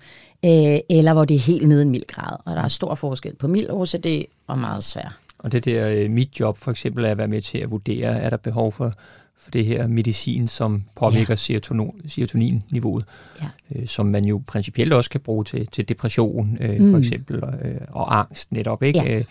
øh, 0.45 0.79
eller 0.91 1.13
hvor 1.13 1.25
det 1.25 1.35
er 1.35 1.39
helt 1.39 1.69
nede 1.69 1.81
i 1.81 1.85
en 1.85 1.91
mild 1.91 2.07
grad. 2.07 2.37
Og 2.45 2.57
der 2.57 2.63
er 2.63 2.69
stor 2.69 2.95
forskel 2.95 3.35
på 3.37 3.49
mild 3.49 3.71
OCD 3.71 4.07
og 4.47 4.59
meget 4.59 4.85
svær. 4.85 5.19
Og 5.39 5.53
det 5.53 5.65
der, 5.65 5.89
øh, 5.89 6.11
mit 6.11 6.41
job 6.41 6.59
for 6.59 6.71
eksempel 6.71 7.05
er 7.05 7.11
at 7.11 7.19
være 7.19 7.29
med 7.29 7.41
til 7.41 7.59
at 7.59 7.71
vurdere, 7.71 8.21
er 8.21 8.31
der 8.31 8.37
behov 8.37 8.73
for, 8.73 8.93
for 9.39 9.51
det 9.51 9.65
her 9.65 9.87
medicin, 9.87 10.47
som 10.49 10.85
påvirker 10.97 11.49
ja. 11.49 11.59
serotonin-niveauet, 12.07 13.05
ja. 13.43 13.47
øh, 13.75 13.87
som 13.87 14.07
man 14.07 14.25
jo 14.25 14.43
principielt 14.47 14.93
også 14.93 15.11
kan 15.11 15.21
bruge 15.21 15.45
til, 15.45 15.67
til 15.67 15.89
depression 15.89 16.59
øh, 16.61 16.81
mm. 16.81 16.91
for 16.91 16.99
eksempel, 16.99 17.37
øh, 17.37 17.81
og 17.89 18.19
angst 18.19 18.53
netop, 18.53 18.83
ikke? 18.83 19.03
Ja. 19.03 19.23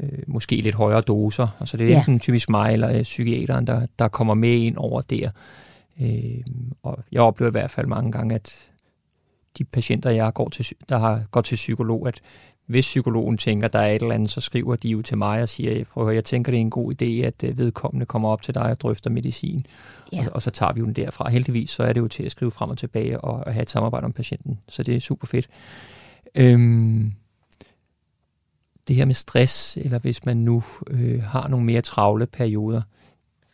Øh, 0.00 0.18
måske 0.26 0.56
lidt 0.56 0.74
højere 0.74 1.00
doser. 1.00 1.56
Altså 1.60 1.76
det 1.76 1.84
er 1.86 1.90
ja. 1.90 1.98
enten 1.98 2.20
typisk 2.20 2.50
mig 2.50 2.72
eller 2.72 2.92
øh, 2.92 3.02
psykiateren, 3.02 3.66
der, 3.66 3.86
der 3.98 4.08
kommer 4.08 4.34
med 4.34 4.54
ind 4.54 4.76
over 4.76 5.00
der. 5.00 5.30
Øh, 6.00 6.44
og 6.82 6.98
jeg 7.12 7.22
oplever 7.22 7.50
i 7.50 7.56
hvert 7.58 7.70
fald 7.70 7.86
mange 7.86 8.12
gange, 8.12 8.34
at 8.34 8.70
de 9.58 9.64
patienter, 9.64 10.10
jeg 10.10 10.34
går 10.34 10.48
til, 10.48 10.66
der 10.88 10.98
har 10.98 11.22
gået 11.30 11.44
til 11.44 11.56
psykolog, 11.56 12.08
at 12.08 12.20
hvis 12.66 12.84
psykologen 12.84 13.38
tænker, 13.38 13.68
der 13.68 13.78
er 13.78 13.92
et 13.92 14.02
eller 14.02 14.14
andet, 14.14 14.30
så 14.30 14.40
skriver 14.40 14.76
de 14.76 14.88
jo 14.88 15.02
til 15.02 15.18
mig 15.18 15.42
og 15.42 15.48
siger, 15.48 15.84
prøv 15.84 16.08
at 16.08 16.14
jeg 16.14 16.24
tænker, 16.24 16.52
det 16.52 16.56
er 16.56 16.60
en 16.60 16.70
god 16.70 16.92
idé, 16.92 17.26
at 17.26 17.44
øh, 17.44 17.58
vedkommende 17.58 18.06
kommer 18.06 18.28
op 18.28 18.42
til 18.42 18.54
dig 18.54 18.62
og 18.62 18.80
drøfter 18.80 19.10
medicin. 19.10 19.66
Ja. 20.12 20.26
Og, 20.26 20.34
og 20.34 20.42
så 20.42 20.50
tager 20.50 20.72
vi 20.72 20.80
jo 20.80 20.86
den 20.86 20.94
derfra. 20.94 21.30
Heldigvis 21.30 21.70
så 21.70 21.82
er 21.82 21.92
det 21.92 22.00
jo 22.00 22.08
til 22.08 22.22
at 22.22 22.30
skrive 22.30 22.50
frem 22.50 22.70
og 22.70 22.78
tilbage 22.78 23.20
og, 23.20 23.46
og 23.46 23.52
have 23.52 23.62
et 23.62 23.70
samarbejde 23.70 24.04
om 24.04 24.12
patienten. 24.12 24.58
Så 24.68 24.82
det 24.82 24.96
er 24.96 25.00
super 25.00 25.26
fedt. 25.26 25.48
Øhm, 26.34 27.12
det 28.88 28.96
her 28.96 29.04
med 29.04 29.14
stress, 29.14 29.76
eller 29.76 29.98
hvis 29.98 30.24
man 30.24 30.36
nu 30.36 30.62
øh, 30.90 31.22
har 31.22 31.48
nogle 31.48 31.66
mere 31.66 31.80
travle 31.80 32.26
perioder, 32.26 32.82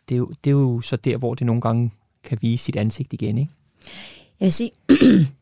det 0.09 0.15
er, 0.15 0.19
jo, 0.19 0.31
det 0.43 0.49
er 0.49 0.55
jo 0.55 0.81
så 0.81 0.95
der, 0.95 1.17
hvor 1.17 1.33
det 1.33 1.45
nogle 1.45 1.61
gange 1.61 1.91
kan 2.23 2.37
vise 2.41 2.63
sit 2.63 2.75
ansigt 2.75 3.13
igen, 3.13 3.37
ikke? 3.37 3.51
Jeg 4.39 4.45
vil 4.45 4.53
sige, 4.53 4.71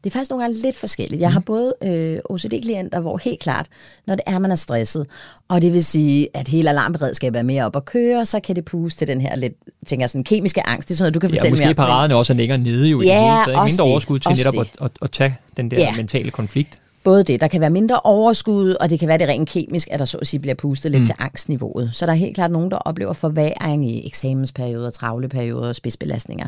det 0.04 0.06
er 0.06 0.10
faktisk 0.10 0.32
nogle 0.32 0.44
gange 0.44 0.58
lidt 0.58 0.78
forskelligt. 0.78 1.22
Jeg 1.22 1.32
har 1.32 1.40
mhm. 1.40 1.46
både 1.46 1.74
øh, 1.84 2.20
OCD-klienter, 2.30 3.00
hvor 3.00 3.18
helt 3.18 3.40
klart, 3.40 3.68
når 4.08 4.16
det 4.16 4.24
er, 4.28 4.40
man 4.40 4.52
er 4.52 4.56
stresset, 4.56 5.08
og 5.48 5.62
det 5.62 5.74
vil 5.74 5.86
sige, 5.86 6.28
at 6.34 6.48
hele 6.48 6.70
alarmberedskabet 6.70 7.40
er 7.40 7.44
mere 7.44 7.66
op 7.66 7.76
at 7.76 7.86
køre, 7.86 8.26
så 8.26 8.40
kan 8.40 8.56
det 8.56 8.66
puste 8.66 9.00
til 9.00 9.08
den 9.08 9.22
her 9.22 9.36
lidt, 9.36 9.54
tænker 9.88 10.08
sådan, 10.08 10.24
kemiske 10.24 10.68
angst. 10.68 10.88
Det 10.88 10.94
er 10.94 10.98
sådan 10.98 11.04
noget, 11.04 11.14
du 11.14 11.20
kan 11.20 11.30
fortælle 11.30 11.46
ja, 11.46 11.52
måske 11.52 11.66
mere 11.66 11.76
paraderne 11.76 12.16
også 12.16 12.34
er 12.34 12.38
længere 12.38 12.58
nede 12.58 12.88
jo. 12.88 13.02
Ja, 13.02 13.06
i 13.06 13.52
det 13.52 13.60
hele, 13.60 13.72
så 13.72 13.84
mindre 13.84 13.92
overskud 13.92 14.20
til 14.20 14.32
netop 14.32 14.54
at, 14.60 14.68
at, 14.82 14.92
at, 15.02 15.12
tage 15.12 15.38
den 15.58 15.72
der 15.72 15.78
ja. 15.78 15.96
mentale 15.96 16.32
konflikt. 16.32 16.80
Både 17.04 17.24
det, 17.24 17.42
der 17.42 17.48
kan 17.48 17.62
være 17.62 17.70
mindre 17.70 18.00
overskud, 18.00 18.76
og 18.80 18.90
det 18.90 19.00
kan 19.00 19.08
være 19.08 19.18
det 19.18 19.28
rent 19.28 19.50
kemisk, 19.50 19.88
at 19.92 20.00
der 20.00 20.06
så 20.06 20.18
at 20.18 20.28
sige 20.28 20.40
bliver 20.40 20.56
pustet 20.56 20.92
lidt 20.92 21.02
mm. 21.02 21.06
til 21.06 21.16
angstniveauet. 21.20 21.90
Så 21.94 22.06
der 22.06 22.12
er 22.12 22.16
helt 22.16 22.36
klart 22.36 22.52
nogen, 22.52 22.72
der 22.72 22.78
oplever 22.78 23.14
forværing 23.14 23.90
i 23.90 24.08
eksamensperioder, 24.08 24.90
travle 24.90 25.30
perioder 25.30 25.68
og 25.68 25.76
spidsbelastninger. 25.76 26.48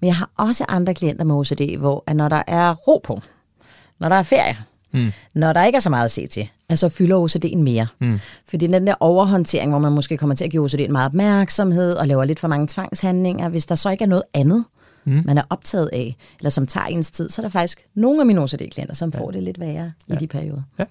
Men 0.00 0.06
jeg 0.08 0.16
har 0.16 0.30
også 0.36 0.64
andre 0.68 0.94
klienter 0.94 1.24
med 1.24 1.34
OCD, 1.34 1.76
hvor 1.78 2.04
at 2.06 2.16
når 2.16 2.28
der 2.28 2.42
er 2.46 2.74
ro 2.74 3.00
på, 3.04 3.22
når 3.98 4.08
der 4.08 4.16
er 4.16 4.22
ferie, 4.22 4.56
mm. 4.92 5.12
når 5.34 5.52
der 5.52 5.64
ikke 5.64 5.76
er 5.76 5.80
så 5.80 5.90
meget 5.90 6.04
at 6.04 6.10
se 6.10 6.26
til, 6.26 6.48
altså 6.68 6.88
fylder 6.88 7.26
OCD'en 7.26 7.56
mere. 7.56 7.86
Mm. 8.00 8.20
Fordi 8.48 8.66
den 8.66 8.86
der 8.86 8.94
overhåndtering, 9.00 9.70
hvor 9.70 9.78
man 9.78 9.92
måske 9.92 10.16
kommer 10.16 10.36
til 10.36 10.44
at 10.44 10.50
give 10.50 10.66
OCD'en 10.66 10.88
meget 10.88 11.06
opmærksomhed 11.06 11.92
og 11.92 12.06
laver 12.06 12.24
lidt 12.24 12.40
for 12.40 12.48
mange 12.48 12.66
tvangshandlinger, 12.66 13.48
hvis 13.48 13.66
der 13.66 13.74
så 13.74 13.90
ikke 13.90 14.04
er 14.04 14.08
noget 14.08 14.24
andet, 14.34 14.64
mm. 15.04 15.22
man 15.24 15.38
er 15.38 15.42
optaget 15.50 15.90
af, 15.92 16.16
eller 16.38 16.50
som 16.50 16.66
tager 16.66 16.86
ens 16.86 17.10
tid, 17.10 17.30
så 17.30 17.42
er 17.42 17.44
der 17.44 17.50
faktisk 17.50 17.86
nogle 17.94 18.20
af 18.20 18.26
mine 18.26 18.42
OCD-klienter, 18.42 18.94
som 18.94 19.10
ja. 19.14 19.20
får 19.20 19.30
det 19.30 19.42
lidt 19.42 19.60
værre 19.60 19.92
ja. 20.08 20.14
i 20.14 20.16
de 20.16 20.26
perioder. 20.26 20.62
Ja. 20.78 20.84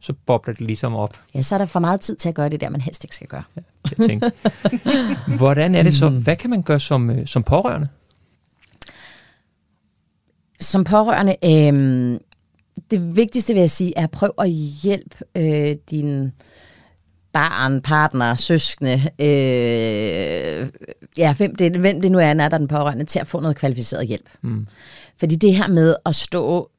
Så 0.00 0.12
bobler 0.26 0.54
det 0.54 0.66
ligesom 0.66 0.94
op. 0.94 1.20
Ja, 1.34 1.42
så 1.42 1.54
er 1.54 1.58
der 1.58 1.66
for 1.66 1.80
meget 1.80 2.00
tid 2.00 2.16
til 2.16 2.28
at 2.28 2.34
gøre 2.34 2.48
det 2.48 2.60
der, 2.60 2.70
man 2.70 2.80
helst 2.80 3.04
ikke 3.04 3.14
skal 3.14 3.26
gøre. 3.26 3.42
Ja, 3.56 3.60
jeg 3.98 4.06
tænker. 4.06 4.30
Hvordan 5.38 5.74
er 5.74 5.82
det 5.82 5.94
så? 5.94 6.08
Hvad 6.08 6.36
kan 6.36 6.50
man 6.50 6.62
gøre 6.62 6.80
som, 6.80 7.10
øh, 7.10 7.26
som 7.26 7.42
pårørende? 7.42 7.88
som 10.60 10.84
pårørende, 10.84 11.36
øh, 11.44 12.20
det 12.90 13.16
vigtigste 13.16 13.52
vil 13.52 13.60
jeg 13.60 13.70
sige, 13.70 13.92
er 13.96 14.04
at 14.04 14.10
prøve 14.10 14.32
at 14.38 14.50
hjælpe 14.50 15.16
øh, 15.36 15.76
din 15.90 16.32
barn, 17.36 17.80
partner, 17.80 18.34
søskende, 18.34 18.92
øh, 19.20 20.68
ja, 21.18 21.34
hvem 21.34 21.54
det, 21.54 21.76
hvem 21.76 22.00
det 22.00 22.12
nu 22.12 22.18
er, 22.18 22.34
når 22.34 22.48
der 22.48 22.54
er 22.54 22.58
den 22.58 22.68
pårørende, 22.68 23.04
til 23.04 23.18
at 23.18 23.26
få 23.26 23.40
noget 23.40 23.56
kvalificeret 23.56 24.06
hjælp. 24.06 24.28
Mm. 24.42 24.66
Fordi 25.18 25.34
det 25.34 25.54
her 25.54 25.68
med 25.68 25.96
at 26.06 26.14
stå 26.14 26.70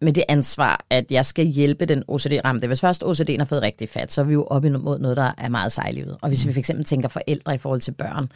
med 0.00 0.12
det 0.12 0.24
ansvar, 0.28 0.84
at 0.90 1.04
jeg 1.10 1.26
skal 1.26 1.46
hjælpe 1.46 1.86
den 1.86 2.04
OCD-ramte. 2.08 2.66
Hvis 2.66 2.80
først 2.80 3.04
OCD'en 3.04 3.38
har 3.38 3.44
fået 3.44 3.62
rigtig 3.62 3.88
fat, 3.88 4.12
så 4.12 4.20
er 4.20 4.24
vi 4.24 4.32
jo 4.32 4.44
oppe 4.44 4.68
imod 4.68 4.98
noget, 4.98 5.16
der 5.16 5.30
er 5.38 5.48
meget 5.48 5.72
sejlivet. 5.72 6.16
Og 6.22 6.28
hvis 6.28 6.46
vi 6.46 6.52
for 6.52 6.58
eksempel 6.58 6.84
tænker 6.84 7.08
forældre 7.08 7.54
i 7.54 7.58
forhold 7.58 7.80
til 7.80 7.92
børn, 7.92 8.28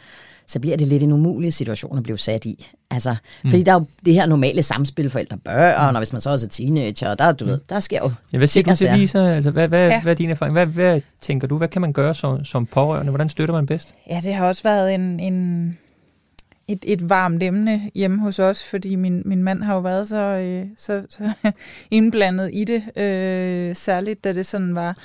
så 0.47 0.59
bliver 0.59 0.77
det 0.77 0.87
lidt 0.87 1.03
en 1.03 1.11
umulig 1.11 1.53
situation 1.53 1.97
at 1.97 2.03
blive 2.03 2.17
sat 2.17 2.45
i. 2.45 2.67
Altså, 2.91 3.15
mm. 3.43 3.49
Fordi 3.49 3.63
der 3.63 3.71
er 3.71 3.79
jo 3.79 3.85
det 4.05 4.13
her 4.13 4.25
normale 4.25 4.63
samspil 4.63 5.09
forældre-børn, 5.09 5.89
mm. 5.89 5.95
og 5.95 5.99
hvis 5.99 6.11
man 6.11 6.21
så 6.21 6.29
også 6.29 6.45
er 6.45 6.49
teenager, 6.49 7.15
der, 7.15 7.31
du 7.31 7.45
ved, 7.45 7.59
der 7.69 7.79
sker 7.79 7.99
jo 8.03 8.11
ja, 8.33 8.37
Hvad 8.37 8.47
siger 8.47 8.63
du 8.63 8.75
til 8.75 8.89
Lisa? 8.97 9.19
Altså, 9.19 9.51
hvad, 9.51 9.67
hvad, 9.67 9.89
ja. 9.89 10.01
hvad 10.01 10.13
er 10.13 10.15
din 10.15 10.29
erfaring? 10.29 10.53
Hvad, 10.53 10.65
hvad 10.65 11.01
tænker 11.21 11.47
du? 11.47 11.57
Hvad 11.57 11.67
kan 11.67 11.81
man 11.81 11.93
gøre 11.93 12.15
som, 12.15 12.45
som 12.45 12.65
pårørende? 12.65 13.09
Hvordan 13.09 13.29
støtter 13.29 13.55
man 13.55 13.65
bedst? 13.65 13.95
Ja, 14.09 14.19
det 14.23 14.33
har 14.33 14.47
også 14.47 14.63
været 14.63 14.93
en, 14.93 15.19
en 15.19 15.77
et, 16.67 16.79
et 16.83 17.09
varmt 17.09 17.43
emne 17.43 17.89
hjemme 17.95 18.21
hos 18.21 18.39
os, 18.39 18.63
fordi 18.63 18.95
min, 18.95 19.21
min 19.25 19.43
mand 19.43 19.63
har 19.63 19.73
jo 19.73 19.79
været 19.79 20.07
så, 20.07 20.21
øh, 20.21 20.65
så, 20.77 21.03
så 21.09 21.31
indblandet 21.91 22.49
i 22.53 22.63
det, 22.63 22.97
øh, 22.97 23.75
særligt 23.75 24.23
da 24.23 24.33
det 24.33 24.45
sådan 24.45 24.75
var, 24.75 24.97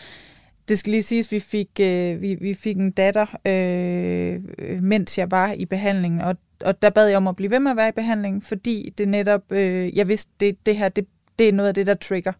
det 0.71 0.79
skal 0.79 0.91
lige 0.91 1.03
siges, 1.03 1.33
vi 1.33 1.41
fik, 1.41 1.69
øh, 1.81 2.23
vi, 2.23 2.35
vi 2.35 2.55
fik 2.55 2.77
en 2.77 2.91
datter, 2.91 3.27
øh, 3.47 4.41
øh, 4.59 4.83
mens 4.83 5.19
jeg 5.19 5.31
var 5.31 5.53
i 5.53 5.67
behandlingen, 5.67 6.21
og, 6.21 6.37
og 6.65 6.83
der 6.83 6.91
bad 6.91 7.09
jeg 7.09 7.17
om 7.17 7.29
at 7.29 7.37
blive 7.37 7.51
ved 7.51 7.61
med 7.61 7.71
at 7.71 7.77
være 7.77 7.89
i 7.89 7.93
behandlingen, 7.93 8.43
fordi 8.43 8.95
det 8.99 9.09
netop, 9.09 9.53
øh, 9.53 9.97
jeg 9.97 10.09
vidste, 10.09 10.33
det, 10.41 10.67
det 10.67 10.77
her, 10.77 10.89
det, 10.89 11.07
det 11.39 11.49
er 11.49 11.53
noget 11.53 11.69
af 11.69 11.75
det, 11.75 11.87
der 11.87 11.95
trigger. 11.95 12.33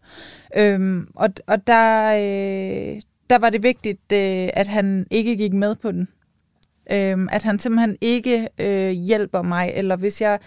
Øhm, 0.57 1.07
og, 1.15 1.29
og 1.47 1.67
der, 1.67 2.13
øh, 2.15 3.01
der 3.29 3.39
var 3.39 3.49
det 3.49 3.63
vigtigt, 3.63 4.11
øh, 4.13 4.49
at 4.53 4.67
han 4.67 5.07
ikke 5.11 5.37
gik 5.37 5.53
med 5.53 5.75
på 5.75 5.91
den. 5.91 6.07
Øhm, 6.91 7.29
at 7.31 7.43
han 7.43 7.59
simpelthen 7.59 7.97
ikke 8.01 8.47
øh, 8.59 8.89
hjælper 8.89 9.41
mig, 9.41 9.71
eller 9.75 9.95
hvis 9.95 10.21
jeg... 10.21 10.39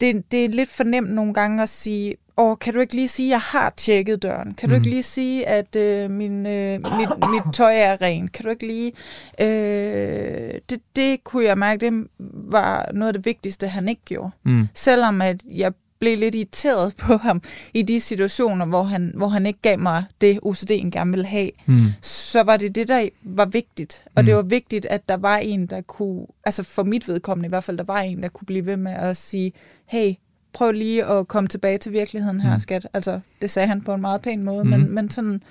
Det, 0.00 0.30
det 0.30 0.44
er 0.44 0.48
lidt 0.48 0.70
fornemt 0.70 1.10
nogle 1.10 1.34
gange 1.34 1.62
at 1.62 1.68
sige, 1.68 2.16
åh, 2.36 2.56
kan 2.60 2.74
du 2.74 2.80
ikke 2.80 2.94
lige 2.94 3.08
sige, 3.08 3.26
at 3.26 3.30
jeg 3.30 3.40
har 3.40 3.72
tjekket 3.76 4.22
døren? 4.22 4.54
Kan 4.54 4.68
du 4.68 4.74
mm. 4.74 4.80
ikke 4.80 4.90
lige 4.90 5.02
sige, 5.02 5.48
at 5.48 5.76
øh, 5.76 6.10
min, 6.10 6.46
øh, 6.46 6.72
mit, 6.72 7.08
mit 7.30 7.54
tøj 7.54 7.76
er 7.76 8.02
rent? 8.02 8.32
Kan 8.32 8.44
du 8.44 8.50
ikke 8.50 8.66
lige... 8.66 8.92
Øh, 9.40 10.60
det, 10.70 10.80
det 10.96 11.24
kunne 11.24 11.44
jeg 11.44 11.58
mærke, 11.58 11.90
det 11.90 12.06
var 12.32 12.90
noget 12.92 13.08
af 13.08 13.14
det 13.14 13.24
vigtigste, 13.24 13.68
han 13.68 13.88
ikke 13.88 14.02
gjorde. 14.04 14.30
Mm. 14.44 14.68
Selvom 14.74 15.22
at 15.22 15.42
jeg 15.50 15.72
blev 15.98 16.18
lidt 16.18 16.34
irriteret 16.34 16.96
på 16.96 17.16
ham 17.16 17.42
i 17.74 17.82
de 17.82 18.00
situationer, 18.00 18.66
hvor 18.66 18.82
han, 18.82 19.12
hvor 19.14 19.28
han 19.28 19.46
ikke 19.46 19.58
gav 19.62 19.78
mig 19.78 20.04
det, 20.20 20.38
OCD'en 20.46 20.90
gerne 20.90 21.10
ville 21.10 21.26
have, 21.26 21.50
mm. 21.66 21.86
så 22.02 22.42
var 22.42 22.56
det 22.56 22.74
det, 22.74 22.88
der 22.88 23.08
var 23.22 23.46
vigtigt. 23.46 24.04
Og 24.14 24.22
mm. 24.22 24.26
det 24.26 24.34
var 24.36 24.42
vigtigt, 24.42 24.86
at 24.86 25.08
der 25.08 25.16
var 25.16 25.36
en, 25.36 25.66
der 25.66 25.80
kunne, 25.80 26.26
altså 26.44 26.62
for 26.62 26.82
mit 26.82 27.08
vedkommende 27.08 27.46
i 27.46 27.48
hvert 27.48 27.64
fald, 27.64 27.78
der 27.78 27.84
var 27.84 28.00
en, 28.00 28.22
der 28.22 28.28
kunne 28.28 28.46
blive 28.46 28.66
ved 28.66 28.76
med 28.76 28.92
at 28.92 29.16
sige, 29.16 29.52
hey, 29.86 30.14
prøv 30.52 30.72
lige 30.72 31.04
at 31.04 31.28
komme 31.28 31.48
tilbage 31.48 31.78
til 31.78 31.92
virkeligheden 31.92 32.40
her, 32.40 32.54
mm. 32.54 32.60
skat. 32.60 32.88
Altså, 32.92 33.20
det 33.42 33.50
sagde 33.50 33.68
han 33.68 33.80
på 33.80 33.94
en 33.94 34.00
meget 34.00 34.20
pæn 34.20 34.42
måde, 34.42 34.64
mm. 34.64 34.70
men, 34.70 34.94
men 34.94 35.10
sådan, 35.10 35.42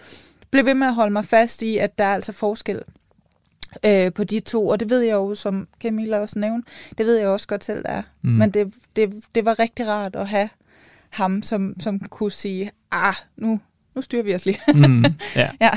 blev 0.52 0.66
ved 0.66 0.74
med 0.74 0.88
at 0.88 0.96
holde 0.96 1.14
mig 1.14 1.26
fast 1.26 1.62
i, 1.62 1.78
at 1.78 1.98
der 1.98 2.04
er 2.04 2.14
altså 2.14 2.32
forskel 2.32 2.82
øh, 3.86 4.14
på 4.14 4.24
de 4.24 4.40
to, 4.40 4.68
og 4.68 4.80
det 4.80 4.90
ved 4.90 5.02
jeg 5.02 5.14
jo, 5.14 5.36
som 5.36 5.68
Camilla 5.82 6.20
også 6.20 6.40
nævnte, 6.40 6.72
det 6.98 7.06
ved 7.06 7.18
jeg 7.18 7.28
også 7.28 7.48
godt 7.48 7.64
selv, 7.64 7.84
der 7.84 7.90
er. 7.90 8.02
Mm. 8.22 8.30
Men 8.30 8.50
det, 8.50 8.74
det, 8.96 9.14
det 9.36 9.46
var 9.46 9.60
rigtig 9.60 9.88
rart 9.88 10.16
at 10.16 10.28
have 10.28 10.50
ham, 11.10 11.42
som, 11.42 11.76
som 11.80 12.00
kunne 12.00 12.32
sige, 12.32 12.72
ah, 12.92 13.14
nu, 13.38 13.60
nu 13.96 14.02
styrer 14.02 14.24
vi 14.24 14.36
os 14.36 14.46
lige. 14.46 14.60
mm, 14.74 15.06
ja. 15.36 15.50
ja. 15.62 15.72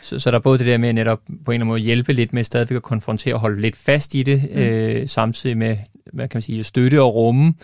Så, 0.00 0.18
så 0.18 0.30
der 0.30 0.36
er 0.36 0.40
både 0.40 0.58
det 0.58 0.66
der 0.66 0.78
med 0.78 0.92
netop 0.92 1.20
på 1.26 1.32
en 1.32 1.36
eller 1.36 1.54
anden 1.54 1.66
måde 1.66 1.80
hjælpe 1.80 2.12
lidt 2.12 2.32
med 2.32 2.44
stadigvæk 2.44 2.76
at 2.76 2.82
konfrontere 2.82 3.34
og 3.34 3.40
holde 3.40 3.60
lidt 3.60 3.76
fast 3.76 4.14
i 4.14 4.22
det, 4.22 4.42
mm. 4.50 4.58
øh, 4.58 5.08
samtidig 5.08 5.58
med, 5.58 5.76
hvad 6.12 6.28
kan 6.28 6.36
man 6.36 6.42
sige, 6.42 6.64
støtte 6.64 7.02
og 7.02 7.14
rumme, 7.14 7.54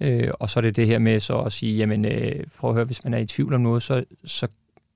øh, 0.00 0.28
og 0.34 0.50
så 0.50 0.60
er 0.60 0.62
det 0.62 0.76
det 0.76 0.86
her 0.86 0.98
med 0.98 1.20
så 1.20 1.38
at 1.38 1.52
sige, 1.52 1.76
jamen 1.76 2.04
øh, 2.04 2.44
prøv 2.58 2.70
at 2.70 2.74
høre, 2.74 2.84
hvis 2.84 3.04
man 3.04 3.14
er 3.14 3.18
i 3.18 3.26
tvivl 3.26 3.54
om 3.54 3.60
noget, 3.60 3.82
så, 3.82 4.04
så 4.24 4.48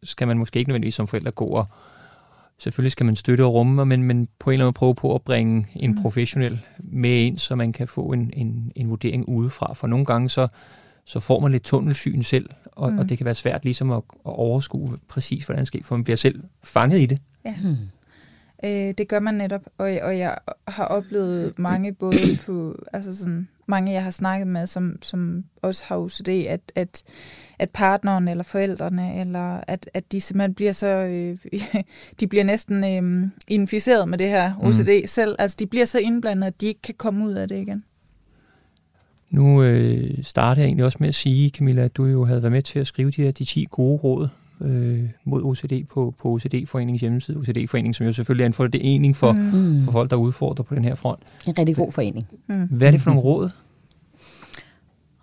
skal 0.03 0.27
man 0.27 0.39
måske 0.39 0.59
ikke 0.59 0.69
nødvendigvis 0.69 0.95
som 0.95 1.07
forældre 1.07 1.31
gå 1.31 1.45
og 1.45 1.67
selvfølgelig 2.63 2.93
skal 2.93 3.07
man 3.07 3.17
støtte 3.17 3.45
og 3.45 3.55
rumme, 3.55 3.85
men, 3.85 4.03
men 4.03 4.29
på 4.39 4.51
en 4.51 4.55
eller 4.55 4.65
anden 4.65 4.67
måde 4.67 4.73
prøve 4.75 4.95
på 4.95 5.15
at 5.15 5.23
bringe 5.23 5.67
en 5.77 5.91
mm. 5.91 6.03
professionel 6.03 6.61
med 6.79 7.11
ind, 7.11 7.39
så 7.39 7.55
man 7.55 7.73
kan 7.73 7.89
få 7.89 8.13
en, 8.13 8.31
en, 8.37 8.73
en 8.77 8.91
vurdering 8.91 9.29
udefra. 9.29 9.73
For 9.75 9.87
nogle 9.87 10.05
gange 10.05 10.29
så, 10.29 10.49
så 11.05 11.21
får 11.21 11.41
man 11.41 11.53
lidt 11.53 11.63
tunnelsyn 11.63 12.23
selv, 12.23 12.51
og, 12.67 12.93
mm. 12.93 12.99
og 12.99 13.09
det 13.09 13.19
kan 13.19 13.25
være 13.25 13.35
svært 13.35 13.65
ligesom 13.65 13.91
at, 13.91 13.97
at 13.97 14.03
overskue 14.25 14.99
præcis, 15.09 15.45
hvordan 15.45 15.61
det 15.61 15.67
sker, 15.67 15.81
for 15.85 15.97
man 15.97 16.05
bliver 16.05 16.17
selv 16.17 16.43
fanget 16.65 17.01
i 17.01 17.07
det. 17.07 17.19
Ja. 17.45 17.55
Øh, 18.65 18.95
det 18.99 19.09
gør 19.09 19.21
man 19.21 19.35
netop, 19.35 19.61
og, 19.79 19.99
og 20.03 20.19
jeg 20.19 20.39
har 20.69 20.85
oplevet 20.85 21.59
mange 21.59 21.93
både 21.93 22.39
på, 22.47 22.85
altså 22.93 23.17
sådan, 23.17 23.49
mange 23.67 23.93
jeg 23.93 24.05
har 24.05 24.11
snakket 24.11 24.47
med, 24.47 24.67
som, 24.67 24.99
som 25.03 25.45
også 25.63 25.83
har 25.87 25.97
OCD, 25.97 26.29
at, 26.29 26.61
at, 26.75 27.03
at 27.59 27.71
partneren 27.71 28.29
eller 28.29 28.45
forældrene, 28.45 29.21
eller 29.21 29.61
at, 29.67 29.91
at 29.95 30.13
de 30.13 30.21
simpelthen 30.21 30.55
bliver 30.55 30.73
så, 30.73 30.87
øh, 30.87 31.39
de 32.21 32.27
bliver 32.27 32.45
næsten 32.45 32.85
øh, 32.85 33.29
inficeret 33.49 34.09
med 34.09 34.19
det 34.19 34.29
her 34.29 34.53
OCD 34.61 35.01
mm. 35.03 35.07
selv. 35.07 35.37
Altså 35.39 35.57
de 35.61 35.67
bliver 35.67 35.85
så 35.85 35.99
indblandet, 35.99 36.47
at 36.47 36.61
de 36.61 36.67
ikke 36.67 36.83
kan 36.83 36.95
komme 36.95 37.25
ud 37.25 37.33
af 37.33 37.49
det 37.49 37.59
igen. 37.59 37.85
Nu 39.31 39.63
øh, 39.63 40.25
starter 40.25 40.63
jeg 40.63 40.67
egentlig 40.67 40.85
også 40.85 40.99
med 41.01 41.09
at 41.09 41.15
sige, 41.15 41.51
Camilla, 41.51 41.83
at 41.83 41.97
du 41.97 42.05
jo 42.05 42.25
havde 42.25 42.43
været 42.43 42.53
med 42.53 42.63
til 42.63 42.79
at 42.79 42.87
skrive 42.87 43.11
de 43.11 43.23
her 43.23 43.31
de 43.31 43.45
10 43.45 43.67
gode 43.71 43.99
råd 43.99 44.29
øh, 44.65 45.09
mod 45.25 45.43
OCD 45.43 45.89
på, 45.89 46.15
på 46.19 46.29
OCD-foreningens 46.29 47.01
hjemmeside. 47.01 47.37
OCD-foreningen, 47.37 47.95
som 47.95 48.07
jo 48.07 48.13
selvfølgelig 48.13 48.43
er 48.43 48.47
en 48.47 48.53
forening 48.53 49.17
for, 49.17 49.33
mm. 49.33 49.85
for 49.85 49.93
folk, 49.93 50.11
der 50.11 50.17
udfordrer 50.17 50.65
på 50.65 50.75
den 50.75 50.85
her 50.85 50.95
front. 50.95 51.21
En 51.47 51.59
rigtig 51.59 51.77
god 51.77 51.93
forening. 51.93 52.27
Mm. 52.49 52.69
Hvad 52.71 52.87
er 52.87 52.91
det 52.91 53.01
for 53.01 53.11
nogle 53.11 53.23
råd? 53.23 53.51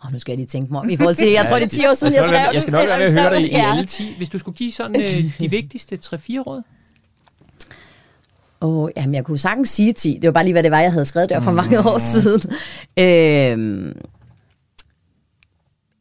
Oh, 0.03 0.13
nu 0.13 0.19
skal 0.19 0.31
jeg 0.31 0.37
lige 0.37 0.47
tænke 0.47 0.71
mig 0.73 0.81
om 0.81 0.89
i 0.89 0.95
forhold 0.95 1.15
til. 1.15 1.31
Jeg 1.31 1.45
tror, 1.45 1.55
det 1.55 1.65
er 1.65 1.69
10 1.69 1.85
år 1.85 1.93
siden, 1.93 2.13
jeg, 2.13 2.19
jeg 2.19 2.25
skrev 2.25 2.53
Jeg 2.53 2.61
skal 2.61 2.71
nok 2.71 2.87
være 2.87 3.03
at 3.03 3.13
høre 3.13 3.35
dig 3.35 3.41
i 3.41 3.51
ja. 3.51 3.71
alle 3.71 3.85
10. 3.85 4.03
Hvis 4.17 4.29
du 4.29 4.39
skulle 4.39 4.55
give 4.55 4.71
sådan 4.71 5.01
øh, 5.01 5.39
de 5.39 5.49
vigtigste 5.49 5.99
3-4 6.05 6.17
råd? 6.39 6.61
Oh, 8.61 8.89
jamen, 8.97 9.15
jeg 9.15 9.25
kunne 9.25 9.37
sagtens 9.37 9.69
sige 9.69 9.93
10. 9.93 10.19
Det 10.21 10.27
var 10.27 10.31
bare 10.31 10.43
lige, 10.43 10.53
hvad 10.53 10.63
det 10.63 10.71
var, 10.71 10.79
jeg 10.79 10.91
havde 10.91 11.05
skrevet 11.05 11.29
der 11.29 11.39
for 11.39 11.51
mange 11.51 11.79
år 11.79 11.97
siden. 11.97 12.51
Øhm, 12.99 13.97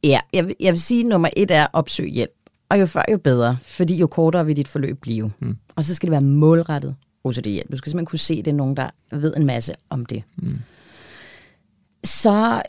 ja, 0.04 0.20
jeg, 0.32 0.46
vil, 0.46 0.54
jeg 0.60 0.72
vil 0.72 0.80
sige, 0.80 1.00
at 1.00 1.06
nummer 1.06 1.28
et 1.36 1.50
er 1.50 1.66
opsøg 1.72 2.08
hjælp. 2.08 2.30
Og 2.68 2.80
jo 2.80 2.86
før, 2.86 3.02
jo 3.12 3.18
bedre, 3.18 3.58
fordi 3.62 3.96
jo 3.96 4.06
kortere 4.06 4.46
vil 4.46 4.56
dit 4.56 4.68
forløb 4.68 5.00
blive. 5.00 5.32
Mm. 5.40 5.56
Og 5.76 5.84
så 5.84 5.94
skal 5.94 6.06
det 6.06 6.12
være 6.12 6.20
målrettet 6.20 6.96
OCD-hjælp. 7.24 7.72
Du 7.72 7.76
skal 7.76 7.90
simpelthen 7.90 8.06
kunne 8.06 8.18
se, 8.18 8.36
det 8.36 8.48
er 8.48 8.54
nogen, 8.54 8.76
der 8.76 8.90
ved 9.10 9.36
en 9.36 9.46
masse 9.46 9.74
om 9.90 10.06
det. 10.06 10.22
Mm. 10.36 10.58
Så 12.04 12.62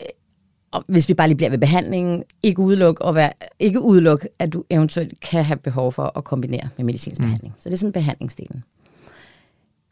og 0.72 0.84
hvis 0.88 1.08
vi 1.08 1.14
bare 1.14 1.28
lige 1.28 1.36
bliver 1.36 1.50
ved 1.50 1.58
behandlingen, 1.58 2.24
ikke 2.42 2.60
udelukke, 2.60 3.02
og 3.02 3.14
være, 3.14 3.32
ikke 3.58 3.80
udelukke, 3.80 4.28
at 4.38 4.52
du 4.52 4.64
eventuelt 4.70 5.20
kan 5.20 5.44
have 5.44 5.56
behov 5.56 5.92
for 5.92 6.18
at 6.18 6.24
kombinere 6.24 6.68
med 6.76 6.84
medicinsk 6.84 7.20
mm. 7.20 7.24
behandling. 7.24 7.54
Så 7.58 7.68
det 7.68 7.74
er 7.74 7.78
sådan 7.78 7.92
behandlingsdelen. 7.92 8.64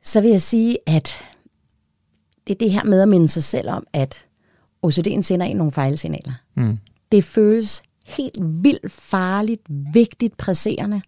Så 0.02 0.20
vil 0.20 0.30
jeg 0.30 0.42
sige, 0.42 0.78
at 0.86 1.24
det 2.46 2.54
er 2.54 2.58
det 2.58 2.70
her 2.70 2.84
med 2.84 3.00
at 3.00 3.08
minde 3.08 3.28
sig 3.28 3.42
selv 3.42 3.68
om, 3.70 3.86
at 3.92 4.26
OCD'en 4.86 5.22
sender 5.22 5.46
ind 5.46 5.58
nogle 5.58 5.72
fejlsignaler. 5.72 6.32
Mm. 6.54 6.78
Det 7.12 7.24
føles 7.24 7.82
helt 8.16 8.38
vildt 8.40 8.92
farligt, 8.92 9.62
vigtigt, 9.68 10.36
presserende. 10.36 11.02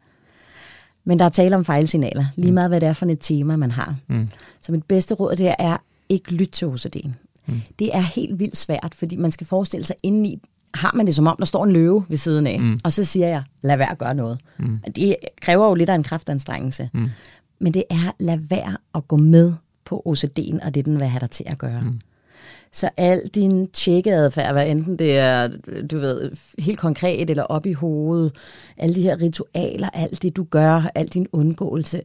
Men 1.04 1.18
der 1.18 1.24
er 1.24 1.28
tale 1.28 1.56
om 1.56 1.64
fejlsignaler, 1.64 2.24
lige 2.36 2.50
mm. 2.50 2.54
meget 2.54 2.70
hvad 2.70 2.80
det 2.80 2.88
er 2.88 2.92
for 2.92 3.06
et 3.06 3.18
tema, 3.20 3.56
man 3.56 3.70
har. 3.70 3.96
Mm. 4.08 4.28
Så 4.60 4.72
mit 4.72 4.84
bedste 4.84 5.14
råd 5.14 5.36
det 5.36 5.54
er, 5.58 5.76
ikke 6.08 6.34
lytte 6.34 6.52
til 6.52 6.66
OCD'en. 6.66 7.10
Mm. 7.46 7.60
Det 7.78 7.96
er 7.96 8.14
helt 8.14 8.38
vildt 8.38 8.56
svært, 8.56 8.94
fordi 8.94 9.16
man 9.16 9.30
skal 9.30 9.46
forestille 9.46 9.86
sig 9.86 9.96
indeni, 10.02 10.38
har 10.74 10.92
man 10.94 11.06
det 11.06 11.14
som 11.14 11.26
om, 11.26 11.36
der 11.38 11.44
står 11.44 11.64
en 11.64 11.72
løve 11.72 12.04
ved 12.08 12.16
siden 12.16 12.46
af, 12.46 12.60
mm. 12.60 12.80
og 12.84 12.92
så 12.92 13.04
siger 13.04 13.28
jeg, 13.28 13.42
lad 13.62 13.76
være 13.76 13.90
at 13.90 13.98
gøre 13.98 14.14
noget. 14.14 14.38
Mm. 14.58 14.78
Det 14.94 15.16
kræver 15.40 15.68
jo 15.68 15.74
lidt 15.74 15.90
af 15.90 15.94
en 15.94 16.02
kraftanstrengelse. 16.02 16.90
Mm. 16.94 17.08
Men 17.58 17.74
det 17.74 17.84
er, 17.90 18.12
lad 18.18 18.38
være 18.38 18.76
at 18.94 19.08
gå 19.08 19.16
med 19.16 19.52
på 19.84 20.02
OCD'en, 20.06 20.66
og 20.66 20.74
det 20.74 20.84
den 20.84 20.98
vil 20.98 21.06
have 21.06 21.20
dig 21.20 21.30
til 21.30 21.44
at 21.46 21.58
gøre. 21.58 21.80
Mm. 21.80 22.00
Så 22.72 22.90
al 22.96 23.30
din 23.35 23.68
tjekkeadfærd, 23.70 24.53
hvad 24.53 24.68
enten 24.68 24.99
det 24.99 25.18
er, 25.18 25.49
du 25.90 25.99
ved, 25.99 26.30
helt 26.59 26.78
konkret 26.78 27.30
eller 27.30 27.42
op 27.42 27.66
i 27.66 27.72
hovedet, 27.72 28.32
alle 28.76 28.95
de 28.95 29.03
her 29.03 29.20
ritualer, 29.20 29.88
alt 29.92 30.22
det 30.22 30.36
du 30.36 30.45
gør, 30.45 30.90
al 30.95 31.09
din 31.09 31.26
undgåelse, 31.32 32.03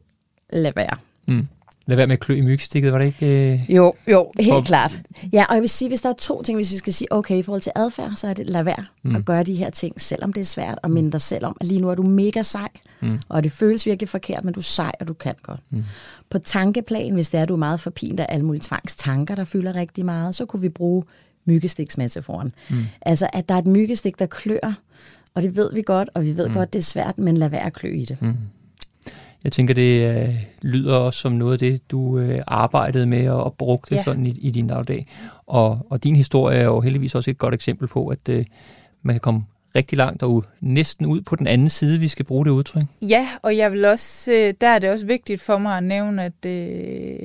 lad 0.49 0.71
være. 0.75 0.97
Mm. 1.27 1.47
Lad 1.87 1.97
være 1.97 2.07
med 2.07 2.13
at 2.13 2.19
klø 2.19 2.35
i 2.35 2.41
mygstikket, 2.41 2.91
var 2.91 2.97
det 2.97 3.05
ikke? 3.05 3.53
Øh, 3.53 3.75
jo, 3.75 3.93
jo, 4.07 4.31
helt 4.39 4.51
for... 4.53 4.61
klart. 4.61 5.01
Ja, 5.33 5.45
og 5.49 5.53
jeg 5.53 5.61
vil 5.61 5.69
sige, 5.69 5.89
hvis 5.89 6.01
der 6.01 6.09
er 6.09 6.13
to 6.13 6.43
ting, 6.43 6.57
hvis 6.57 6.71
vi 6.71 6.77
skal 6.77 6.93
sige, 6.93 7.13
okay, 7.13 7.37
i 7.37 7.43
forhold 7.43 7.61
til 7.61 7.71
adfærd, 7.75 8.11
så 8.15 8.27
er 8.27 8.33
det 8.33 8.49
lad 8.49 8.63
være 8.63 8.85
mm. 9.03 9.15
at 9.15 9.25
gøre 9.25 9.43
de 9.43 9.55
her 9.55 9.69
ting, 9.69 10.01
selvom 10.01 10.33
det 10.33 10.41
er 10.41 10.45
svært, 10.45 10.79
og 10.83 10.91
minde 10.91 11.11
dig 11.11 11.21
selv 11.21 11.45
om, 11.45 11.57
at 11.61 11.67
lige 11.67 11.81
nu 11.81 11.89
er 11.89 11.95
du 11.95 12.03
mega 12.03 12.41
sej, 12.41 12.69
mm. 13.01 13.19
og 13.29 13.43
det 13.43 13.51
føles 13.51 13.85
virkelig 13.85 14.09
forkert, 14.09 14.43
men 14.43 14.53
du 14.53 14.59
er 14.59 14.63
sej, 14.63 14.91
og 14.99 15.07
du 15.07 15.13
kan 15.13 15.33
godt. 15.43 15.59
Mm. 15.69 15.83
På 16.29 16.39
tankeplan, 16.39 17.13
hvis 17.13 17.29
det 17.29 17.39
er, 17.39 17.45
du 17.45 17.53
er 17.53 17.57
meget 17.57 17.79
forpint 17.79 18.19
af 18.19 18.25
alle 18.29 18.45
mulige 18.45 18.61
tvangstanker, 18.63 19.35
der 19.35 19.45
fylder 19.45 19.75
rigtig 19.75 20.05
meget, 20.05 20.35
så 20.35 20.45
kunne 20.45 20.61
vi 20.61 20.69
bruge 20.69 21.03
myggestiksmetaforen. 21.45 22.53
Mm. 22.69 22.75
Altså, 23.01 23.27
at 23.33 23.49
der 23.49 23.55
er 23.55 23.59
et 23.59 23.67
myggestik, 23.67 24.19
der 24.19 24.25
klør, 24.25 24.73
og 25.33 25.43
det 25.43 25.55
ved 25.55 25.73
vi 25.73 25.81
godt, 25.81 26.09
og 26.13 26.23
vi 26.23 26.37
ved 26.37 26.47
mm. 26.47 26.53
godt, 26.53 26.73
det 26.73 26.79
er 26.79 26.83
svært, 26.83 27.17
men 27.17 27.37
lad 27.37 27.49
være 27.49 27.65
at 27.65 27.73
klø 27.73 27.89
i 27.89 28.05
det. 28.05 28.17
Mm. 28.21 28.33
Jeg 29.45 29.51
tænker, 29.51 29.73
det 29.73 30.17
øh, 30.17 30.35
lyder 30.61 30.95
også 30.95 31.19
som 31.19 31.31
noget 31.31 31.53
af 31.53 31.59
det, 31.59 31.91
du 31.91 32.19
øh, 32.19 32.41
arbejdede 32.47 33.05
med 33.05 33.29
og, 33.29 33.43
og 33.43 33.53
brugte 33.53 33.95
ja. 33.95 34.03
sådan 34.03 34.25
i, 34.25 34.29
i 34.41 34.51
din 34.51 34.67
dagligdag. 34.67 35.07
Og, 35.47 35.87
og 35.89 36.03
din 36.03 36.15
historie 36.15 36.57
er 36.57 36.63
jo 36.63 36.81
heldigvis 36.81 37.15
også 37.15 37.31
et 37.31 37.37
godt 37.37 37.53
eksempel 37.53 37.87
på, 37.87 38.07
at 38.07 38.29
øh, 38.29 38.45
man 39.01 39.13
kan 39.13 39.19
komme 39.19 39.43
rigtig 39.75 39.97
langt 39.97 40.23
og 40.23 40.43
næsten 40.61 41.05
ud 41.05 41.21
på 41.21 41.35
den 41.35 41.47
anden 41.47 41.69
side, 41.69 41.99
vi 41.99 42.07
skal 42.07 42.25
bruge 42.25 42.45
det 42.45 42.51
udtryk. 42.51 42.83
Ja, 43.01 43.27
og 43.41 43.57
jeg 43.57 43.71
vil 43.71 43.85
også, 43.85 44.31
øh, 44.31 44.53
der 44.61 44.67
er 44.67 44.79
det 44.79 44.91
også 44.91 45.05
vigtigt 45.05 45.41
for 45.41 45.57
mig 45.57 45.77
at 45.77 45.83
nævne, 45.83 46.23
at, 46.23 46.45
øh, 46.45 47.17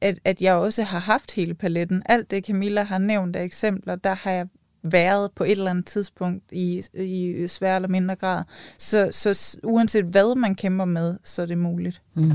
at, 0.00 0.18
at 0.24 0.42
jeg 0.42 0.54
også 0.54 0.82
har 0.82 0.98
haft 0.98 1.32
hele 1.32 1.54
paletten. 1.54 2.02
Alt 2.06 2.30
det 2.30 2.46
Camilla 2.46 2.82
har 2.82 2.98
nævnt 2.98 3.36
af 3.36 3.42
eksempler, 3.42 3.96
der 3.96 4.14
har 4.14 4.30
jeg 4.30 4.46
været 4.84 5.30
på 5.36 5.44
et 5.44 5.50
eller 5.50 5.70
andet 5.70 5.86
tidspunkt 5.86 6.44
i, 6.52 6.82
i 6.94 7.44
svær 7.48 7.76
eller 7.76 7.88
mindre 7.88 8.14
grad. 8.14 8.42
Så, 8.78 9.08
så 9.12 9.58
uanset 9.62 10.04
hvad 10.04 10.34
man 10.34 10.54
kæmper 10.54 10.84
med, 10.84 11.16
så 11.24 11.42
er 11.42 11.46
det 11.46 11.58
muligt. 11.58 12.02
Mm. 12.14 12.32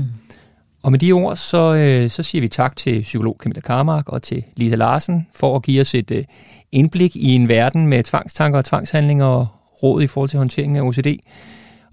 Og 0.82 0.90
med 0.90 0.98
de 0.98 1.12
ord, 1.12 1.36
så, 1.36 1.74
øh, 1.74 2.10
så 2.10 2.22
siger 2.22 2.42
vi 2.42 2.48
tak 2.48 2.76
til 2.76 3.02
psykolog 3.02 3.36
Camilla 3.42 3.60
Karmark 3.60 4.08
og 4.08 4.22
til 4.22 4.44
Lisa 4.56 4.74
Larsen 4.74 5.26
for 5.34 5.56
at 5.56 5.62
give 5.62 5.80
os 5.80 5.94
et 5.94 6.10
øh, 6.10 6.24
indblik 6.72 7.16
i 7.16 7.34
en 7.34 7.48
verden 7.48 7.86
med 7.86 8.02
tvangstanker 8.02 8.58
og 8.58 8.64
tvangshandlinger 8.64 9.24
og 9.24 9.46
råd 9.82 10.02
i 10.02 10.06
forhold 10.06 10.28
til 10.28 10.38
håndteringen 10.38 10.76
af 10.76 10.82
OCD. 10.82 11.06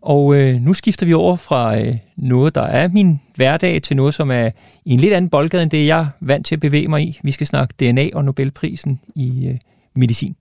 Og 0.01 0.35
øh, 0.35 0.61
nu 0.61 0.73
skifter 0.73 1.05
vi 1.05 1.13
over 1.13 1.35
fra 1.35 1.79
øh, 1.79 1.95
noget, 2.17 2.55
der 2.55 2.61
er 2.61 2.87
min 2.87 3.21
hverdag, 3.35 3.81
til 3.81 3.95
noget, 3.95 4.13
som 4.13 4.31
er 4.31 4.49
i 4.85 4.93
en 4.93 4.99
lidt 4.99 5.13
anden 5.13 5.29
boldgade 5.29 5.63
end 5.63 5.71
det, 5.71 5.87
jeg 5.87 5.99
er 5.99 6.07
vant 6.21 6.45
til 6.45 6.55
at 6.55 6.59
bevæge 6.59 6.87
mig 6.87 7.03
i. 7.03 7.19
Vi 7.23 7.31
skal 7.31 7.47
snakke 7.47 7.73
DNA 7.79 8.09
og 8.13 8.25
Nobelprisen 8.25 8.99
i 9.15 9.47
øh, 9.47 9.55
medicin. 9.95 10.35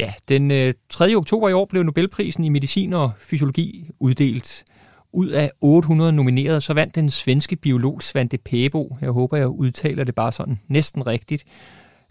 Ja, 0.00 0.12
den 0.28 0.50
øh, 0.50 0.72
3. 0.90 1.14
oktober 1.16 1.48
i 1.48 1.52
år 1.52 1.64
blev 1.64 1.82
Nobelprisen 1.82 2.44
i 2.44 2.48
medicin 2.48 2.92
og 2.92 3.10
fysiologi 3.18 3.90
uddelt. 4.00 4.64
Ud 5.12 5.28
af 5.28 5.50
800 5.60 6.12
nominerede, 6.12 6.60
så 6.60 6.74
vandt 6.74 6.94
den 6.94 7.10
svenske 7.10 7.56
biolog 7.56 8.02
Svante 8.02 8.38
Pæbo. 8.38 8.96
Jeg 9.00 9.10
håber, 9.10 9.36
jeg 9.36 9.48
udtaler 9.48 10.04
det 10.04 10.14
bare 10.14 10.32
sådan 10.32 10.60
næsten 10.68 11.06
rigtigt. 11.06 11.44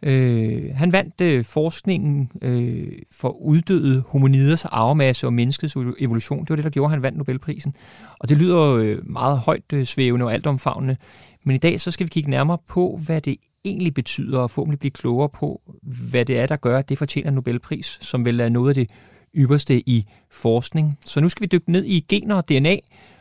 Øh, 0.03 0.75
han 0.75 0.91
vandt 0.91 1.21
øh, 1.21 1.45
forskningen 1.45 2.31
øh, 2.41 2.91
for 3.11 3.29
uddøde 3.29 4.03
hominiders 4.07 4.65
arvemasse 4.65 5.27
og 5.27 5.33
menneskets 5.33 5.75
evolution. 5.99 6.39
Det 6.39 6.49
var 6.49 6.55
det, 6.55 6.65
der 6.65 6.71
gjorde, 6.71 6.85
at 6.85 6.91
han 6.91 7.01
vandt 7.01 7.17
Nobelprisen. 7.17 7.75
Og 8.19 8.29
det 8.29 8.37
lyder 8.37 8.71
øh, 8.71 8.97
meget 9.09 9.39
højt 9.39 9.73
øh, 9.73 9.85
svævende 9.85 10.25
og 10.25 10.33
altomfavnende. 10.33 10.97
Men 11.43 11.55
i 11.55 11.59
dag 11.59 11.79
så 11.79 11.91
skal 11.91 12.05
vi 12.05 12.09
kigge 12.09 12.29
nærmere 12.29 12.57
på, 12.67 12.99
hvad 13.05 13.21
det 13.21 13.35
egentlig 13.65 13.93
betyder, 13.93 14.39
og 14.39 14.51
forhåbentlig 14.51 14.79
blive 14.79 14.91
klogere 14.91 15.29
på, 15.29 15.61
hvad 15.83 16.25
det 16.25 16.39
er, 16.39 16.45
der 16.45 16.55
gør, 16.55 16.77
at 16.77 16.89
det 16.89 16.97
fortjener 16.97 17.31
Nobelpris, 17.31 17.97
som 18.01 18.25
vel 18.25 18.39
er 18.39 18.49
noget 18.49 18.69
af 18.69 18.75
det 18.75 18.89
ypperste 19.35 19.89
i 19.89 20.05
forskning. 20.31 20.97
Så 21.05 21.21
nu 21.21 21.29
skal 21.29 21.41
vi 21.41 21.47
dykke 21.47 21.71
ned 21.71 21.85
i 21.85 22.05
gener 22.09 22.35
og 22.35 22.49
DNA, 22.49 22.77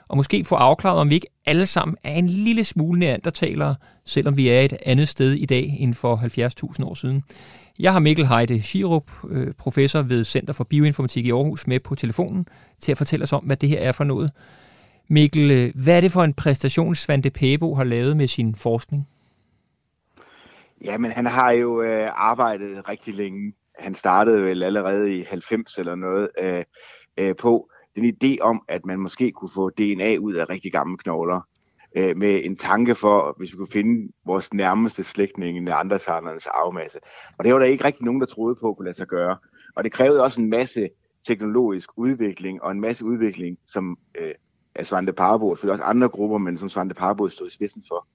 og 0.08 0.16
måske 0.16 0.44
få 0.44 0.54
afklaret, 0.54 1.00
om 1.00 1.10
vi 1.10 1.14
ikke 1.14 1.26
alle 1.46 1.66
sammen 1.66 1.96
er 2.04 2.14
en 2.14 2.26
lille 2.26 2.64
smule 2.64 3.00
neandertalere, 3.00 3.74
selvom 4.04 4.36
vi 4.36 4.48
er 4.48 4.60
et 4.60 4.76
andet 4.86 5.08
sted 5.08 5.32
i 5.32 5.46
dag 5.46 5.76
end 5.78 5.94
for 5.94 6.16
70.000 6.76 6.84
år 6.84 6.94
siden. 6.94 7.22
Jeg 7.78 7.92
har 7.92 7.98
Mikkel 7.98 8.26
Heide 8.26 8.62
Schirup, 8.62 9.10
øh, 9.30 9.54
professor 9.58 10.02
ved 10.02 10.24
Center 10.24 10.52
for 10.52 10.64
Bioinformatik 10.64 11.26
i 11.26 11.30
Aarhus, 11.30 11.66
med 11.66 11.80
på 11.80 11.94
telefonen 11.94 12.46
til 12.80 12.92
at 12.92 12.98
fortælle 12.98 13.22
os 13.22 13.32
om, 13.32 13.44
hvad 13.44 13.56
det 13.56 13.68
her 13.68 13.78
er 13.78 13.92
for 13.92 14.04
noget. 14.04 14.30
Mikkel, 15.10 15.50
øh, 15.50 15.72
hvad 15.74 15.96
er 15.96 16.00
det 16.00 16.12
for 16.12 16.24
en 16.24 16.34
præstation, 16.34 16.94
Svante 16.94 17.30
Pæbo 17.30 17.74
har 17.74 17.84
lavet 17.84 18.16
med 18.16 18.28
sin 18.28 18.54
forskning? 18.54 19.06
Jamen, 20.84 21.10
han 21.10 21.26
har 21.26 21.50
jo 21.50 21.82
øh, 21.82 22.08
arbejdet 22.14 22.88
rigtig 22.88 23.14
længe. 23.14 23.52
Han 23.78 23.94
startede 23.94 24.42
vel 24.42 24.62
allerede 24.62 25.16
i 25.16 25.22
90 25.22 25.78
eller 25.78 25.94
noget 25.94 26.28
øh, 26.42 26.64
øh, 27.16 27.36
på 27.36 27.70
den 27.96 28.14
idé 28.14 28.40
om, 28.40 28.62
at 28.68 28.86
man 28.86 28.98
måske 29.00 29.32
kunne 29.32 29.50
få 29.54 29.70
DNA 29.70 30.16
ud 30.16 30.34
af 30.34 30.48
rigtig 30.48 30.72
gamle 30.72 30.98
knogler. 30.98 31.40
Øh, 31.96 32.16
med 32.16 32.44
en 32.44 32.56
tanke 32.56 32.94
for, 32.94 33.34
hvis 33.38 33.52
vi 33.52 33.56
kunne 33.56 33.72
finde 33.72 34.12
vores 34.26 34.54
nærmeste 34.54 35.04
slægtning, 35.04 35.60
neandertalernes 35.60 36.46
arvemasse. 36.46 36.98
Og 37.38 37.44
det 37.44 37.52
var 37.52 37.58
der 37.58 37.66
ikke 37.66 37.84
rigtig 37.84 38.04
nogen, 38.04 38.20
der 38.20 38.26
troede 38.26 38.56
på 38.60 38.74
kunne 38.74 38.84
lade 38.84 38.96
sig 38.96 39.06
gøre. 39.06 39.36
Og 39.76 39.84
det 39.84 39.92
krævede 39.92 40.22
også 40.22 40.40
en 40.40 40.50
masse 40.50 40.88
teknologisk 41.26 41.90
udvikling, 41.96 42.62
og 42.62 42.70
en 42.70 42.80
masse 42.80 43.04
udvikling, 43.04 43.58
som 43.66 43.98
øh, 44.18 44.34
af 44.74 44.86
Svante 44.86 45.12
Parbo, 45.12 45.48
og 45.48 45.58
også 45.62 45.82
andre 45.82 46.08
grupper, 46.08 46.38
men 46.38 46.58
som 46.58 46.68
Svante 46.68 46.94
Parbo 46.94 47.28
stod 47.28 47.46
i 47.46 47.54
spidsen 47.54 47.82
for. 47.88 48.06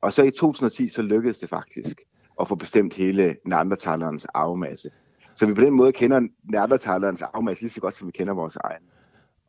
Og 0.00 0.12
så 0.12 0.22
i 0.22 0.30
2010, 0.30 0.88
så 0.88 1.02
lykkedes 1.02 1.38
det 1.38 1.48
faktisk 1.48 2.00
at 2.40 2.48
få 2.48 2.54
bestemt 2.54 2.94
hele 2.94 3.36
neandertalerens 3.44 4.24
arvemasse. 4.24 4.90
Så 5.34 5.46
vi 5.46 5.54
på 5.54 5.60
den 5.60 5.74
måde 5.74 5.92
kender 5.92 6.20
neandertalerens 6.42 7.22
arvemasse 7.22 7.62
lige 7.62 7.72
så 7.72 7.80
godt, 7.80 7.96
som 7.96 8.06
vi 8.06 8.12
kender 8.12 8.34
vores 8.34 8.56
egen. 8.56 8.82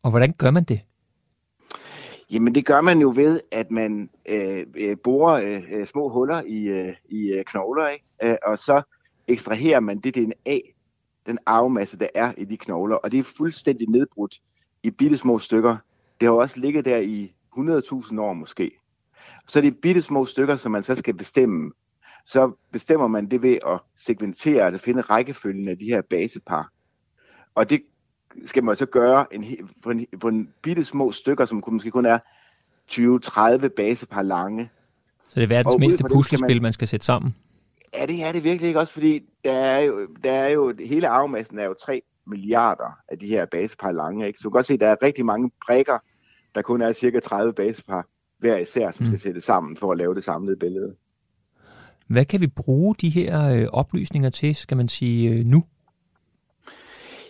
Og 0.04 0.10
hvordan 0.10 0.34
gør 0.38 0.52
man 0.52 0.64
det? 0.64 0.82
Jamen 2.32 2.56
det 2.56 2.66
gør 2.66 2.82
man 2.82 3.00
jo 3.00 3.14
ved, 3.16 3.42
at 3.52 3.72
man 3.72 4.10
øh, 4.26 4.66
øh 4.76 4.98
borer 5.04 5.34
øh, 5.34 5.64
øh, 5.72 5.88
små 5.88 6.10
huller 6.10 6.42
i, 6.46 6.68
øh, 6.68 6.94
i 7.10 7.32
øh, 7.32 7.44
knogler, 7.44 7.88
ikke? 7.88 8.06
Øh, 8.24 8.36
og 8.46 8.60
så 8.60 8.82
ekstraherer 9.28 9.80
man 9.80 10.00
det 10.00 10.16
DNA, 10.16 10.60
den 11.26 11.40
arvemasse, 11.46 11.98
der 11.98 12.08
er 12.16 12.34
i 12.38 12.46
de 12.46 12.58
knogler, 12.58 12.96
og 12.96 13.12
det 13.12 13.20
er 13.20 13.24
fuldstændig 13.38 13.90
nedbrudt 13.90 14.42
i 14.84 14.92
bitte 14.92 15.18
små 15.18 15.40
stykker. 15.40 15.78
Det 16.20 16.28
har 16.28 16.34
også 16.34 16.60
ligget 16.60 16.86
der 16.86 16.98
i 16.98 17.34
100.000 17.58 18.22
år 18.22 18.34
måske. 18.34 18.72
Så 19.48 19.60
er 19.60 19.62
det 19.64 19.78
bitte 19.78 20.02
små 20.02 20.26
stykker, 20.26 20.56
som 20.56 20.72
man 20.72 20.84
så 20.84 20.96
skal 20.96 21.14
bestemme. 21.14 21.72
Så 22.26 22.52
bestemmer 22.72 23.08
man 23.08 23.32
det 23.32 23.42
ved 23.42 23.58
at 23.68 23.80
segmentere, 23.98 24.66
altså 24.66 24.82
finde 24.82 25.02
rækkefølgen 25.02 25.68
af 25.68 25.78
de 25.78 25.86
her 25.86 26.02
basepar. 26.10 26.72
Og 27.56 27.70
det 27.70 27.82
skal 28.46 28.64
man 28.64 28.76
så 28.76 28.86
gøre 28.86 29.34
en, 29.34 29.70
på, 29.84 29.90
en, 29.92 30.06
på 30.20 30.28
en 30.28 30.50
bitte 30.62 30.84
små 30.84 31.12
stykker, 31.12 31.46
som 31.46 31.64
måske 31.68 31.92
kun 31.92 32.06
er 32.06 32.20
20-30 32.92 33.68
basepar 33.68 34.22
lange. 34.22 34.70
Så 35.30 35.40
det 35.40 35.44
er 35.44 35.48
verdens 35.48 35.80
mindste 35.80 36.04
puslespil, 36.14 36.56
man... 36.56 36.62
man 36.62 36.74
skal 36.74 36.88
sætte 36.88 37.06
sammen? 37.06 37.36
Ja, 37.94 38.06
det 38.06 38.24
er 38.24 38.32
det 38.32 38.44
virkelig 38.44 38.68
ikke 38.68 38.80
også, 38.80 38.94
fordi 38.94 39.22
der 39.44 39.54
er 39.54 39.80
jo, 39.80 40.08
der 40.24 40.32
er 40.32 40.50
jo 40.50 40.74
hele 40.86 41.08
arvemassen 41.08 41.60
er 41.60 41.64
jo 41.64 41.74
3 41.74 42.02
milliarder 42.28 42.98
af 43.08 43.20
de 43.20 43.28
her 43.28 43.46
basepar 43.46 43.92
lange. 43.92 44.28
Ikke? 44.28 44.40
Så 44.40 44.44
du 44.44 44.50
kan 44.50 44.58
godt 44.58 44.66
se, 44.66 44.74
at 44.74 44.80
der 44.80 44.88
er 44.88 44.96
rigtig 45.02 45.26
mange 45.26 45.52
brækker, 45.66 45.98
der 46.56 46.62
kun 46.62 46.82
er 46.82 46.94
cirka 46.94 47.20
30 47.20 47.54
basepar 47.54 48.06
hver 48.42 48.58
især, 48.58 48.92
som 48.92 49.04
mm. 49.04 49.08
skal 49.08 49.20
sætte 49.20 49.42
sammen 49.42 49.78
for 49.78 49.92
at 49.92 49.98
lave 49.98 50.16
det 50.16 50.24
samlede 50.24 50.56
billede. 50.56 50.96
Hvad 52.08 52.26
kan 52.26 52.42
vi 52.42 52.48
bruge 52.48 52.96
de 52.96 53.10
her 53.10 53.56
øh, 53.56 53.68
oplysninger 53.74 54.30
til, 54.30 54.56
skal 54.56 54.78
man 54.78 54.88
sige, 54.88 55.40
øh, 55.40 55.46
nu? 55.46 55.64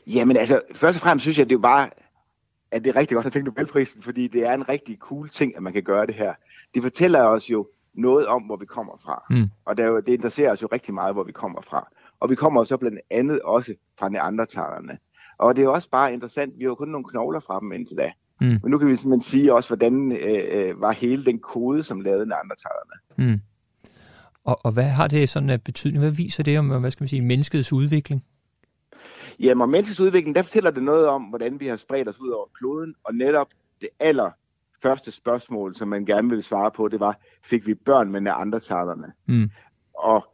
Jamen 0.08 0.38
altså, 0.38 0.62
først 0.76 0.96
og 0.96 1.02
fremmest 1.02 1.24
synes 1.24 1.38
jeg, 1.38 1.44
at 1.44 1.50
det 1.50 1.56
er 1.56 1.58
jo 1.58 1.62
bare, 1.62 1.90
at 2.72 2.84
det 2.84 2.90
er 2.90 2.96
rigtig 2.96 3.16
godt 3.16 3.26
at 3.28 3.34
fik 3.34 3.44
Nobelprisen, 3.44 4.02
fordi 4.02 4.28
det 4.28 4.46
er 4.46 4.54
en 4.54 4.70
rigtig 4.70 4.98
cool 4.98 5.30
ting, 5.30 5.56
at 5.56 5.64
man 5.64 5.74
kan 5.74 5.84
gøre 5.84 6.06
det 6.06 6.16
her. 6.16 6.34
Det 6.74 6.82
fortæller 6.84 7.20
os 7.20 7.50
jo 7.50 7.68
noget 7.94 8.28
om, 8.28 8.42
hvor 8.42 8.56
vi 8.56 8.66
kommer 8.66 8.98
fra. 9.04 9.26
Mm. 9.30 9.50
Og 9.66 9.78
det, 9.78 9.84
er 9.84 9.88
jo, 9.88 10.00
det 10.00 10.14
interesserer 10.14 10.52
os 10.52 10.62
jo 10.62 10.68
rigtig 10.72 10.94
meget, 10.94 11.16
hvor 11.16 11.24
vi 11.24 11.32
kommer 11.32 11.62
fra. 11.62 11.88
Og 12.20 12.30
vi 12.30 12.36
kommer 12.36 12.64
så 12.64 12.78
blandt 12.78 13.00
andet 13.10 13.42
også 13.42 13.74
fra 14.00 14.10
neandertalerne. 14.10 14.98
Og 15.38 15.56
det 15.56 15.64
er 15.64 15.68
også 15.68 15.90
bare 15.90 16.14
interessant, 16.14 16.58
vi 16.58 16.64
har 16.64 16.70
jo 16.70 16.76
kun 16.76 16.88
nogle 16.88 17.06
knogler 17.10 17.40
fra 17.40 17.60
dem 17.60 17.72
indtil 17.72 17.98
da. 17.98 18.12
Mm. 18.42 18.48
Men 18.48 18.72
nu 18.72 18.78
kan 18.78 18.88
vi 18.88 18.96
simpelthen 18.96 19.30
sige 19.30 19.54
også, 19.54 19.70
hvordan 19.70 20.12
øh, 20.12 20.44
øh, 20.52 20.82
var 20.82 20.92
hele 20.92 21.26
den 21.26 21.40
kode, 21.40 21.84
som 21.84 22.02
lavede 22.02 22.26
neandertalerne. 22.26 23.32
Mm. 23.32 23.42
Og, 24.44 24.66
og 24.66 24.72
hvad 24.72 24.90
har 24.90 25.08
det 25.08 25.30
sådan 25.30 25.50
en 25.50 25.60
betydning? 25.60 26.00
Hvad 26.00 26.12
viser 26.12 26.44
det 26.44 26.60
om, 26.60 26.80
hvad 26.80 26.92
skal 26.92 27.04
man 27.04 27.08
sige, 27.08 27.22
menneskets 27.22 27.74
udvikling? 27.74 28.24
Jamen, 29.40 29.62
om 29.62 29.70
menneskets 29.70 30.00
udvikling, 30.00 30.36
der 30.36 30.42
fortæller 30.42 30.72
det 30.72 30.84
noget 30.84 31.08
om, 31.08 31.24
hvordan 31.24 31.60
vi 31.60 31.68
har 31.68 31.76
spredt 31.76 32.08
os 32.08 32.20
ud 32.20 32.30
over 32.30 32.46
kloden, 32.54 32.96
og 33.04 33.16
netop 33.16 33.48
det 33.82 33.90
aller 34.00 34.32
første 34.84 35.12
spørgsmål, 35.12 35.76
som 35.76 35.88
man 35.88 36.06
gerne 36.06 36.30
ville 36.30 36.44
svare 36.44 36.72
på, 36.72 36.88
det 36.88 37.00
var, 37.00 37.20
fik 37.44 37.68
vi 37.68 37.74
børn 37.74 38.12
med 38.12 38.22
neandertalerne? 38.22 39.08
Mm. 39.26 39.50
Og 39.94 40.26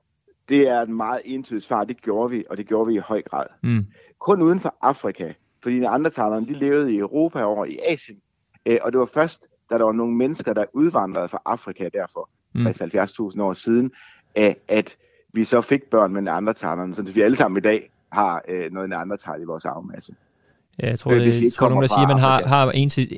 det 0.50 0.70
er 0.70 0.82
et 0.82 0.90
meget 0.90 1.22
entydigt 1.26 1.66
svar, 1.66 1.84
det 1.84 2.02
gjorde 2.02 2.32
vi, 2.32 2.44
og 2.50 2.58
det 2.58 2.68
gjorde 2.68 2.88
vi 2.88 2.96
i 2.96 3.02
høj 3.06 3.22
grad. 3.22 3.46
Mm. 3.64 3.86
Kun 4.20 4.42
uden 4.42 4.60
for 4.60 4.76
Afrika, 4.82 5.34
fordi 5.64 5.80
neandertalerne, 5.80 6.48
de 6.48 6.54
levede 6.54 6.94
i 6.94 6.98
Europa 6.98 7.44
over 7.44 7.66
i 7.66 7.80
Asien, 7.88 8.18
øh, 8.66 8.78
og 8.82 8.92
det 8.92 9.00
var 9.00 9.10
først, 9.14 9.48
da 9.70 9.78
der 9.78 9.84
var 9.84 9.92
nogle 9.92 10.16
mennesker, 10.16 10.54
der 10.54 10.66
udvandrede 10.74 11.30
fra 11.30 11.42
Afrika 11.46 11.90
derfor, 11.94 12.30
mm. 12.54 12.68
60-70.000 12.68 13.42
år 13.42 13.54
siden, 13.54 13.92
at 14.68 14.98
vi 15.34 15.44
så 15.44 15.62
fik 15.62 15.84
børn 15.84 16.14
med 16.14 16.22
neandertalerne, 16.22 16.96
så 16.96 17.02
vi 17.02 17.22
alle 17.22 17.38
sammen 17.38 17.58
i 17.58 17.62
dag 17.62 17.92
har 18.12 18.42
øh, 18.48 18.72
noget 18.72 18.90
neandertal 18.90 19.42
i 19.42 19.46
vores 19.46 19.66
arvemasse. 19.66 20.16
Ja, 20.82 20.90
jeg 20.90 21.00
tror, 21.00 21.12
øh, 21.12 21.44
jeg 21.44 21.54
tror 21.54 21.70
nogen, 21.70 21.82
der 21.82 21.88
siger, 21.88 22.02
at 22.02 22.08
man 22.08 22.20
har, 22.20 22.44
har 22.48 22.72
en 22.72 22.90
til, 22.90 23.18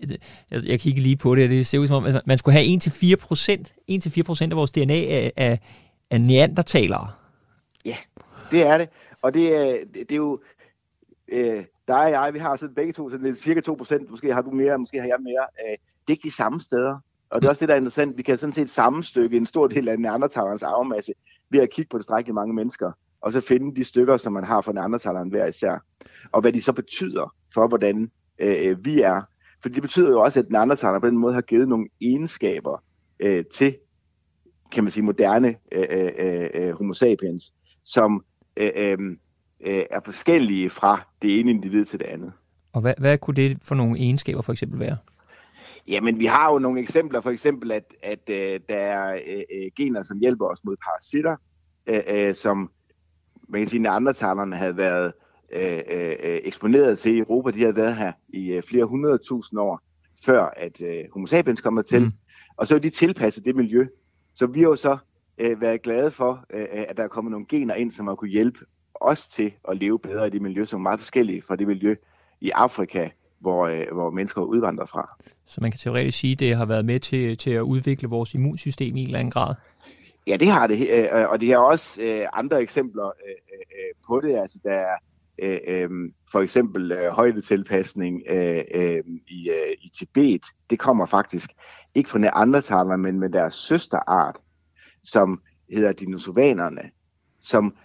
jeg, 0.52 0.62
jeg 0.66 0.80
kigger 0.80 1.02
lige 1.02 1.18
på 1.18 1.36
det, 1.36 1.50
det 1.50 1.68
ser 1.68 1.80
ud 1.80 1.88
som 1.88 2.04
om, 2.04 2.14
man 2.26 2.38
skulle 2.38 2.58
have 2.58 2.80
1-4 2.84 3.16
procent, 3.16 3.74
1-4 3.92 4.24
procent 4.24 4.54
af 4.54 4.58
vores 4.58 4.72
DNA 4.72 4.94
af, 4.94 5.32
af, 5.38 5.60
af 6.12 6.22
neandertalere. 6.22 7.08
Ja, 7.86 7.96
det 8.52 8.62
er 8.62 8.78
det. 8.78 8.90
Og 9.22 9.34
det, 9.34 9.56
er, 9.56 9.78
det, 9.94 9.94
det 9.94 10.12
er 10.12 10.16
jo, 10.16 10.40
øh, 11.28 11.64
dig 11.90 12.06
og 12.06 12.12
jeg, 12.12 12.34
vi 12.34 12.40
har 12.40 12.56
sådan 12.56 12.76
begge 12.76 12.94
to, 12.94 13.10
sådan 13.10 13.26
lidt 13.26 13.38
cirka 13.38 13.62
2 13.62 13.74
procent, 13.74 14.10
måske 14.10 14.34
har 14.34 14.42
du 14.42 14.52
mere, 14.52 14.78
måske 14.78 15.00
har 15.00 15.08
jeg 15.08 15.18
mere. 15.20 15.46
Øh, 15.66 15.72
det 15.72 16.08
er 16.08 16.12
ikke 16.12 16.30
de 16.30 16.36
samme 16.36 16.62
steder. 16.62 17.00
Og 17.30 17.42
det 17.42 17.48
er 17.48 17.50
også 17.50 17.60
det, 17.60 17.70
der 17.70 17.76
er 17.76 17.78
interessant. 17.78 18.18
Vi 18.18 18.24
kan 18.24 18.38
sådan 18.38 18.54
set 18.54 18.70
sammenstykke 18.70 19.38
en 19.38 19.46
stor 19.46 19.68
del 19.68 19.90
af 19.90 20.00
neandertalernes 20.00 20.64
arvemasse 20.64 21.14
ved 21.50 21.60
at 21.60 21.70
kigge 21.70 21.90
på 21.90 21.98
tilstrækkeligt 21.98 22.36
mange 22.36 22.54
mennesker, 22.54 22.92
og 23.22 23.32
så 23.32 23.42
finde 23.42 23.76
de 23.76 23.84
stykker, 23.84 24.18
som 24.18 24.34
man 24.34 24.44
har 24.44 24.62
fra 24.62 24.72
neandertaleren 24.72 25.30
hver 25.30 25.46
især. 25.46 25.78
Og 26.32 26.42
hvad 26.42 26.54
de 26.54 26.62
så 26.62 26.74
betyder 26.74 27.36
for, 27.54 27.68
hvordan 27.68 28.12
øh, 28.40 28.86
vi 28.86 29.02
er. 29.02 29.22
For 29.62 29.70
det 29.70 29.82
betyder 29.82 30.10
jo 30.10 30.22
også, 30.22 30.40
at 30.40 30.50
neandertalerne 30.50 31.02
på 31.02 31.08
den 31.08 31.18
måde 31.18 31.34
har 31.34 31.42
givet 31.42 31.68
nogle 31.68 31.88
egenskaber 32.02 32.84
øh, 33.20 33.46
til, 33.46 33.78
kan 34.72 34.84
man 34.84 34.92
sige, 34.92 35.04
moderne 35.04 35.56
øh, 35.72 35.86
øh, 35.90 36.12
øh, 36.20 36.50
øh 36.54 36.72
homo 36.72 36.94
sapiens, 36.94 37.54
som 37.84 38.26
øh, 38.58 38.72
øh, 38.76 38.98
øh, 39.66 39.84
er 39.92 40.00
forskellige 40.06 40.70
fra 40.70 41.02
det 41.22 41.40
ene 41.40 41.52
individ 41.52 41.86
til 41.86 42.00
det 42.00 42.06
andet. 42.06 42.32
Og 42.74 42.82
hvad, 42.82 42.94
hvad 42.98 43.18
kunne 43.18 43.36
det 43.36 43.58
for 43.62 43.76
nogle 43.76 44.00
egenskaber 44.00 44.42
for 44.42 44.52
eksempel 44.52 44.80
være? 44.80 44.98
Jamen, 45.88 46.20
vi 46.20 46.26
har 46.26 46.54
jo 46.54 46.60
nogle 46.60 46.82
eksempler, 46.82 47.22
for 47.22 47.32
eksempel, 47.32 47.72
at, 47.72 47.94
at 48.04 48.30
øh, 48.30 48.60
der 48.70 48.76
er 48.76 49.14
øh, 49.14 49.42
øh 49.54 49.72
gener, 49.78 50.04
som 50.04 50.20
hjælper 50.20 50.46
os 50.46 50.64
mod 50.64 50.76
parasitter, 50.86 51.36
øh, 51.88 52.02
øh, 52.08 52.36
som 52.36 52.72
man 53.48 53.62
kan 53.62 53.70
sige, 53.70 53.88
at 53.88 53.94
andre 53.94 54.58
havde 54.58 54.78
været 54.78 55.14
øh, 55.54 55.82
øh, 55.90 56.16
eksponeret 56.44 57.00
til 57.00 57.16
i 57.16 57.20
Europa. 57.20 57.52
De 57.52 57.60
havde 57.60 57.76
været 57.76 57.96
her 57.96 58.12
i 58.30 58.52
øh, 58.52 58.64
flere 58.64 58.86
hundrede 58.86 59.18
tusind 59.18 59.60
år, 59.60 59.82
før 60.26 60.54
at 60.58 60.82
øh, 60.82 61.04
homo 61.14 61.26
sapiens 61.26 61.62
kom 61.62 61.84
til. 61.88 62.02
Mm. 62.02 62.12
Og 62.58 62.68
så 62.68 62.76
er 62.76 62.80
de 62.80 62.90
tilpasset 62.90 63.46
det 63.46 63.56
miljø. 63.56 63.86
Så 64.36 64.48
vi 64.48 64.60
har 64.60 64.68
jo 64.68 64.76
så 64.76 64.98
øh, 65.38 65.62
været 65.62 65.82
glade 65.82 66.12
for, 66.12 66.46
øh, 66.54 66.68
at 66.72 66.98
der 66.98 67.04
er 67.04 67.08
kommet 67.08 67.32
nogle 67.32 67.46
gener 67.50 67.76
ind, 67.76 67.92
som 67.92 68.08
har 68.08 68.16
kunne 68.16 68.30
hjælpe 68.30 68.60
os 69.02 69.28
til 69.28 69.54
at 69.70 69.78
leve 69.78 70.00
bedre 70.00 70.28
i 70.28 70.30
det 70.30 70.42
miljø, 70.42 70.66
som 70.66 70.80
er 70.80 70.84
meget 70.84 71.00
forskellige 71.00 71.42
fra 71.42 71.56
det 71.56 71.68
miljø 71.68 71.96
i 72.42 72.50
Afrika, 72.50 73.10
hvor, 73.40 73.68
øh, 73.68 73.86
hvor 73.92 74.10
mennesker 74.10 74.42
udvandrer 74.42 74.86
fra. 74.86 75.16
Så 75.46 75.62
man 75.62 75.72
kan 75.72 75.78
teoretisk 75.78 76.20
sige, 76.20 76.32
at 76.32 76.40
det 76.40 76.56
har 76.56 76.66
været 76.66 76.86
med 76.86 77.00
til, 77.00 77.38
til 77.38 77.52
at 77.52 77.62
udvikle 77.62 78.10
vores 78.10 78.34
immunsystem 78.34 78.96
i 78.96 79.02
en 79.02 79.06
eller 79.06 79.20
anden 79.20 79.32
grad? 79.32 79.56
Ja, 80.28 80.38
det 80.38 80.48
har 80.48 80.68
det, 80.68 80.90
øh, 80.90 81.30
og 81.30 81.42
det 81.42 81.52
er 81.52 81.58
også 81.58 82.02
øh, 82.02 82.28
andre 82.34 82.62
eksempler 82.62 83.06
øh, 83.06 83.34
øh, 83.54 83.94
på 84.08 84.22
det. 84.22 84.36
Altså, 84.36 84.60
der 84.64 84.72
er 84.72 84.96
øh, 85.42 85.60
øh, 85.68 85.90
for 86.32 86.42
eksempel 86.42 86.92
øh, 86.92 87.12
højdetilpasning 87.12 88.22
øh, 88.30 88.64
øh, 88.76 89.04
i, 89.28 89.50
øh, 89.50 89.74
i 89.82 89.92
Tibet. 89.98 90.46
Det 90.70 90.80
kommer 90.80 91.06
faktisk 91.06 91.52
ikke 91.96 92.10
fra 92.10 92.20
neandertalerne, 92.20 93.04
men 93.04 93.20
med 93.20 93.30
deres 93.30 93.54
søsterart, 93.54 94.38
som 95.04 95.42
hedder 95.74 95.92
dinosovanerne, 95.92 96.82
som 97.42 97.76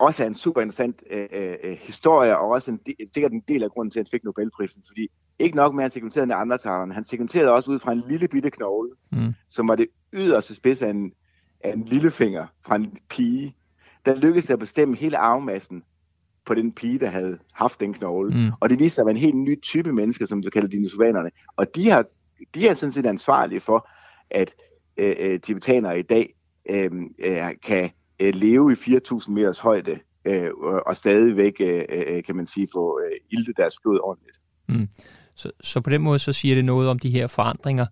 også 0.00 0.22
er 0.22 0.26
en 0.26 0.34
super 0.34 0.60
interessant 0.60 1.02
øh, 1.10 1.26
øh, 1.32 1.76
historie, 1.80 2.38
og 2.38 2.48
også 2.48 2.70
en, 2.70 2.80
sikkert 3.14 3.32
en 3.32 3.44
del 3.48 3.62
af 3.62 3.70
grunden 3.70 3.90
til, 3.90 4.00
at 4.00 4.06
han 4.06 4.10
fik 4.10 4.24
Nobelprisen, 4.24 4.82
fordi 4.88 5.08
ikke 5.38 5.56
nok 5.56 5.74
med, 5.74 5.84
at 5.84 5.84
han 5.84 5.92
sekventerede 5.92 6.26
neandertalerne, 6.26 6.94
han 6.94 7.04
sekventerede 7.04 7.52
også 7.52 7.70
ud 7.70 7.78
fra 7.78 7.92
en 7.92 8.02
lille 8.08 8.28
bitte 8.28 8.50
knogle, 8.50 8.90
mm. 9.12 9.34
som 9.48 9.68
var 9.68 9.74
det 9.74 9.86
yderste 10.12 10.54
spids 10.54 10.82
af 10.82 10.90
en, 10.90 11.12
af 11.64 11.72
en 11.72 11.84
lillefinger 11.84 12.46
fra 12.66 12.76
en 12.76 12.98
pige. 13.08 13.56
Der 14.06 14.14
lykkedes 14.14 14.46
det 14.46 14.52
at 14.52 14.58
bestemme 14.58 14.96
hele 14.96 15.18
arvemassen 15.18 15.82
på 16.46 16.54
den 16.54 16.72
pige, 16.72 16.98
der 16.98 17.08
havde 17.08 17.38
haft 17.52 17.80
den 17.80 17.94
knogle. 17.94 18.30
Mm. 18.30 18.52
Og 18.60 18.70
det 18.70 18.78
viste 18.78 18.94
sig 18.94 19.02
at 19.02 19.06
være 19.06 19.14
en 19.14 19.20
helt 19.20 19.36
ny 19.36 19.60
type 19.62 19.92
mennesker, 19.92 20.26
som 20.26 20.44
vi 20.44 20.50
kalder 20.50 20.68
dinosauranerne. 20.68 21.30
Og 21.56 21.74
de, 21.74 21.90
har, 21.90 22.04
de 22.54 22.68
er 22.68 22.74
sådan 22.74 22.92
set 22.92 23.06
ansvarlige 23.06 23.60
for, 23.60 23.88
at 24.30 24.54
øh, 24.96 25.16
øh, 25.18 25.40
tibetanere 25.40 25.98
i 25.98 26.02
dag 26.02 26.34
øh, 26.70 26.90
øh, 27.18 27.50
kan 27.62 27.90
øh, 28.20 28.34
leve 28.34 28.72
i 28.72 28.74
4.000 28.74 29.30
meters 29.30 29.58
højde 29.58 29.98
øh, 30.24 30.50
og 30.86 30.96
stadigvæk, 30.96 31.54
øh, 31.60 31.84
øh, 31.88 32.24
kan 32.24 32.36
man 32.36 32.46
sige, 32.46 32.68
få 32.72 33.00
øh, 33.00 33.12
iltet 33.30 33.56
deres 33.56 33.74
blod 33.82 34.00
ordentligt. 34.02 34.36
Mm. 34.68 34.88
Så, 35.34 35.50
så 35.60 35.80
på 35.80 35.90
den 35.90 36.02
måde 36.02 36.18
så 36.18 36.32
siger 36.32 36.54
det 36.54 36.64
noget 36.64 36.88
om 36.88 36.98
de 36.98 37.10
her 37.10 37.26
forandringer. 37.26 37.86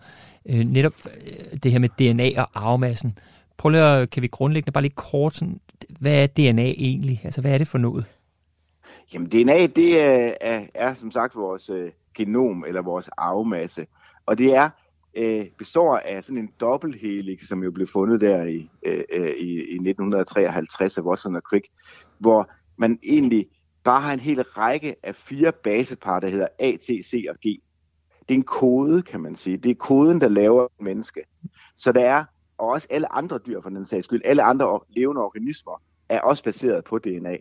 Øh, 0.50 0.60
netop 0.60 0.92
øh, 1.06 1.58
det 1.62 1.72
her 1.72 1.78
med 1.78 1.88
DNA 1.88 2.42
og 2.42 2.48
arvemassen. 2.54 3.18
Prøv 3.58 3.70
lige 3.70 3.82
at, 3.82 4.10
kan 4.10 4.22
vi 4.22 4.28
grundlæggende 4.28 4.72
bare 4.72 4.82
lige 4.82 4.94
kort, 4.96 5.34
sådan, 5.34 5.60
hvad 6.00 6.22
er 6.22 6.26
DNA 6.26 6.68
egentlig? 6.68 7.20
Altså, 7.24 7.40
hvad 7.40 7.54
er 7.54 7.58
det 7.58 7.68
for 7.68 7.78
noget? 7.78 8.04
Jamen, 9.14 9.28
DNA, 9.28 9.66
det 9.66 10.00
er, 10.00 10.34
er, 10.40 10.66
er 10.74 10.94
som 10.94 11.10
sagt 11.10 11.36
vores 11.36 11.70
øh, 11.70 11.90
genom, 12.14 12.64
eller 12.64 12.82
vores 12.82 13.08
arvemasse. 13.08 13.86
Og 14.26 14.38
det 14.38 14.54
er 14.54 14.70
øh, 15.18 15.46
består 15.58 15.96
af 15.96 16.24
sådan 16.24 16.38
en 16.38 16.50
dobbelthelix, 16.60 17.48
som 17.48 17.62
jo 17.62 17.70
blev 17.70 17.86
fundet 17.86 18.20
der 18.20 18.44
i, 18.44 18.70
øh, 18.82 19.04
øh 19.12 19.30
i, 19.30 19.50
i 19.50 19.74
1953 19.74 20.98
af 20.98 21.02
Watson 21.02 21.36
og 21.36 21.42
Crick, 21.42 21.66
hvor 22.18 22.50
man 22.76 22.98
egentlig 23.02 23.46
bare 23.84 24.00
har 24.00 24.12
en 24.12 24.20
hel 24.20 24.42
række 24.42 24.96
af 25.02 25.14
fire 25.14 25.52
basepar, 25.52 26.20
der 26.20 26.28
hedder 26.28 26.46
A, 26.58 26.76
T, 26.76 26.86
C 26.86 27.24
og 27.28 27.36
G. 27.36 27.44
Det 28.28 28.34
er 28.34 28.38
en 28.38 28.42
kode, 28.42 29.02
kan 29.02 29.20
man 29.20 29.36
sige. 29.36 29.56
Det 29.56 29.70
er 29.70 29.74
koden, 29.74 30.20
der 30.20 30.28
laver 30.28 30.64
et 30.64 30.70
menneske. 30.80 31.20
Så 31.76 31.92
der 31.92 32.00
er, 32.00 32.24
og 32.58 32.68
også 32.68 32.88
alle 32.90 33.12
andre 33.12 33.38
dyr 33.46 33.60
for 33.60 33.68
den 33.70 33.86
sags 33.86 34.04
skyld, 34.04 34.22
alle 34.24 34.42
andre 34.42 34.80
levende 34.88 35.22
organismer, 35.22 35.82
er 36.08 36.20
også 36.20 36.44
baseret 36.44 36.84
på 36.84 36.98
DNA. 36.98 37.36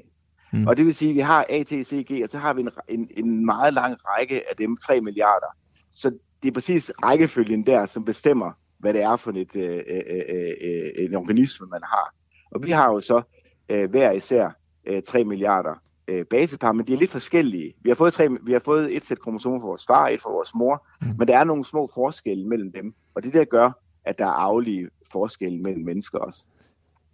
Mm. 0.53 0.67
Og 0.67 0.77
det 0.77 0.85
vil 0.85 0.95
sige, 0.95 1.09
at 1.09 1.15
vi 1.15 1.19
har 1.19 1.45
A, 1.49 1.63
T, 1.63 1.69
C, 1.69 2.07
G, 2.11 2.23
og 2.23 2.29
så 2.29 2.37
har 2.37 2.53
vi 2.53 2.61
en, 2.61 2.69
en, 2.89 3.09
en 3.17 3.45
meget 3.45 3.73
lang 3.73 3.97
række 4.05 4.49
af 4.49 4.55
dem, 4.57 4.77
3 4.77 5.01
milliarder. 5.01 5.47
Så 5.91 6.17
det 6.43 6.49
er 6.49 6.53
præcis 6.53 6.91
rækkefølgen 7.03 7.65
der, 7.65 7.85
som 7.85 8.05
bestemmer, 8.05 8.51
hvad 8.79 8.93
det 8.93 9.01
er 9.01 9.15
for 9.15 9.31
et, 9.31 9.55
øh, 9.55 9.81
øh, 9.87 10.01
øh, 10.09 10.53
øh, 10.61 11.05
en 11.05 11.15
organisme, 11.15 11.67
man 11.67 11.81
har. 11.83 12.13
Og 12.51 12.63
vi 12.63 12.71
har 12.71 12.93
jo 12.93 12.99
så 12.99 13.21
øh, 13.69 13.89
hver 13.89 14.11
især 14.11 14.49
øh, 14.85 15.03
3 15.03 15.23
milliarder 15.23 15.81
øh, 16.07 16.25
basepar, 16.25 16.71
men 16.71 16.87
de 16.87 16.93
er 16.93 16.97
lidt 16.97 17.11
forskellige. 17.11 17.73
Vi 17.81 17.89
har 17.89 17.95
fået, 17.95 18.13
tre, 18.13 18.27
vi 18.43 18.51
har 18.51 18.61
fået 18.65 18.95
et 18.95 19.05
sæt 19.05 19.19
kromosomer 19.19 19.59
fra 19.59 19.67
vores 19.67 19.85
far, 19.87 20.07
et 20.07 20.21
fra 20.21 20.31
vores 20.31 20.51
mor, 20.55 20.87
mm. 21.01 21.07
men 21.17 21.27
der 21.27 21.37
er 21.37 21.43
nogle 21.43 21.65
små 21.65 21.89
forskelle 21.93 22.47
mellem 22.47 22.71
dem, 22.71 22.93
og 23.15 23.23
det 23.23 23.33
der 23.33 23.45
gør, 23.45 23.71
at 24.05 24.19
der 24.19 24.25
er 24.25 24.29
arvelige 24.29 24.89
forskelle 25.11 25.59
mellem 25.59 25.85
mennesker 25.85 26.19
også. 26.19 26.43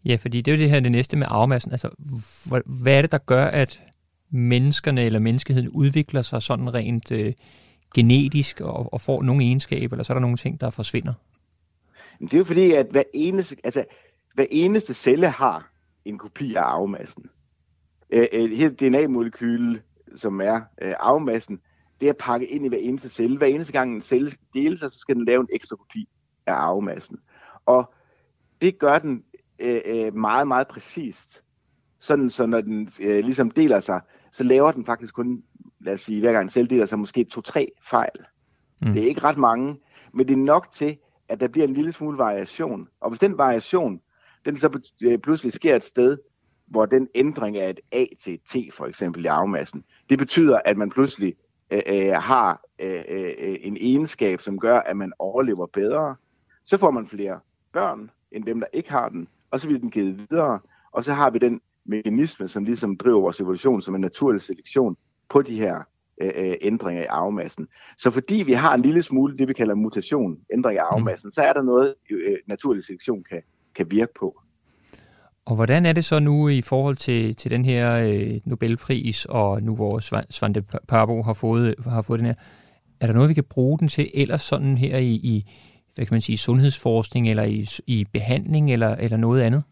Ja, 0.05 0.15
fordi 0.15 0.41
det 0.41 0.51
er 0.51 0.55
jo 0.55 0.61
det 0.61 0.69
her 0.69 0.79
det 0.79 0.91
næste 0.91 1.17
med 1.17 1.27
arvemassen. 1.29 1.71
Altså, 1.71 1.89
hvad 2.83 2.97
er 2.97 3.01
det, 3.01 3.11
der 3.11 3.17
gør, 3.17 3.45
at 3.45 3.81
menneskerne 4.29 5.03
eller 5.03 5.19
menneskeheden 5.19 5.69
udvikler 5.69 6.21
sig 6.21 6.41
sådan 6.41 6.73
rent 6.73 7.11
øh, 7.11 7.33
genetisk 7.93 8.61
og, 8.61 8.93
og 8.93 9.01
får 9.01 9.23
nogle 9.23 9.43
egenskaber, 9.43 9.95
eller 9.95 10.03
så 10.03 10.13
er 10.13 10.15
der 10.15 10.21
nogle 10.21 10.37
ting, 10.37 10.61
der 10.61 10.69
forsvinder? 10.69 11.13
Det 12.19 12.33
er 12.33 12.37
jo 12.37 12.43
fordi, 12.43 12.71
at 12.71 12.87
hver 12.91 13.03
eneste, 13.13 13.55
altså, 13.63 13.85
hver 14.33 14.45
eneste 14.51 14.93
celle 14.93 15.29
har 15.29 15.71
en 16.05 16.17
kopi 16.17 16.55
af 16.55 16.61
arvemassen. 16.61 17.25
Et 18.09 18.57
helt 18.57 18.79
DNA-molekyle, 18.79 19.81
som 20.15 20.41
er 20.41 20.61
arvemassen, 20.99 21.59
det 22.01 22.09
er 22.09 22.13
pakket 22.13 22.49
ind 22.49 22.65
i 22.65 22.69
hver 22.69 22.77
eneste 22.77 23.09
celle. 23.09 23.37
Hver 23.37 23.47
eneste 23.47 23.73
gang 23.73 23.95
en 23.95 24.01
celle 24.01 24.31
deler 24.53 24.77
sig, 24.77 24.91
så 24.91 24.99
skal 24.99 25.15
den 25.15 25.25
lave 25.25 25.41
en 25.41 25.47
ekstra 25.53 25.75
kopi 25.75 26.09
af 26.45 26.53
arvemassen. 26.53 27.17
Og 27.65 27.93
det 28.61 28.79
gør 28.79 28.99
den 28.99 29.23
øh, 29.59 30.15
meget, 30.15 30.47
meget 30.47 30.67
præcist. 30.67 31.43
Sådan, 31.99 32.29
så 32.29 32.45
når 32.45 32.61
den 32.61 32.89
øh, 33.01 33.23
ligesom 33.23 33.51
deler 33.51 33.79
sig, 33.79 34.01
så 34.33 34.43
laver 34.43 34.71
den 34.71 34.85
faktisk 34.85 35.13
kun, 35.13 35.43
lad 35.79 35.93
os 35.93 36.01
sige, 36.01 36.19
hver 36.19 36.31
gang 36.31 36.43
en 36.43 36.49
celle 36.49 36.69
deler 36.69 36.85
sig, 36.85 36.99
måske 36.99 37.23
to-tre 37.23 37.71
fejl. 37.89 38.19
Mm. 38.81 38.93
Det 38.93 39.03
er 39.03 39.07
ikke 39.07 39.23
ret 39.23 39.37
mange, 39.37 39.79
men 40.13 40.27
det 40.27 40.33
er 40.33 40.37
nok 40.37 40.71
til, 40.71 40.97
at 41.29 41.39
der 41.39 41.47
bliver 41.47 41.67
en 41.67 41.73
lille 41.73 41.91
smule 41.91 42.17
variation. 42.17 42.87
Og 42.99 43.09
hvis 43.09 43.19
den 43.19 43.37
variation, 43.37 44.01
den 44.45 44.57
så 44.57 44.79
øh, 45.03 45.19
pludselig 45.19 45.53
sker 45.53 45.75
et 45.75 45.83
sted, 45.83 46.17
hvor 46.67 46.85
den 46.85 47.07
ændring 47.15 47.57
af 47.57 47.69
et 47.69 47.79
A 47.91 48.05
til 48.21 48.33
et 48.33 48.41
T 48.49 48.73
for 48.73 48.85
eksempel 48.85 49.25
i 49.25 49.27
arvemassen, 49.27 49.83
det 50.09 50.17
betyder, 50.17 50.59
at 50.65 50.77
man 50.77 50.89
pludselig 50.89 51.35
øh, 51.71 51.81
øh, 51.87 52.13
har 52.13 52.61
øh, 52.79 53.03
øh, 53.09 53.33
en 53.61 53.77
egenskab, 53.79 54.41
som 54.41 54.59
gør, 54.59 54.79
at 54.79 54.97
man 54.97 55.13
overlever 55.19 55.65
bedre. 55.65 56.15
Så 56.63 56.77
får 56.77 56.91
man 56.91 57.07
flere 57.07 57.39
børn, 57.73 58.11
end 58.31 58.45
dem, 58.45 58.59
der 58.59 58.67
ikke 58.73 58.91
har 58.91 59.09
den, 59.09 59.27
og 59.51 59.59
så 59.59 59.67
bliver 59.67 59.79
den 59.79 59.91
givet 59.91 60.27
videre, 60.29 60.59
og 60.91 61.03
så 61.03 61.13
har 61.13 61.29
vi 61.29 61.39
den 61.39 61.61
mekanisme, 61.85 62.47
som 62.47 62.63
ligesom 62.63 62.97
driver 62.97 63.21
vores 63.21 63.39
evolution 63.39 63.81
som 63.81 63.95
en 63.95 64.01
naturlig 64.01 64.41
selektion 64.41 64.95
på 65.29 65.41
de 65.41 65.55
her 65.55 65.75
øh, 66.21 66.31
øh, 66.35 66.53
ændringer 66.61 67.03
i 67.03 67.05
arvemassen. 67.05 67.67
Så 67.97 68.11
fordi 68.11 68.35
vi 68.35 68.53
har 68.53 68.73
en 68.73 68.81
lille 68.81 69.03
smule 69.03 69.37
det, 69.37 69.47
vi 69.47 69.53
kalder 69.53 69.75
mutation, 69.75 70.37
ændring 70.53 70.79
af 70.79 70.83
arvemassen, 70.83 71.27
mm. 71.27 71.31
så 71.31 71.41
er 71.41 71.53
der 71.53 71.61
noget, 71.61 71.93
øh, 72.11 72.37
naturlig 72.47 72.83
selektion 72.85 73.23
kan, 73.29 73.41
kan 73.75 73.91
virke 73.91 74.13
på. 74.19 74.41
Og 75.45 75.55
hvordan 75.55 75.85
er 75.85 75.93
det 75.93 76.05
så 76.05 76.19
nu 76.19 76.49
i 76.49 76.61
forhold 76.61 76.95
til, 76.95 77.35
til 77.35 77.51
den 77.51 77.65
her 77.65 77.93
øh, 77.93 78.39
Nobelpris, 78.45 79.25
og 79.25 79.63
nu 79.63 79.75
hvor 79.75 79.99
Svante 80.29 80.63
Parbo 80.87 81.21
har 81.21 81.33
fået, 81.33 81.75
har 81.85 82.01
fået 82.01 82.19
den 82.19 82.27
her, 82.27 82.33
er 82.99 83.07
der 83.07 83.13
noget, 83.13 83.29
vi 83.29 83.33
kan 83.33 83.43
bruge 83.49 83.79
den 83.79 83.87
til 83.87 84.11
ellers 84.13 84.41
sådan 84.41 84.77
her 84.77 84.97
i, 84.97 85.11
i 85.11 85.51
hvad 85.95 86.05
kan 86.05 86.13
man 86.13 86.21
sige, 86.21 86.37
sundhedsforskning, 86.37 87.29
eller 87.29 87.43
i, 87.43 87.65
i 87.87 88.05
behandling, 88.13 88.73
eller, 88.73 88.95
eller 88.95 89.17
noget 89.17 89.41
andet? 89.41 89.63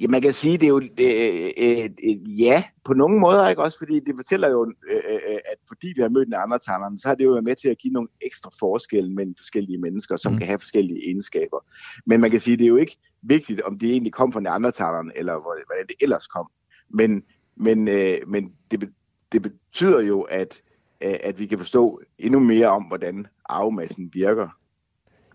Ja, 0.00 0.08
man 0.08 0.22
kan 0.22 0.32
sige, 0.32 0.58
det 0.58 0.62
er 0.62 0.68
jo 0.68 0.80
øh, 0.80 1.50
øh, 1.58 1.90
øh, 2.04 2.40
ja, 2.40 2.64
på 2.84 2.94
nogle 2.94 3.18
måder, 3.18 3.48
ikke 3.48 3.62
også, 3.62 3.78
fordi 3.78 4.00
det 4.00 4.14
fortæller 4.16 4.48
jo, 4.48 4.72
øh, 4.90 4.96
øh, 5.08 5.38
at 5.52 5.58
fordi 5.68 5.92
vi 5.96 6.02
har 6.02 6.08
mødt 6.08 6.28
neandertalerne, 6.28 6.98
så 6.98 7.08
har 7.08 7.14
det 7.14 7.24
jo 7.24 7.30
været 7.30 7.44
med 7.44 7.56
til 7.56 7.68
at 7.68 7.78
give 7.78 7.92
nogle 7.92 8.08
ekstra 8.20 8.50
forskelle 8.58 9.12
mellem 9.12 9.34
forskellige 9.38 9.78
mennesker, 9.78 10.16
som 10.16 10.32
mm. 10.32 10.38
kan 10.38 10.46
have 10.46 10.58
forskellige 10.58 11.06
egenskaber. 11.06 11.58
Men 12.06 12.20
man 12.20 12.30
kan 12.30 12.40
sige, 12.40 12.56
det 12.56 12.64
er 12.64 12.68
jo 12.68 12.76
ikke 12.76 12.96
vigtigt, 13.22 13.60
om 13.60 13.78
det 13.78 13.90
egentlig 13.90 14.12
kom 14.12 14.32
fra 14.32 14.40
neandertalerne, 14.40 15.12
eller 15.16 15.32
hvordan 15.32 15.86
det 15.88 15.96
ellers 16.00 16.26
kom. 16.26 16.50
Men, 16.88 17.22
men, 17.56 17.88
øh, 17.88 18.18
men 18.26 18.52
det, 18.70 18.88
det 19.32 19.42
betyder 19.42 20.00
jo, 20.00 20.20
at, 20.20 20.62
at 21.00 21.38
vi 21.38 21.46
kan 21.46 21.58
forstå 21.58 22.00
endnu 22.18 22.40
mere 22.40 22.68
om, 22.68 22.82
hvordan 22.82 23.26
arvemassen 23.44 24.10
virker. 24.14 24.57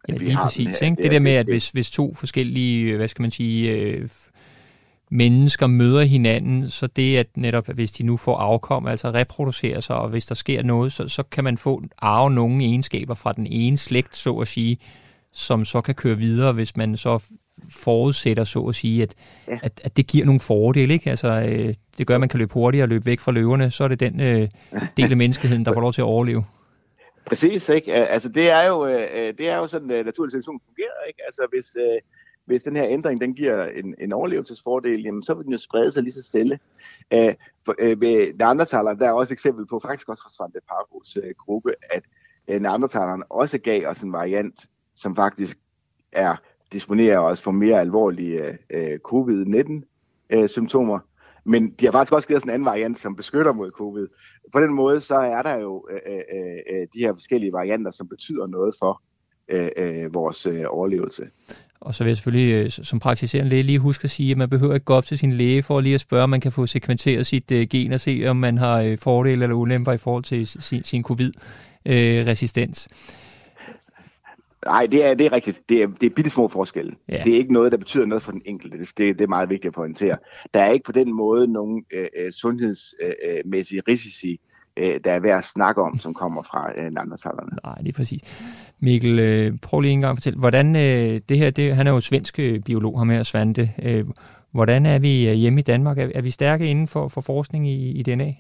Ja, 0.10 0.14
lige 0.14 0.38
præcis. 0.38 0.78
Den, 0.78 0.92
ikke? 0.92 1.04
Det 1.04 1.12
der 1.12 1.20
med, 1.20 1.32
at 1.32 1.46
hvis, 1.46 1.70
hvis 1.70 1.92
to 1.92 2.14
forskellige, 2.14 2.98
hvad 2.98 3.08
skal 3.08 3.22
man 3.22 3.32
sige, 3.32 3.72
øh, 3.72 4.10
mennesker 5.12 5.68
møder 5.68 6.04
hinanden, 6.04 6.70
så 6.70 6.88
det 6.88 7.18
at 7.18 7.28
netop, 7.36 7.68
hvis 7.68 7.92
de 7.92 8.04
nu 8.04 8.18
får 8.18 8.38
afkom, 8.38 8.88
altså 8.88 9.10
reproducerer 9.10 9.80
sig, 9.80 9.96
og 9.96 10.10
hvis 10.10 10.26
der 10.26 10.36
sker 10.36 10.64
noget, 10.64 10.92
så, 10.92 11.08
så 11.08 11.24
kan 11.24 11.44
man 11.44 11.58
få 11.58 11.84
arve 11.98 12.32
nogle 12.32 12.64
egenskaber 12.64 13.14
fra 13.14 13.34
den 13.34 13.48
ene 13.48 13.78
slægt, 13.78 14.16
så 14.16 14.34
at 14.34 14.48
sige, 14.48 14.78
som 15.34 15.66
så 15.66 15.82
kan 15.82 15.96
køre 15.96 16.18
videre, 16.18 16.54
hvis 16.54 16.78
man 16.78 16.98
så 16.98 17.20
forudsætter, 17.70 18.44
så 18.44 18.60
at 18.60 18.76
sige, 18.76 19.04
at, 19.04 19.16
ja. 19.48 19.58
at, 19.64 19.82
at 19.84 19.98
det 19.98 20.08
giver 20.08 20.26
nogle 20.26 20.40
fordele. 20.40 20.94
Ikke? 20.94 21.10
Altså, 21.10 21.28
øh, 21.28 21.74
det 21.98 22.08
gør, 22.08 22.16
at 22.16 22.20
man 22.20 22.30
kan 22.30 22.40
løbe 22.40 22.54
hurtigere 22.54 22.86
og 22.86 22.90
løbe 22.90 23.06
væk 23.06 23.20
fra 23.20 23.32
løverne, 23.32 23.72
så 23.72 23.84
er 23.84 23.88
det 23.88 24.00
den 24.00 24.20
øh, 24.20 24.50
del 24.98 25.12
af 25.12 25.18
menneskeheden, 25.18 25.66
der 25.66 25.74
får 25.76 25.82
lov 25.82 25.94
til 25.94 26.02
at 26.02 26.06
overleve. 26.06 26.44
Præcis, 27.26 27.70
ikke? 27.70 27.94
Altså, 27.94 28.30
det 28.30 28.50
er 28.50 28.64
jo, 28.64 28.88
øh, 28.88 29.08
øh, 29.14 29.34
det 29.38 29.50
er 29.50 29.58
jo 29.58 29.68
sådan, 29.68 29.92
at 29.92 30.06
naturlig 30.06 30.32
selektion 30.32 30.62
fungerer, 30.66 31.08
ikke? 31.08 31.22
Altså, 31.26 31.48
hvis, 31.50 31.76
hvis 32.46 32.64
den 32.64 32.76
her 32.76 32.86
ændring, 32.88 33.22
den 33.22 33.34
giver 33.34 33.66
en, 33.66 33.96
en 34.00 34.14
overlevelsesfordel, 34.14 35.02
jamen, 35.02 35.24
så 35.24 35.34
vil 35.34 35.46
den 35.46 35.52
jo 35.52 35.58
sprede 35.58 35.92
sig 35.92 36.04
lige 36.04 36.14
så 36.14 36.22
stille. 36.22 36.60
Øh, 37.14 37.34
for, 37.66 37.76
øh, 37.80 38.02
ved 38.02 38.34
der 38.38 39.08
er 39.08 39.12
også 39.12 39.34
eksempel 39.34 39.66
på, 39.66 39.80
faktisk 39.80 40.10
også 40.10 40.24
fra 40.24 40.30
Svante 40.30 40.60
Parvos 40.70 41.18
øh, 41.24 41.34
gruppe, 41.38 41.74
at 41.92 42.04
øh, 42.48 42.62
Neandertalerne 42.62 43.32
også 43.32 43.58
gav 43.58 43.88
os 43.88 44.02
en 44.02 44.14
variant, 44.14 44.66
som 44.96 45.16
faktisk 45.16 45.58
er 46.12 46.36
disponerer 46.72 47.20
os 47.20 47.42
for 47.42 47.52
mere 47.52 47.80
alvorlige 47.80 48.58
øh, 48.70 49.00
covid-19-symptomer. 49.00 50.96
Øh, 50.96 51.02
men 51.46 51.72
de 51.80 51.86
har 51.86 51.92
faktisk 51.92 52.14
også 52.14 52.28
givet 52.28 52.38
os 52.38 52.44
en 52.44 52.50
anden 52.50 52.66
variant, 52.66 53.00
som 53.00 53.16
beskytter 53.16 53.54
mod 53.54 53.72
covid. 53.72 54.08
På 54.54 54.60
den 54.60 54.74
måde, 54.74 55.02
så 55.02 55.16
er 55.16 55.42
der 55.42 55.60
jo 55.60 55.88
øh, 55.92 56.14
øh, 56.14 56.22
øh, 56.36 56.58
øh 56.70 56.88
de 56.94 57.00
her 57.00 57.14
forskellige 57.14 57.54
varianter, 57.54 57.92
som 57.92 58.08
betyder 58.08 58.48
noget 58.48 58.76
for 58.80 59.02
øh, 59.50 59.70
øh, 59.78 60.14
vores 60.14 60.46
øh, 60.46 60.64
overlevelse. 60.68 61.24
Og 61.82 61.94
så 61.94 62.04
vil 62.04 62.10
jeg 62.10 62.18
selvfølgelig 62.18 62.64
øh, 62.64 62.70
som 62.70 63.00
praktiserende 63.00 63.50
læge 63.50 63.64
lige 63.64 63.80
huske 63.80 64.04
at 64.04 64.10
sige, 64.10 64.32
at 64.32 64.38
man 64.38 64.50
behøver 64.50 64.74
ikke 64.74 64.86
gå 64.86 64.94
op 64.94 65.06
til 65.06 65.18
sin 65.18 65.34
læge 65.34 65.64
for 65.64 65.82
lige 65.82 65.96
at 65.96 66.02
spørge, 66.02 66.24
om 66.24 66.30
man 66.30 66.42
kan 66.42 66.52
få 66.52 66.66
sekventeret 66.66 67.26
sit 67.26 67.52
øh, 67.52 67.68
gen 67.68 67.92
og 67.92 68.00
se, 68.00 68.24
om 68.28 68.36
man 68.36 68.58
har 68.58 68.82
øh, 68.82 68.98
fordele 68.98 69.44
eller 69.44 69.56
ulemper 69.56 69.92
i 69.92 69.98
forhold 69.98 70.24
til 70.24 70.48
sin, 70.48 70.84
sin 70.84 71.04
covid-resistens. 71.04 72.88
Nej, 74.66 74.86
det 74.86 75.06
er, 75.06 75.14
det 75.14 75.26
er 75.26 75.32
rigtigt. 75.32 75.62
Det 75.70 75.82
er, 75.82 75.88
det 76.02 76.06
er 76.06 76.16
bitte 76.16 76.30
små 76.30 76.48
forskelle. 76.48 76.96
Ja. 77.10 77.22
Det 77.26 77.34
er 77.34 77.38
ikke 77.38 77.54
noget, 77.54 77.72
der 77.72 77.78
betyder 77.78 78.06
noget 78.06 78.24
for 78.24 78.32
den 78.32 78.42
enkelte. 78.46 78.78
Det, 78.78 78.98
det, 78.98 79.22
er 79.22 79.28
meget 79.28 79.50
vigtigt 79.50 79.66
at 79.66 79.74
pointere. 79.74 80.18
Der 80.54 80.62
er 80.62 80.72
ikke 80.72 80.86
på 80.86 80.92
den 80.92 81.14
måde 81.14 81.48
nogen 81.48 81.86
øh, 81.94 82.08
øh 82.18 82.32
sundhedsmæssige 82.32 83.80
øh, 83.80 83.84
risici, 83.88 84.40
øh, 84.78 85.00
der 85.04 85.12
er 85.12 85.20
værd 85.20 85.38
at 85.38 85.46
snakke 85.46 85.82
om, 85.82 85.98
som 85.98 86.14
kommer 86.14 86.44
fra 86.44 86.72
øh, 86.78 86.92
Neandertalerne. 86.92 87.58
Nej, 87.64 87.76
det 87.76 87.90
er 87.90 87.94
præcis. 87.94 88.22
Mikkel, 88.80 89.20
øh, 89.20 89.58
prøv 89.62 89.80
lige 89.80 89.92
en 89.92 90.02
gang 90.02 90.12
at 90.12 90.18
fortælle, 90.18 90.40
hvordan 90.40 90.76
øh, 90.76 91.20
det 91.30 91.38
her, 91.38 91.50
det, 91.50 91.76
han 91.76 91.88
er 91.88 91.92
jo 91.92 92.00
svensk 92.00 92.40
øh, 92.40 92.60
biolog, 92.60 93.00
ham 93.00 93.10
her 93.10 93.24
Svante. 93.24 93.70
Øh, 93.84 94.06
hvordan 94.52 94.86
er 94.86 95.00
vi 95.00 95.30
øh, 95.30 95.34
hjemme 95.34 95.60
i 95.60 95.64
Danmark? 95.64 95.98
Er, 95.98 96.10
er 96.16 96.22
vi 96.22 96.30
stærke 96.30 96.68
inden 96.68 96.88
for, 96.88 97.08
for 97.08 97.22
forskning 97.22 97.68
i, 97.68 97.92
i 97.92 98.04
DNA? 98.04 98.34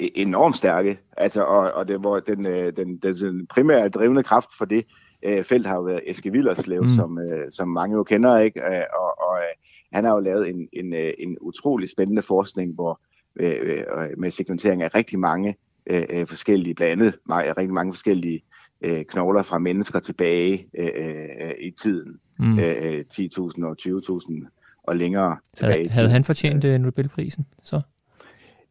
E-, 0.00 0.10
enormt 0.14 0.56
stærke. 0.56 0.98
Altså, 1.16 1.42
og, 1.42 1.72
og 1.72 1.88
det 1.88 2.26
den, 2.26 2.46
øh, 2.46 2.76
den, 2.76 2.96
den, 2.96 3.14
den 3.14 3.46
primære 3.46 3.88
drivende 3.88 4.22
kraft 4.22 4.48
for 4.58 4.64
det 4.64 4.84
øh, 5.22 5.44
felt 5.44 5.66
har 5.66 5.74
jo 5.74 5.82
været 5.82 6.00
Eske 6.06 6.32
Villerslev, 6.32 6.82
mm. 6.82 6.88
som, 6.88 7.18
øh, 7.18 7.50
som 7.50 7.68
mange 7.68 7.96
jo 7.96 8.02
kender, 8.02 8.38
ikke? 8.38 8.60
Øh, 8.60 8.84
og, 9.00 9.30
og 9.30 9.36
øh, 9.38 9.54
han 9.92 10.04
har 10.04 10.12
jo 10.12 10.20
lavet 10.20 10.48
en, 10.48 10.68
en, 10.72 10.94
øh, 10.94 11.12
en 11.18 11.36
utrolig 11.40 11.90
spændende 11.90 12.22
forskning, 12.22 12.74
hvor 12.74 13.00
øh, 13.36 13.56
øh, 13.62 14.18
med 14.18 14.30
sekventering 14.30 14.82
af 14.82 14.94
rigtig 14.94 15.18
mange 15.18 15.56
øh, 15.86 16.26
forskellige, 16.26 16.74
blandt 16.74 16.92
andet 16.92 17.14
rigtig 17.30 17.72
mange 17.72 17.92
forskellige 17.92 18.42
øh, 18.80 19.04
knogler 19.04 19.42
fra 19.42 19.58
mennesker 19.58 20.00
tilbage 20.00 20.66
øh, 20.78 21.50
i 21.60 21.70
tiden, 21.70 22.20
mm. 22.38 22.58
øh, 22.58 23.04
10.000 23.14 23.64
og 23.64 23.76
20.000 23.82 24.46
og 24.82 24.96
længere 24.96 25.36
tilbage. 25.56 25.76
Havde, 25.76 25.88
havde 25.88 26.08
han 26.08 26.24
fortjent 26.24 26.80
Nobelprisen 26.80 27.46
så? 27.62 27.80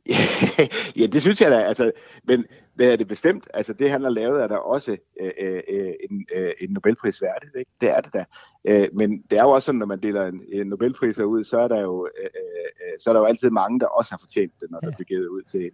ja, 1.00 1.06
det 1.06 1.22
synes 1.22 1.42
jeg 1.42 1.52
da. 1.52 1.56
Altså, 1.56 1.92
men 2.24 2.46
hvad 2.76 2.88
er 2.88 2.96
det 2.96 3.08
bestemt? 3.08 3.48
Altså, 3.54 3.74
det 3.74 3.92
han 3.92 4.04
har 4.04 4.10
lavet 4.10 4.44
er 4.44 4.48
der 4.48 4.58
også 4.58 4.98
øh, 5.22 5.32
øh, 5.40 5.94
en, 6.10 6.26
øh, 6.36 6.52
en 6.62 6.70
Nobelpris 6.70 7.22
værdigt. 7.22 7.56
Ikke? 7.60 7.72
Det 7.82 7.90
er 7.90 8.02
det 8.02 8.14
da. 8.14 8.26
Øh, 8.66 8.88
men 8.94 9.24
det 9.30 9.38
er 9.38 9.44
jo 9.44 9.50
også 9.50 9.66
sådan, 9.66 9.80
når 9.80 9.86
man 9.86 10.00
deler 10.00 10.26
en, 10.26 10.42
en 10.52 10.68
Nobelpris 10.68 11.20
ud, 11.20 11.44
så 11.44 11.60
er, 11.60 11.68
der 11.68 11.82
jo, 11.82 12.08
øh, 12.20 12.26
øh, 12.26 13.00
så 13.00 13.10
er 13.10 13.14
der 13.14 13.20
jo 13.20 13.26
altid 13.26 13.50
mange, 13.50 13.80
der 13.80 13.86
også 13.86 14.12
har 14.12 14.18
fortjent 14.18 14.54
det, 14.60 14.72
når 14.72 14.80
ja. 14.84 14.88
der 14.88 14.96
bliver 14.96 15.06
givet 15.06 15.28
ud 15.28 15.42
til 15.42 15.66
en. 15.66 15.72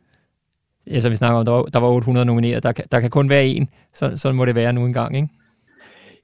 Ja, 0.87 0.99
som 0.99 1.11
vi 1.11 1.15
snakker 1.15 1.39
om, 1.39 1.45
der 1.45 1.51
var, 1.51 1.63
der 1.63 1.79
var 1.79 1.87
800 1.87 2.25
nomineret. 2.25 2.63
Der, 2.63 2.71
der 2.71 2.99
kan 2.99 3.09
kun 3.09 3.29
være 3.29 3.45
en. 3.45 3.69
Så, 3.93 4.17
så 4.17 4.31
må 4.31 4.45
det 4.45 4.55
være 4.55 4.73
nu 4.73 4.85
engang, 4.85 5.15
ikke? 5.15 5.29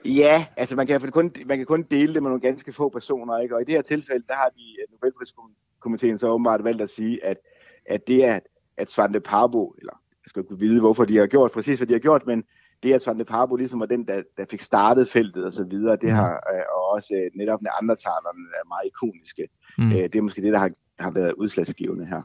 Ja, 0.05 0.45
altså 0.57 0.75
man 0.75 0.87
kan, 0.87 1.11
kun, 1.11 1.31
man 1.45 1.57
kan 1.57 1.65
kun 1.65 1.85
dele 1.91 2.13
det 2.13 2.23
med 2.23 2.29
nogle 2.29 2.41
ganske 2.41 2.73
få 2.73 2.89
personer, 2.89 3.39
ikke? 3.39 3.55
og 3.55 3.61
i 3.61 3.65
det 3.65 3.75
her 3.75 3.81
tilfælde, 3.81 4.23
der 4.27 4.33
har 4.33 4.49
de 4.57 4.63
Nobelpriskomiteen 4.91 6.17
så 6.17 6.27
åbenbart 6.27 6.63
valgt 6.63 6.81
at 6.81 6.89
sige, 6.89 7.25
at 7.25 7.37
at 7.85 8.07
det 8.07 8.25
er, 8.25 8.39
at 8.77 8.91
Svante 8.91 9.19
Parbo, 9.19 9.75
eller 9.79 9.93
jeg 10.23 10.29
skal 10.29 10.41
ikke 10.41 10.59
vide, 10.59 10.79
hvorfor 10.79 11.05
de 11.05 11.17
har 11.17 11.27
gjort 11.27 11.51
præcis, 11.51 11.79
hvad 11.79 11.87
de 11.87 11.93
har 11.93 11.99
gjort, 11.99 12.27
men 12.27 12.43
det, 12.83 12.93
at 12.93 13.03
Svante 13.03 13.25
Parbo 13.25 13.55
ligesom 13.55 13.79
var 13.79 13.85
den, 13.85 14.07
der, 14.07 14.21
der 14.37 14.45
fik 14.51 14.61
startet 14.61 15.09
feltet 15.09 15.45
og 15.45 15.53
så 15.53 15.63
videre, 15.63 15.95
det 15.95 16.11
har, 16.11 16.31
øh, 16.31 16.61
og 16.75 16.91
også 16.95 17.13
øh, 17.13 17.31
netop 17.35 17.61
med 17.61 17.71
andre 17.81 17.95
talerne 17.95 18.39
er 18.61 18.67
meget 18.67 18.85
ikoniske. 18.85 19.47
Mm. 19.77 19.91
Øh, 19.91 20.03
det 20.03 20.15
er 20.15 20.21
måske 20.21 20.41
det, 20.41 20.53
der 20.53 20.59
har, 20.59 20.71
har 20.99 21.11
været 21.11 21.33
udslagsgivende 21.33 22.05
her. 22.05 22.21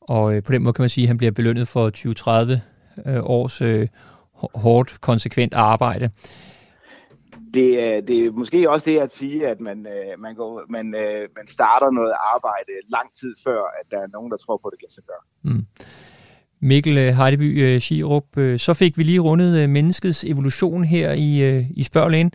Og 0.00 0.44
på 0.44 0.52
den 0.52 0.62
måde 0.62 0.72
kan 0.72 0.82
man 0.82 0.88
sige, 0.88 1.04
at 1.04 1.08
han 1.08 1.16
bliver 1.16 1.32
belønnet 1.32 1.68
for 1.68 1.90
20-30 3.10 3.20
års 3.22 3.62
øh, 3.62 3.88
hårdt, 4.54 5.00
konsekvent 5.00 5.54
arbejde 5.54 6.10
det, 7.58 7.68
er, 7.86 8.00
det 8.00 8.16
er 8.24 8.30
måske 8.30 8.70
også 8.70 8.90
det 8.90 8.98
at 8.98 9.14
sige, 9.14 9.48
at 9.48 9.60
man, 9.60 9.78
øh, 9.94 10.20
man, 10.24 10.34
går, 10.34 10.62
man, 10.68 10.86
øh, 10.94 11.28
man 11.38 11.46
starter 11.46 11.90
noget 11.90 12.12
arbejde 12.34 12.72
lang 12.88 13.08
tid 13.20 13.34
før, 13.46 13.60
at 13.80 13.86
der 13.90 13.98
er 14.04 14.08
nogen, 14.12 14.30
der 14.32 14.36
tror 14.36 14.56
på, 14.62 14.68
at 14.68 14.72
det 14.72 14.80
kan 14.80 14.90
sig 14.90 15.04
gøre. 15.10 15.24
Mm. 15.42 15.66
Mikkel 16.60 16.98
øh, 16.98 17.12
Heideby 17.18 17.78
Schirup, 17.78 18.28
så 18.56 18.74
fik 18.74 18.98
vi 18.98 19.02
lige 19.02 19.20
rundet 19.20 19.70
menneskets 19.70 20.24
evolution 20.24 20.84
her 20.84 21.12
i, 21.12 21.60
i 21.80 21.82
Spørglæn. 21.82 22.30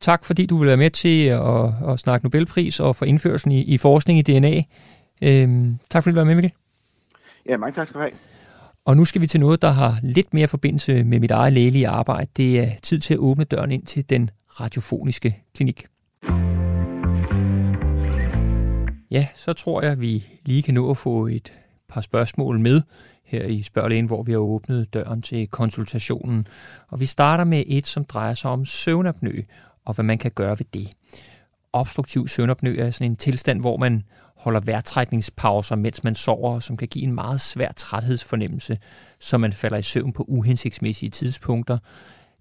Tak 0.00 0.24
fordi 0.24 0.46
du 0.46 0.56
vil 0.56 0.66
være 0.66 0.76
med 0.76 0.90
til 0.90 1.26
at, 1.26 1.92
at 1.92 1.98
snakke 1.98 2.26
Nobelpris 2.26 2.80
og 2.80 2.96
for 2.96 3.04
indførelsen 3.04 3.52
i, 3.52 3.62
i 3.62 3.78
forskning 3.78 4.18
i 4.18 4.22
DNA. 4.22 4.62
Øhm, 5.22 5.78
tak 5.90 6.02
fordi 6.02 6.14
du 6.14 6.20
var 6.20 6.24
med, 6.24 6.34
Mikkel. 6.34 6.52
Ja, 7.48 7.56
mange 7.56 7.74
tak 7.74 7.86
skal 7.86 8.00
du 8.00 8.02
have. 8.02 8.12
Og 8.88 8.96
nu 8.96 9.04
skal 9.04 9.20
vi 9.20 9.26
til 9.26 9.40
noget, 9.40 9.62
der 9.62 9.70
har 9.70 9.98
lidt 10.02 10.34
mere 10.34 10.48
forbindelse 10.48 11.04
med 11.04 11.20
mit 11.20 11.30
eget 11.30 11.52
lægelige 11.52 11.88
arbejde. 11.88 12.30
Det 12.36 12.60
er 12.60 12.70
tid 12.82 12.98
til 12.98 13.14
at 13.14 13.18
åbne 13.18 13.44
døren 13.44 13.70
ind 13.70 13.86
til 13.86 14.10
den 14.10 14.30
radiofoniske 14.60 15.42
klinik. 15.54 15.86
Ja, 19.10 19.26
så 19.34 19.52
tror 19.52 19.82
jeg, 19.82 20.00
vi 20.00 20.26
lige 20.44 20.62
kan 20.62 20.74
nå 20.74 20.90
at 20.90 20.96
få 20.96 21.26
et 21.26 21.52
par 21.88 22.00
spørgsmål 22.00 22.60
med 22.60 22.82
her 23.24 23.44
i 23.44 23.62
spørglægen, 23.62 24.06
hvor 24.06 24.22
vi 24.22 24.32
har 24.32 24.38
åbnet 24.38 24.94
døren 24.94 25.22
til 25.22 25.46
konsultationen. 25.46 26.46
Og 26.88 27.00
vi 27.00 27.06
starter 27.06 27.44
med 27.44 27.64
et, 27.66 27.86
som 27.86 28.04
drejer 28.04 28.34
sig 28.34 28.50
om 28.50 28.64
søvnapnø, 28.64 29.42
og 29.84 29.94
hvad 29.94 30.04
man 30.04 30.18
kan 30.18 30.30
gøre 30.30 30.58
ved 30.58 30.66
det. 30.74 30.88
Obstruktiv 31.72 32.28
søvnapnø 32.28 32.76
er 32.78 32.90
sådan 32.90 33.10
en 33.10 33.16
tilstand, 33.16 33.60
hvor 33.60 33.76
man 33.76 34.02
holder 34.48 34.60
vejrtrækningspauser, 34.60 35.76
mens 35.76 36.04
man 36.04 36.14
sover, 36.14 36.60
som 36.60 36.76
kan 36.76 36.88
give 36.88 37.04
en 37.04 37.12
meget 37.12 37.40
svær 37.40 37.72
træthedsfornemmelse, 37.72 38.78
så 39.20 39.38
man 39.38 39.52
falder 39.52 39.76
i 39.76 39.82
søvn 39.82 40.12
på 40.12 40.24
uhensigtsmæssige 40.28 41.10
tidspunkter. 41.10 41.78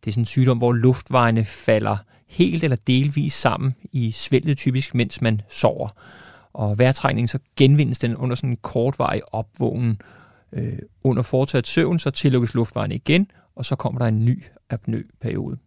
Det 0.04 0.08
er 0.08 0.12
sådan 0.12 0.22
en 0.22 0.26
sygdom, 0.26 0.58
hvor 0.58 0.74
luftvejene 0.74 1.46
falder 1.46 1.98
helt 2.28 2.64
eller 2.64 2.78
delvis 2.88 3.34
sammen 3.34 3.76
i 3.92 4.12
svælget 4.12 4.58
typisk, 4.58 4.96
mens 4.96 5.22
man 5.22 5.42
sover. 5.50 5.90
Og 6.54 6.80
vejrtrækningen 6.80 7.28
så 7.28 7.40
genvindes 7.56 8.00
den 8.00 8.16
under 8.16 8.36
sådan 8.36 8.50
en 8.50 8.58
kortvarig 8.62 9.22
opvågen. 9.32 10.02
Øh, 10.54 10.80
under 11.04 11.24
fortsat 11.24 11.68
søvn, 11.68 12.00
så 12.00 12.10
tillukkes 12.10 12.54
luftvejene 12.54 12.96
igen, 12.96 13.28
og 13.56 13.66
så 13.66 13.76
kommer 13.76 14.00
der 14.00 14.06
en 14.06 14.26
ny 14.26 14.44
apnøperiode. 14.70 15.58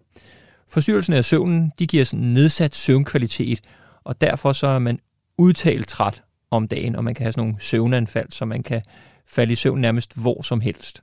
Forstyrrelsen 0.69 1.15
af 1.15 1.25
søvnen, 1.25 1.73
de 1.79 1.87
giver 1.87 2.05
sådan 2.05 2.27
nedsat 2.27 2.75
søvnkvalitet, 2.75 3.61
og 4.05 4.21
derfor 4.21 4.53
så 4.53 4.67
er 4.67 4.79
man 4.79 4.99
udtalt 5.39 5.89
træt 5.89 6.23
om 6.51 6.69
dagen, 6.69 6.97
og 6.97 7.05
man 7.05 7.15
kan 7.15 7.25
have 7.25 7.33
sådan 7.33 7.47
nogle 7.47 7.61
søvnanfald, 7.61 8.31
så 8.31 8.45
man 8.45 8.63
kan 8.63 8.83
falde 9.27 9.53
i 9.53 9.57
søvn 9.57 9.81
nærmest 9.81 10.21
hvor 10.21 10.43
som 10.43 10.61
helst. 10.61 11.01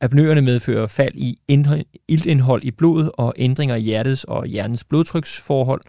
Apnøerne 0.00 0.42
medfører 0.42 0.86
fald 0.86 1.14
i 1.14 1.38
iltindhold 2.08 2.64
i 2.64 2.70
blodet 2.70 3.10
og 3.14 3.34
ændringer 3.36 3.74
i 3.74 3.80
hjertets 3.80 4.24
og 4.24 4.46
hjernens 4.46 4.84
blodtryksforhold, 4.84 5.80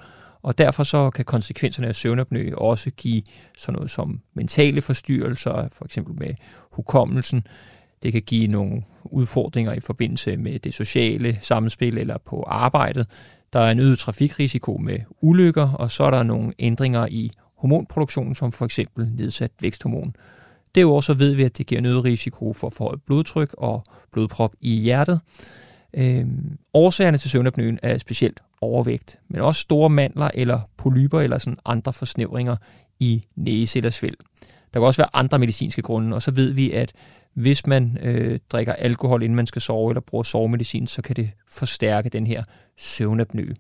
og 0.42 0.58
derfor 0.58 0.84
så 0.84 1.10
kan 1.10 1.26
konsekvenserne 1.26 1.88
af 1.88 1.96
søvnapnø 1.96 2.52
også 2.58 2.92
give 2.92 3.22
sådan 3.58 3.76
noget 3.76 3.90
som 3.90 4.20
mentale 4.34 4.82
forstyrrelser, 4.82 5.68
for 5.72 5.86
eksempel 5.86 6.16
med 6.16 6.34
hukommelsen. 6.72 7.44
Det 8.04 8.12
kan 8.12 8.22
give 8.22 8.48
nogle 8.48 8.84
udfordringer 9.04 9.74
i 9.74 9.80
forbindelse 9.80 10.38
med 10.38 10.60
det 10.60 10.74
sociale 10.74 11.38
samspil 11.42 11.98
eller 11.98 12.18
på 12.26 12.44
arbejdet. 12.48 13.08
Der 13.54 13.60
er 13.60 13.72
en 13.72 13.80
øget 13.80 14.00
trafikrisiko 14.00 14.78
med 14.78 15.00
ulykker, 15.22 15.70
og 15.70 15.92
så 15.92 16.04
er 16.04 16.12
der 16.12 16.24
nogle 16.24 16.54
ændringer 16.60 17.08
i 17.10 17.32
hormonproduktionen, 17.62 18.36
som 18.36 18.52
for 18.52 18.66
eksempel 18.66 19.12
nedsat 19.18 19.52
væksthormon. 19.62 20.16
Derudover 20.76 21.02
så 21.02 21.14
ved 21.14 21.34
vi, 21.34 21.44
at 21.44 21.58
det 21.58 21.68
giver 21.68 21.80
en 21.80 21.86
øget 21.86 22.04
risiko 22.04 22.54
for 22.54 22.70
forhøjet 22.70 23.02
blodtryk 23.06 23.56
og 23.58 23.84
blodprop 24.12 24.54
i 24.62 24.76
hjertet. 24.76 25.20
Øhm, 25.94 26.58
årsagerne 26.74 27.18
til 27.18 27.30
søvnapnøen 27.30 27.80
er 27.84 27.98
specielt 27.98 28.40
overvægt, 28.62 29.20
men 29.30 29.42
også 29.42 29.62
store 29.62 29.90
mandler 29.90 30.30
eller 30.34 30.60
polyper 30.78 31.20
eller 31.22 31.38
sådan 31.38 31.58
andre 31.66 31.94
forsnævringer 31.94 32.56
i 33.00 33.24
næse 33.36 33.80
eller 33.80 33.90
svælg. 33.90 34.18
Der 34.74 34.80
kan 34.80 34.88
også 34.88 35.02
være 35.02 35.16
andre 35.16 35.40
medicinske 35.40 35.82
grunde, 35.82 36.16
og 36.16 36.22
så 36.22 36.32
ved 36.32 36.52
vi, 36.52 36.72
at 36.72 36.94
hvis 37.34 37.68
man 37.68 37.98
øh, 38.02 38.40
drikker 38.50 38.74
alkohol, 38.74 39.24
inden 39.24 39.36
man 39.36 39.48
skal 39.48 39.62
sove, 39.62 39.92
eller 39.92 40.02
bruger 40.02 40.24
sovemedicin, 40.24 40.88
så 40.88 41.02
kan 41.02 41.16
det 41.16 41.32
forstærke 41.50 42.10
den 42.10 42.28
her 42.28 42.44
søvnapnø. 42.78 43.54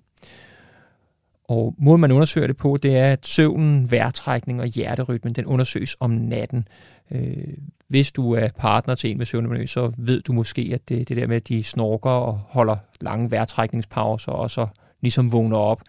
Og 1.51 1.75
måden 1.77 2.01
man 2.01 2.11
undersøger 2.11 2.47
det 2.47 2.57
på, 2.57 2.77
det 2.83 2.97
er, 2.97 3.11
at 3.11 3.27
søvnen, 3.27 3.91
vejrtrækning 3.91 4.61
og 4.61 4.67
hjerterytmen, 4.67 5.33
den 5.33 5.45
undersøges 5.45 5.97
om 5.99 6.11
natten. 6.11 6.67
Øh, 7.11 7.53
hvis 7.87 8.11
du 8.11 8.31
er 8.31 8.47
partner 8.57 8.95
til 8.95 9.11
en 9.11 9.17
med 9.17 9.25
søvnapnø, 9.25 9.65
så 9.65 9.91
ved 9.97 10.21
du 10.21 10.33
måske, 10.33 10.71
at 10.73 10.89
det, 10.89 11.09
det 11.09 11.17
der 11.17 11.27
med, 11.27 11.35
at 11.35 11.47
de 11.47 11.63
snorker 11.63 12.09
og 12.09 12.33
holder 12.33 12.75
lange 13.01 13.31
vejrtrækningspauser, 13.31 14.31
og 14.31 14.51
så 14.51 14.67
ligesom 15.01 15.31
vågner 15.31 15.57
op. 15.57 15.81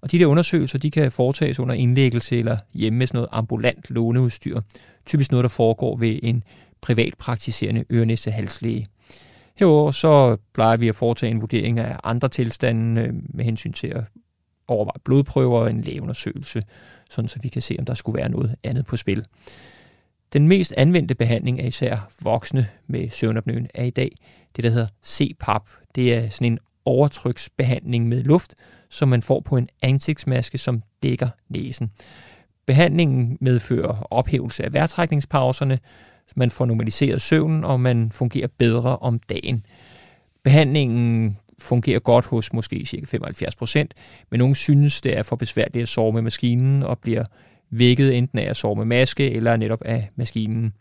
Og 0.00 0.12
de 0.12 0.18
der 0.18 0.26
undersøgelser, 0.26 0.78
de 0.78 0.90
kan 0.90 1.12
foretages 1.12 1.60
under 1.60 1.74
indlæggelse 1.74 2.38
eller 2.38 2.56
hjemme 2.74 2.98
med 2.98 3.06
sådan 3.06 3.18
noget 3.18 3.28
ambulant 3.32 3.90
låneudstyr. 3.90 4.60
Typisk 5.06 5.30
noget, 5.30 5.42
der 5.42 5.48
foregår 5.48 5.96
ved 5.96 6.18
en 6.22 6.42
privatpraktiserende 6.80 7.84
ørenæste 7.92 8.30
halslæge. 8.30 8.86
Herover 9.58 9.90
så 9.90 10.36
plejer 10.54 10.76
vi 10.76 10.88
at 10.88 10.94
foretage 10.94 11.30
en 11.30 11.40
vurdering 11.40 11.78
af 11.78 11.96
andre 12.04 12.28
tilstande 12.28 13.00
øh, 13.00 13.14
med 13.34 13.44
hensyn 13.44 13.72
til 13.72 13.86
at 13.86 14.04
overveje 14.68 15.00
blodprøver 15.04 15.58
og 15.58 15.70
en 15.70 15.82
lægeundersøgelse, 15.82 16.62
sådan 17.10 17.28
så 17.28 17.38
vi 17.42 17.48
kan 17.48 17.62
se, 17.62 17.76
om 17.78 17.84
der 17.84 17.94
skulle 17.94 18.18
være 18.18 18.28
noget 18.28 18.56
andet 18.62 18.86
på 18.86 18.96
spil. 18.96 19.26
Den 20.32 20.48
mest 20.48 20.74
anvendte 20.76 21.14
behandling 21.14 21.60
af 21.60 21.66
især 21.66 22.10
voksne 22.22 22.68
med 22.86 23.10
søvnapnøen 23.10 23.68
er 23.74 23.84
i 23.84 23.90
dag 23.90 24.10
det, 24.56 24.64
der 24.64 24.70
hedder 24.70 24.88
CPAP. 25.04 25.62
Det 25.94 26.14
er 26.14 26.28
sådan 26.28 26.52
en 26.52 26.58
overtryksbehandling 26.84 28.08
med 28.08 28.22
luft, 28.22 28.54
som 28.90 29.08
man 29.08 29.22
får 29.22 29.40
på 29.40 29.56
en 29.56 29.68
ansigtsmaske, 29.82 30.58
som 30.58 30.82
dækker 31.02 31.28
næsen. 31.48 31.90
Behandlingen 32.66 33.38
medfører 33.40 34.06
ophævelse 34.10 34.64
af 34.64 34.72
vejrtrækningspauserne, 34.72 35.78
man 36.36 36.50
får 36.50 36.66
normaliseret 36.66 37.20
søvnen, 37.20 37.64
og 37.64 37.80
man 37.80 38.12
fungerer 38.12 38.48
bedre 38.58 38.96
om 38.96 39.18
dagen. 39.18 39.66
Behandlingen 40.44 41.36
fungerer 41.58 41.98
godt 41.98 42.24
hos 42.24 42.52
måske 42.52 42.86
cirka 42.86 43.06
75 43.06 43.56
procent, 43.56 43.94
men 44.30 44.38
nogle 44.38 44.54
synes, 44.54 45.00
det 45.00 45.18
er 45.18 45.22
for 45.22 45.36
besværligt 45.36 45.82
at 45.82 45.88
sove 45.88 46.12
med 46.12 46.22
maskinen 46.22 46.82
og 46.82 46.98
bliver 46.98 47.24
vækket 47.70 48.18
enten 48.18 48.38
af 48.38 48.50
at 48.50 48.56
sove 48.56 48.76
med 48.76 48.84
maske 48.84 49.30
eller 49.30 49.56
netop 49.56 49.82
af 49.82 50.10
maskinen. 50.16 50.72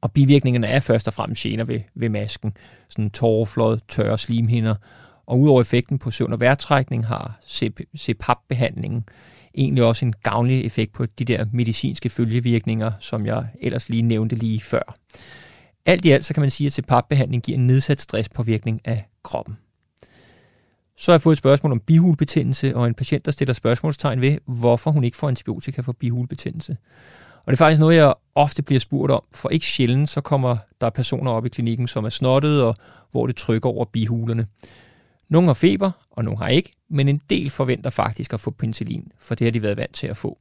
Og 0.00 0.12
bivirkningerne 0.12 0.66
er 0.66 0.80
først 0.80 1.08
og 1.08 1.14
fremmest 1.14 1.42
gener 1.42 1.64
ved, 1.64 1.80
ved 1.94 2.08
masken. 2.08 2.56
Sådan 2.88 3.10
tårerflod, 3.10 3.78
tørre 3.88 4.18
slimhinder. 4.18 4.74
Og 5.26 5.40
udover 5.40 5.60
effekten 5.60 5.98
på 5.98 6.10
søvn 6.10 6.32
og 6.32 6.40
vejrtrækning 6.40 7.06
har 7.06 7.40
CPAP-behandlingen 7.96 9.04
egentlig 9.54 9.84
også 9.84 10.06
en 10.06 10.14
gavnlig 10.22 10.64
effekt 10.64 10.92
på 10.92 11.06
de 11.06 11.24
der 11.24 11.44
medicinske 11.52 12.08
følgevirkninger, 12.08 12.92
som 13.00 13.26
jeg 13.26 13.46
ellers 13.60 13.88
lige 13.88 14.02
nævnte 14.02 14.36
lige 14.36 14.60
før. 14.60 14.96
Alt 15.86 16.04
i 16.04 16.10
alt 16.10 16.24
så 16.24 16.34
kan 16.34 16.40
man 16.40 16.50
sige, 16.50 16.66
at 16.66 16.72
CPAP-behandling 16.72 17.42
giver 17.42 17.58
en 17.58 17.66
nedsat 17.66 18.00
stresspåvirkning 18.00 18.80
af 18.84 19.04
kroppen. 19.22 19.56
Så 20.96 21.12
har 21.12 21.14
jeg 21.14 21.22
fået 21.22 21.34
et 21.34 21.38
spørgsmål 21.38 21.72
om 21.72 21.80
bihulebetændelse, 21.80 22.76
og 22.76 22.86
en 22.86 22.94
patient, 22.94 23.24
der 23.24 23.32
stiller 23.32 23.54
spørgsmålstegn 23.54 24.20
ved, 24.20 24.38
hvorfor 24.46 24.90
hun 24.90 25.04
ikke 25.04 25.16
får 25.16 25.28
antibiotika 25.28 25.80
for 25.80 25.92
bihulebetændelse. 25.92 26.76
Og 27.46 27.50
det 27.50 27.52
er 27.52 27.64
faktisk 27.64 27.80
noget, 27.80 27.96
jeg 27.96 28.14
ofte 28.34 28.62
bliver 28.62 28.80
spurgt 28.80 29.12
om, 29.12 29.22
for 29.32 29.48
ikke 29.48 29.66
sjældent 29.66 30.10
så 30.10 30.20
kommer 30.20 30.56
der 30.80 30.90
personer 30.90 31.30
op 31.30 31.46
i 31.46 31.48
klinikken, 31.48 31.88
som 31.88 32.04
er 32.04 32.08
snottede, 32.08 32.68
og 32.68 32.74
hvor 33.10 33.26
det 33.26 33.36
trykker 33.36 33.68
over 33.68 33.84
bihulerne. 33.84 34.46
Nogle 35.28 35.48
har 35.48 35.54
feber, 35.54 35.90
og 36.10 36.24
nogle 36.24 36.38
har 36.38 36.48
ikke, 36.48 36.72
men 36.90 37.08
en 37.08 37.20
del 37.30 37.50
forventer 37.50 37.90
faktisk 37.90 38.32
at 38.32 38.40
få 38.40 38.50
penicillin, 38.50 39.12
for 39.20 39.34
det 39.34 39.44
har 39.44 39.52
de 39.52 39.62
været 39.62 39.76
vant 39.76 39.94
til 39.94 40.06
at 40.06 40.16
få. 40.16 40.38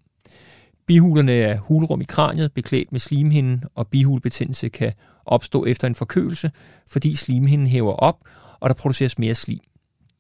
Bihulerne 0.88 1.34
er 1.34 1.58
hulrum 1.58 2.02
i 2.02 2.06
kraniet, 2.06 2.54
beklædt 2.54 2.92
med 2.92 3.00
slimhinden, 3.00 3.64
og 3.76 3.88
bihulebetændelse 3.88 4.70
kan 4.70 4.94
opstå 5.26 5.66
efter 5.66 5.88
en 5.88 5.96
forkølelse, 5.96 6.52
fordi 6.88 7.16
slimhinden 7.16 7.68
hæver 7.68 7.94
op, 7.94 8.18
og 8.60 8.70
der 8.70 8.76
produceres 8.76 9.20
mere 9.20 9.36
slim. 9.36 9.60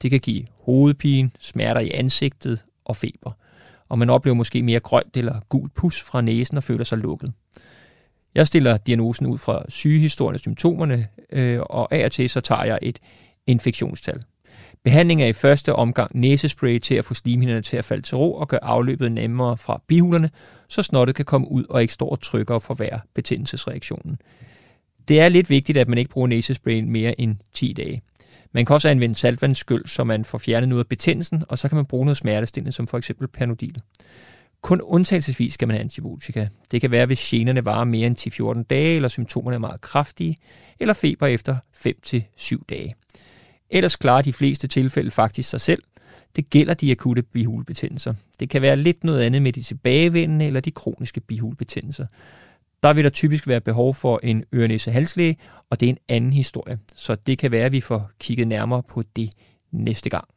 Det 0.04 0.12
kan 0.12 0.20
give 0.20 0.46
hovedpine, 0.60 1.32
smerter 1.40 1.82
i 1.82 1.92
ansigtet 1.92 2.64
og 2.86 2.96
feber. 2.96 3.32
Og 3.90 4.00
man 4.00 4.10
oplever 4.10 4.36
måske 4.36 4.64
mere 4.64 4.80
grønt 4.80 5.18
eller 5.18 5.40
gult 5.50 5.76
pus 5.76 6.02
fra 6.02 6.22
næsen 6.22 6.58
og 6.58 6.64
føler 6.64 6.84
sig 6.84 6.98
lukket. 6.98 7.34
Jeg 8.36 8.48
stiller 8.48 8.78
diagnosen 8.78 9.28
ud 9.28 9.38
fra 9.38 9.64
sygehistorien 9.70 10.34
og 10.34 10.40
symptomerne, 10.40 11.08
øh, 11.32 11.60
og 11.60 11.94
af 11.94 12.06
og 12.06 12.12
til 12.12 12.30
så 12.30 12.42
tager 12.42 12.64
jeg 12.64 12.80
et 12.82 13.00
infektionstal. 13.48 14.24
Behandling 14.84 15.24
er 15.24 15.28
i 15.28 15.34
første 15.34 15.74
omgang 15.74 16.12
næsespray 16.20 16.80
til 16.80 16.96
at 16.96 17.06
få 17.06 17.14
slimhinderne 17.14 17.62
til 17.62 17.78
at 17.78 17.86
falde 17.86 18.02
til 18.02 18.18
ro 18.18 18.34
og 18.36 18.48
gøre 18.48 18.64
afløbet 18.64 19.12
nemmere 19.12 19.58
fra 19.58 19.82
bihulerne, 19.88 20.30
så 20.68 20.84
snottet 20.84 21.16
kan 21.16 21.26
komme 21.26 21.52
ud 21.52 21.64
og 21.70 21.82
ikke 21.82 21.94
står 21.94 22.10
og 22.10 22.22
trykker 22.22 22.56
og 22.56 22.62
forværre 22.62 23.00
betændelsesreaktionen. 23.16 24.18
Det 25.08 25.20
er 25.20 25.30
lidt 25.30 25.50
vigtigt, 25.50 25.78
at 25.78 25.88
man 25.88 25.98
ikke 25.98 26.12
bruger 26.12 26.28
næsesprayen 26.28 26.90
mere 26.90 27.22
end 27.22 27.36
10 27.54 27.74
dage. 27.74 28.02
Man 28.54 28.66
kan 28.66 28.74
også 28.74 28.90
anvende 28.90 29.16
saltvandsskyld, 29.16 29.86
så 29.86 30.04
man 30.04 30.26
får 30.26 30.38
fjernet 30.38 30.70
noget 30.70 30.84
af 30.84 30.88
betændelsen, 30.88 31.44
og 31.50 31.58
så 31.58 31.70
kan 31.70 31.76
man 31.76 31.86
bruge 31.86 32.06
noget 32.06 32.18
smertestillende, 32.18 32.72
som 32.72 32.88
for 32.88 32.98
eksempel 32.98 33.28
Panodil. 33.28 33.82
Kun 34.62 34.82
undtagelsesvis 34.82 35.54
skal 35.54 35.68
man 35.68 35.76
have 35.76 35.84
antibiotika. 35.84 36.48
Det 36.72 36.82
kan 36.82 36.92
være, 36.92 37.06
hvis 37.06 37.20
generne 37.20 37.66
varer 37.66 37.84
mere 37.84 38.08
end 38.08 38.58
10-14 38.60 38.64
dage, 38.64 38.96
eller 38.96 39.10
symptomerne 39.10 39.56
er 39.56 39.60
meget 39.60 39.82
kraftige, 39.82 40.38
eller 40.80 40.94
feber 40.94 41.28
efter 41.28 41.58
5-7 41.88 42.64
dage. 42.70 42.96
Ellers 43.70 43.96
klarer 43.96 44.22
de 44.22 44.34
fleste 44.34 44.68
tilfælde 44.68 45.12
faktisk 45.12 45.50
sig 45.50 45.62
selv. 45.62 45.84
Det 46.36 46.50
gælder 46.50 46.74
de 46.74 46.92
akutte 46.92 47.24
bihulebetændelser. 47.24 48.14
Det 48.40 48.50
kan 48.50 48.62
være 48.62 48.76
lidt 48.76 49.04
noget 49.04 49.22
andet 49.22 49.42
med 49.42 49.54
de 49.54 49.62
tilbagevendende 49.62 50.46
eller 50.46 50.60
de 50.60 50.72
kroniske 50.72 51.20
bihulebetændelser. 51.20 52.06
Der 52.84 52.94
vil 52.94 53.04
der 53.04 53.10
typisk 53.10 53.48
være 53.48 53.62
behov 53.62 53.96
for 53.96 54.20
en 54.24 54.44
ørenæse 54.54 54.92
halslæge, 54.92 55.38
og 55.70 55.80
det 55.80 55.86
er 55.86 55.90
en 55.90 55.98
anden 56.10 56.34
historie. 56.34 56.80
Så 56.96 57.16
det 57.16 57.38
kan 57.38 57.52
være, 57.52 57.66
at 57.66 57.72
vi 57.72 57.82
får 57.82 58.10
kigget 58.20 58.48
nærmere 58.48 58.84
på 58.84 59.04
det 59.16 59.30
næste 59.72 60.10
gang. 60.10 60.28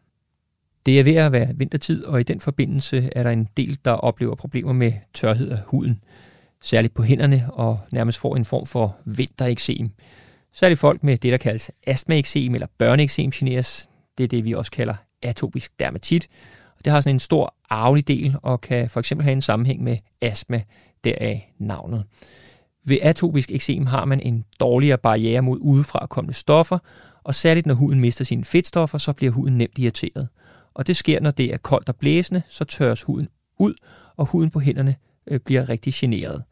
Det 0.86 1.00
er 1.00 1.04
ved 1.04 1.14
at 1.14 1.32
være 1.32 1.48
vintertid, 1.56 2.04
og 2.04 2.20
i 2.20 2.22
den 2.22 2.40
forbindelse 2.40 3.10
er 3.16 3.22
der 3.22 3.30
en 3.30 3.48
del, 3.56 3.78
der 3.84 3.90
oplever 3.90 4.34
problemer 4.34 4.72
med 4.72 4.92
tørhed 5.14 5.50
af 5.50 5.58
huden. 5.66 6.00
Særligt 6.62 6.94
på 6.94 7.02
hænderne 7.02 7.46
og 7.52 7.80
nærmest 7.92 8.18
får 8.18 8.36
en 8.36 8.44
form 8.44 8.66
for 8.66 8.96
vintereksem. 9.04 9.90
Særligt 10.52 10.80
folk 10.80 11.02
med 11.02 11.16
det, 11.16 11.32
der 11.32 11.38
kaldes 11.38 11.70
astmaeksem 11.86 12.54
eller 12.54 12.66
børneeksem 12.78 13.30
generes. 13.30 13.88
Det 14.18 14.24
er 14.24 14.28
det, 14.28 14.44
vi 14.44 14.52
også 14.52 14.72
kalder 14.72 14.94
atopisk 15.22 15.80
dermatit. 15.80 16.28
Det 16.84 16.92
har 16.92 17.00
sådan 17.00 17.16
en 17.16 17.20
stor 17.20 17.54
arvelig 17.70 18.08
del 18.08 18.36
og 18.42 18.60
kan 18.60 18.90
for 18.90 19.00
eksempel 19.00 19.24
have 19.24 19.32
en 19.32 19.42
sammenhæng 19.42 19.82
med 19.82 19.96
astma, 20.20 20.62
deraf 21.04 21.52
navnet. 21.58 22.04
Ved 22.86 22.98
atopisk 23.02 23.50
eksem 23.50 23.86
har 23.86 24.04
man 24.04 24.20
en 24.20 24.44
dårligere 24.60 24.98
barriere 24.98 25.42
mod 25.42 25.58
udefra 25.60 26.06
kommende 26.06 26.34
stoffer, 26.34 26.78
og 27.24 27.34
særligt 27.34 27.66
når 27.66 27.74
huden 27.74 28.00
mister 28.00 28.24
sine 28.24 28.44
fedtstoffer, 28.44 28.98
så 28.98 29.12
bliver 29.12 29.32
huden 29.32 29.58
nemt 29.58 29.78
irriteret. 29.78 30.28
Og 30.74 30.86
det 30.86 30.96
sker, 30.96 31.20
når 31.20 31.30
det 31.30 31.54
er 31.54 31.56
koldt 31.56 31.88
og 31.88 31.96
blæsende, 31.96 32.42
så 32.48 32.64
tørres 32.64 33.02
huden 33.02 33.28
ud, 33.58 33.74
og 34.16 34.26
huden 34.26 34.50
på 34.50 34.60
hænderne 34.60 34.94
øh, 35.26 35.40
bliver 35.40 35.68
rigtig 35.68 35.92
generet. 35.94 36.42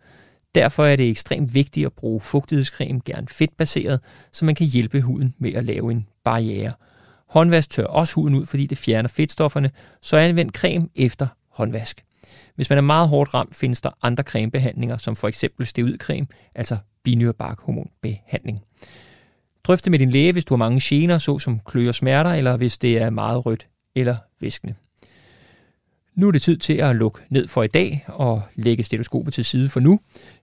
Derfor 0.55 0.85
er 0.85 0.97
det 0.97 1.11
ekstremt 1.11 1.55
vigtigt 1.55 1.87
at 1.87 1.93
bruge 1.93 2.21
fugtighedscreme, 2.21 3.01
gerne 3.05 3.29
fedtbaseret, 3.29 4.01
så 4.33 4.45
man 4.45 4.55
kan 4.55 4.67
hjælpe 4.67 5.01
huden 5.01 5.35
med 5.39 5.53
at 5.53 5.65
lave 5.65 5.93
en 5.93 6.07
barriere. 6.25 6.73
Håndvask 7.35 7.71
tør 7.71 7.85
også 7.85 8.15
huden 8.15 8.35
ud, 8.35 8.47
fordi 8.47 8.67
det 8.67 8.79
fjerner 8.79 9.09
fedtstofferne, 9.09 9.71
så 10.03 10.17
anvend 10.17 10.51
creme 10.51 10.89
efter 10.97 11.27
håndvask. 11.51 12.05
Hvis 12.55 12.71
man 12.71 12.79
er 12.79 12.83
meget 12.83 13.09
hårdt 13.09 13.35
ramt, 13.35 13.55
findes 13.55 13.81
der 13.81 13.91
andre 14.03 14.23
cremebehandlinger, 14.23 14.97
som 14.97 15.17
for 15.17 15.29
eksempel 15.29 15.67
steroidcreme, 15.67 16.27
altså 16.55 16.77
binyrebarkhormonbehandling. 17.05 18.61
Drøfte 19.65 19.91
med 19.91 19.99
din 19.99 20.11
læge, 20.11 20.33
hvis 20.33 20.45
du 20.45 20.55
har 20.55 20.59
mange 20.59 20.81
gener, 20.83 21.19
såsom 21.19 21.61
klø 21.67 21.89
og 21.89 21.95
smerter, 21.95 22.31
eller 22.31 22.57
hvis 22.57 22.79
det 22.79 23.03
er 23.03 23.11
meget 23.11 23.47
rødt 23.47 23.69
eller 23.95 24.17
væskende. 24.41 24.75
Nu 26.15 26.29
er 26.29 26.33
det 26.33 26.43
tid 26.43 26.57
til 26.57 26.75
at 26.75 26.97
lukke 26.97 27.21
ned 27.29 27.47
for 27.49 27.63
i 27.63 27.69
dag 27.69 28.05
og 28.07 28.43
lægge 28.57 28.83
stetoskopet 28.83 29.35
til 29.35 29.45
side 29.45 29.69
for 29.69 29.81
nu. 29.81 30.01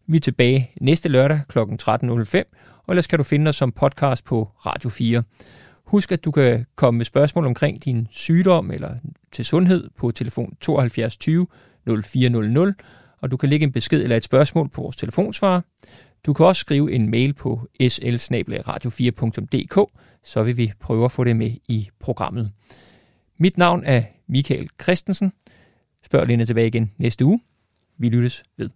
Vi 0.07 0.17
er 0.17 0.21
tilbage 0.21 0.71
næste 0.81 1.09
lørdag 1.09 1.41
kl. 1.49 1.59
13.05, 1.59 2.83
og 2.83 2.91
ellers 2.91 3.07
kan 3.07 3.17
du 3.17 3.23
finde 3.23 3.49
os 3.49 3.55
som 3.55 3.71
podcast 3.71 4.25
på 4.25 4.49
Radio 4.65 4.89
4. 4.89 5.23
Husk, 5.85 6.11
at 6.11 6.25
du 6.25 6.31
kan 6.31 6.65
komme 6.75 6.97
med 6.97 7.05
spørgsmål 7.05 7.45
omkring 7.45 7.85
din 7.85 8.07
sygdom 8.11 8.71
eller 8.71 8.95
til 9.31 9.45
sundhed 9.45 9.89
på 9.97 10.11
telefon 10.11 10.55
72 10.61 11.17
20 11.17 11.47
0400, 12.03 12.73
og 13.21 13.31
du 13.31 13.37
kan 13.37 13.49
lægge 13.49 13.63
en 13.63 13.71
besked 13.71 14.03
eller 14.03 14.15
et 14.15 14.23
spørgsmål 14.23 14.69
på 14.69 14.81
vores 14.81 14.95
telefonsvarer. 14.95 15.61
Du 16.25 16.33
kan 16.33 16.45
også 16.45 16.59
skrive 16.59 16.91
en 16.91 17.11
mail 17.11 17.33
på 17.33 17.67
sl 17.89 18.15
4dk 18.15 19.85
så 20.23 20.43
vil 20.43 20.57
vi 20.57 20.71
prøve 20.79 21.05
at 21.05 21.11
få 21.11 21.23
det 21.23 21.35
med 21.35 21.51
i 21.67 21.89
programmet. 21.99 22.51
Mit 23.37 23.57
navn 23.57 23.83
er 23.83 24.03
Michael 24.27 24.69
Christensen. 24.81 25.31
Spørg 26.05 26.27
Lene 26.27 26.45
tilbage 26.45 26.67
igen 26.67 26.91
næste 26.97 27.25
uge. 27.25 27.41
Vi 27.97 28.09
lyttes 28.09 28.43
ved. 28.57 28.69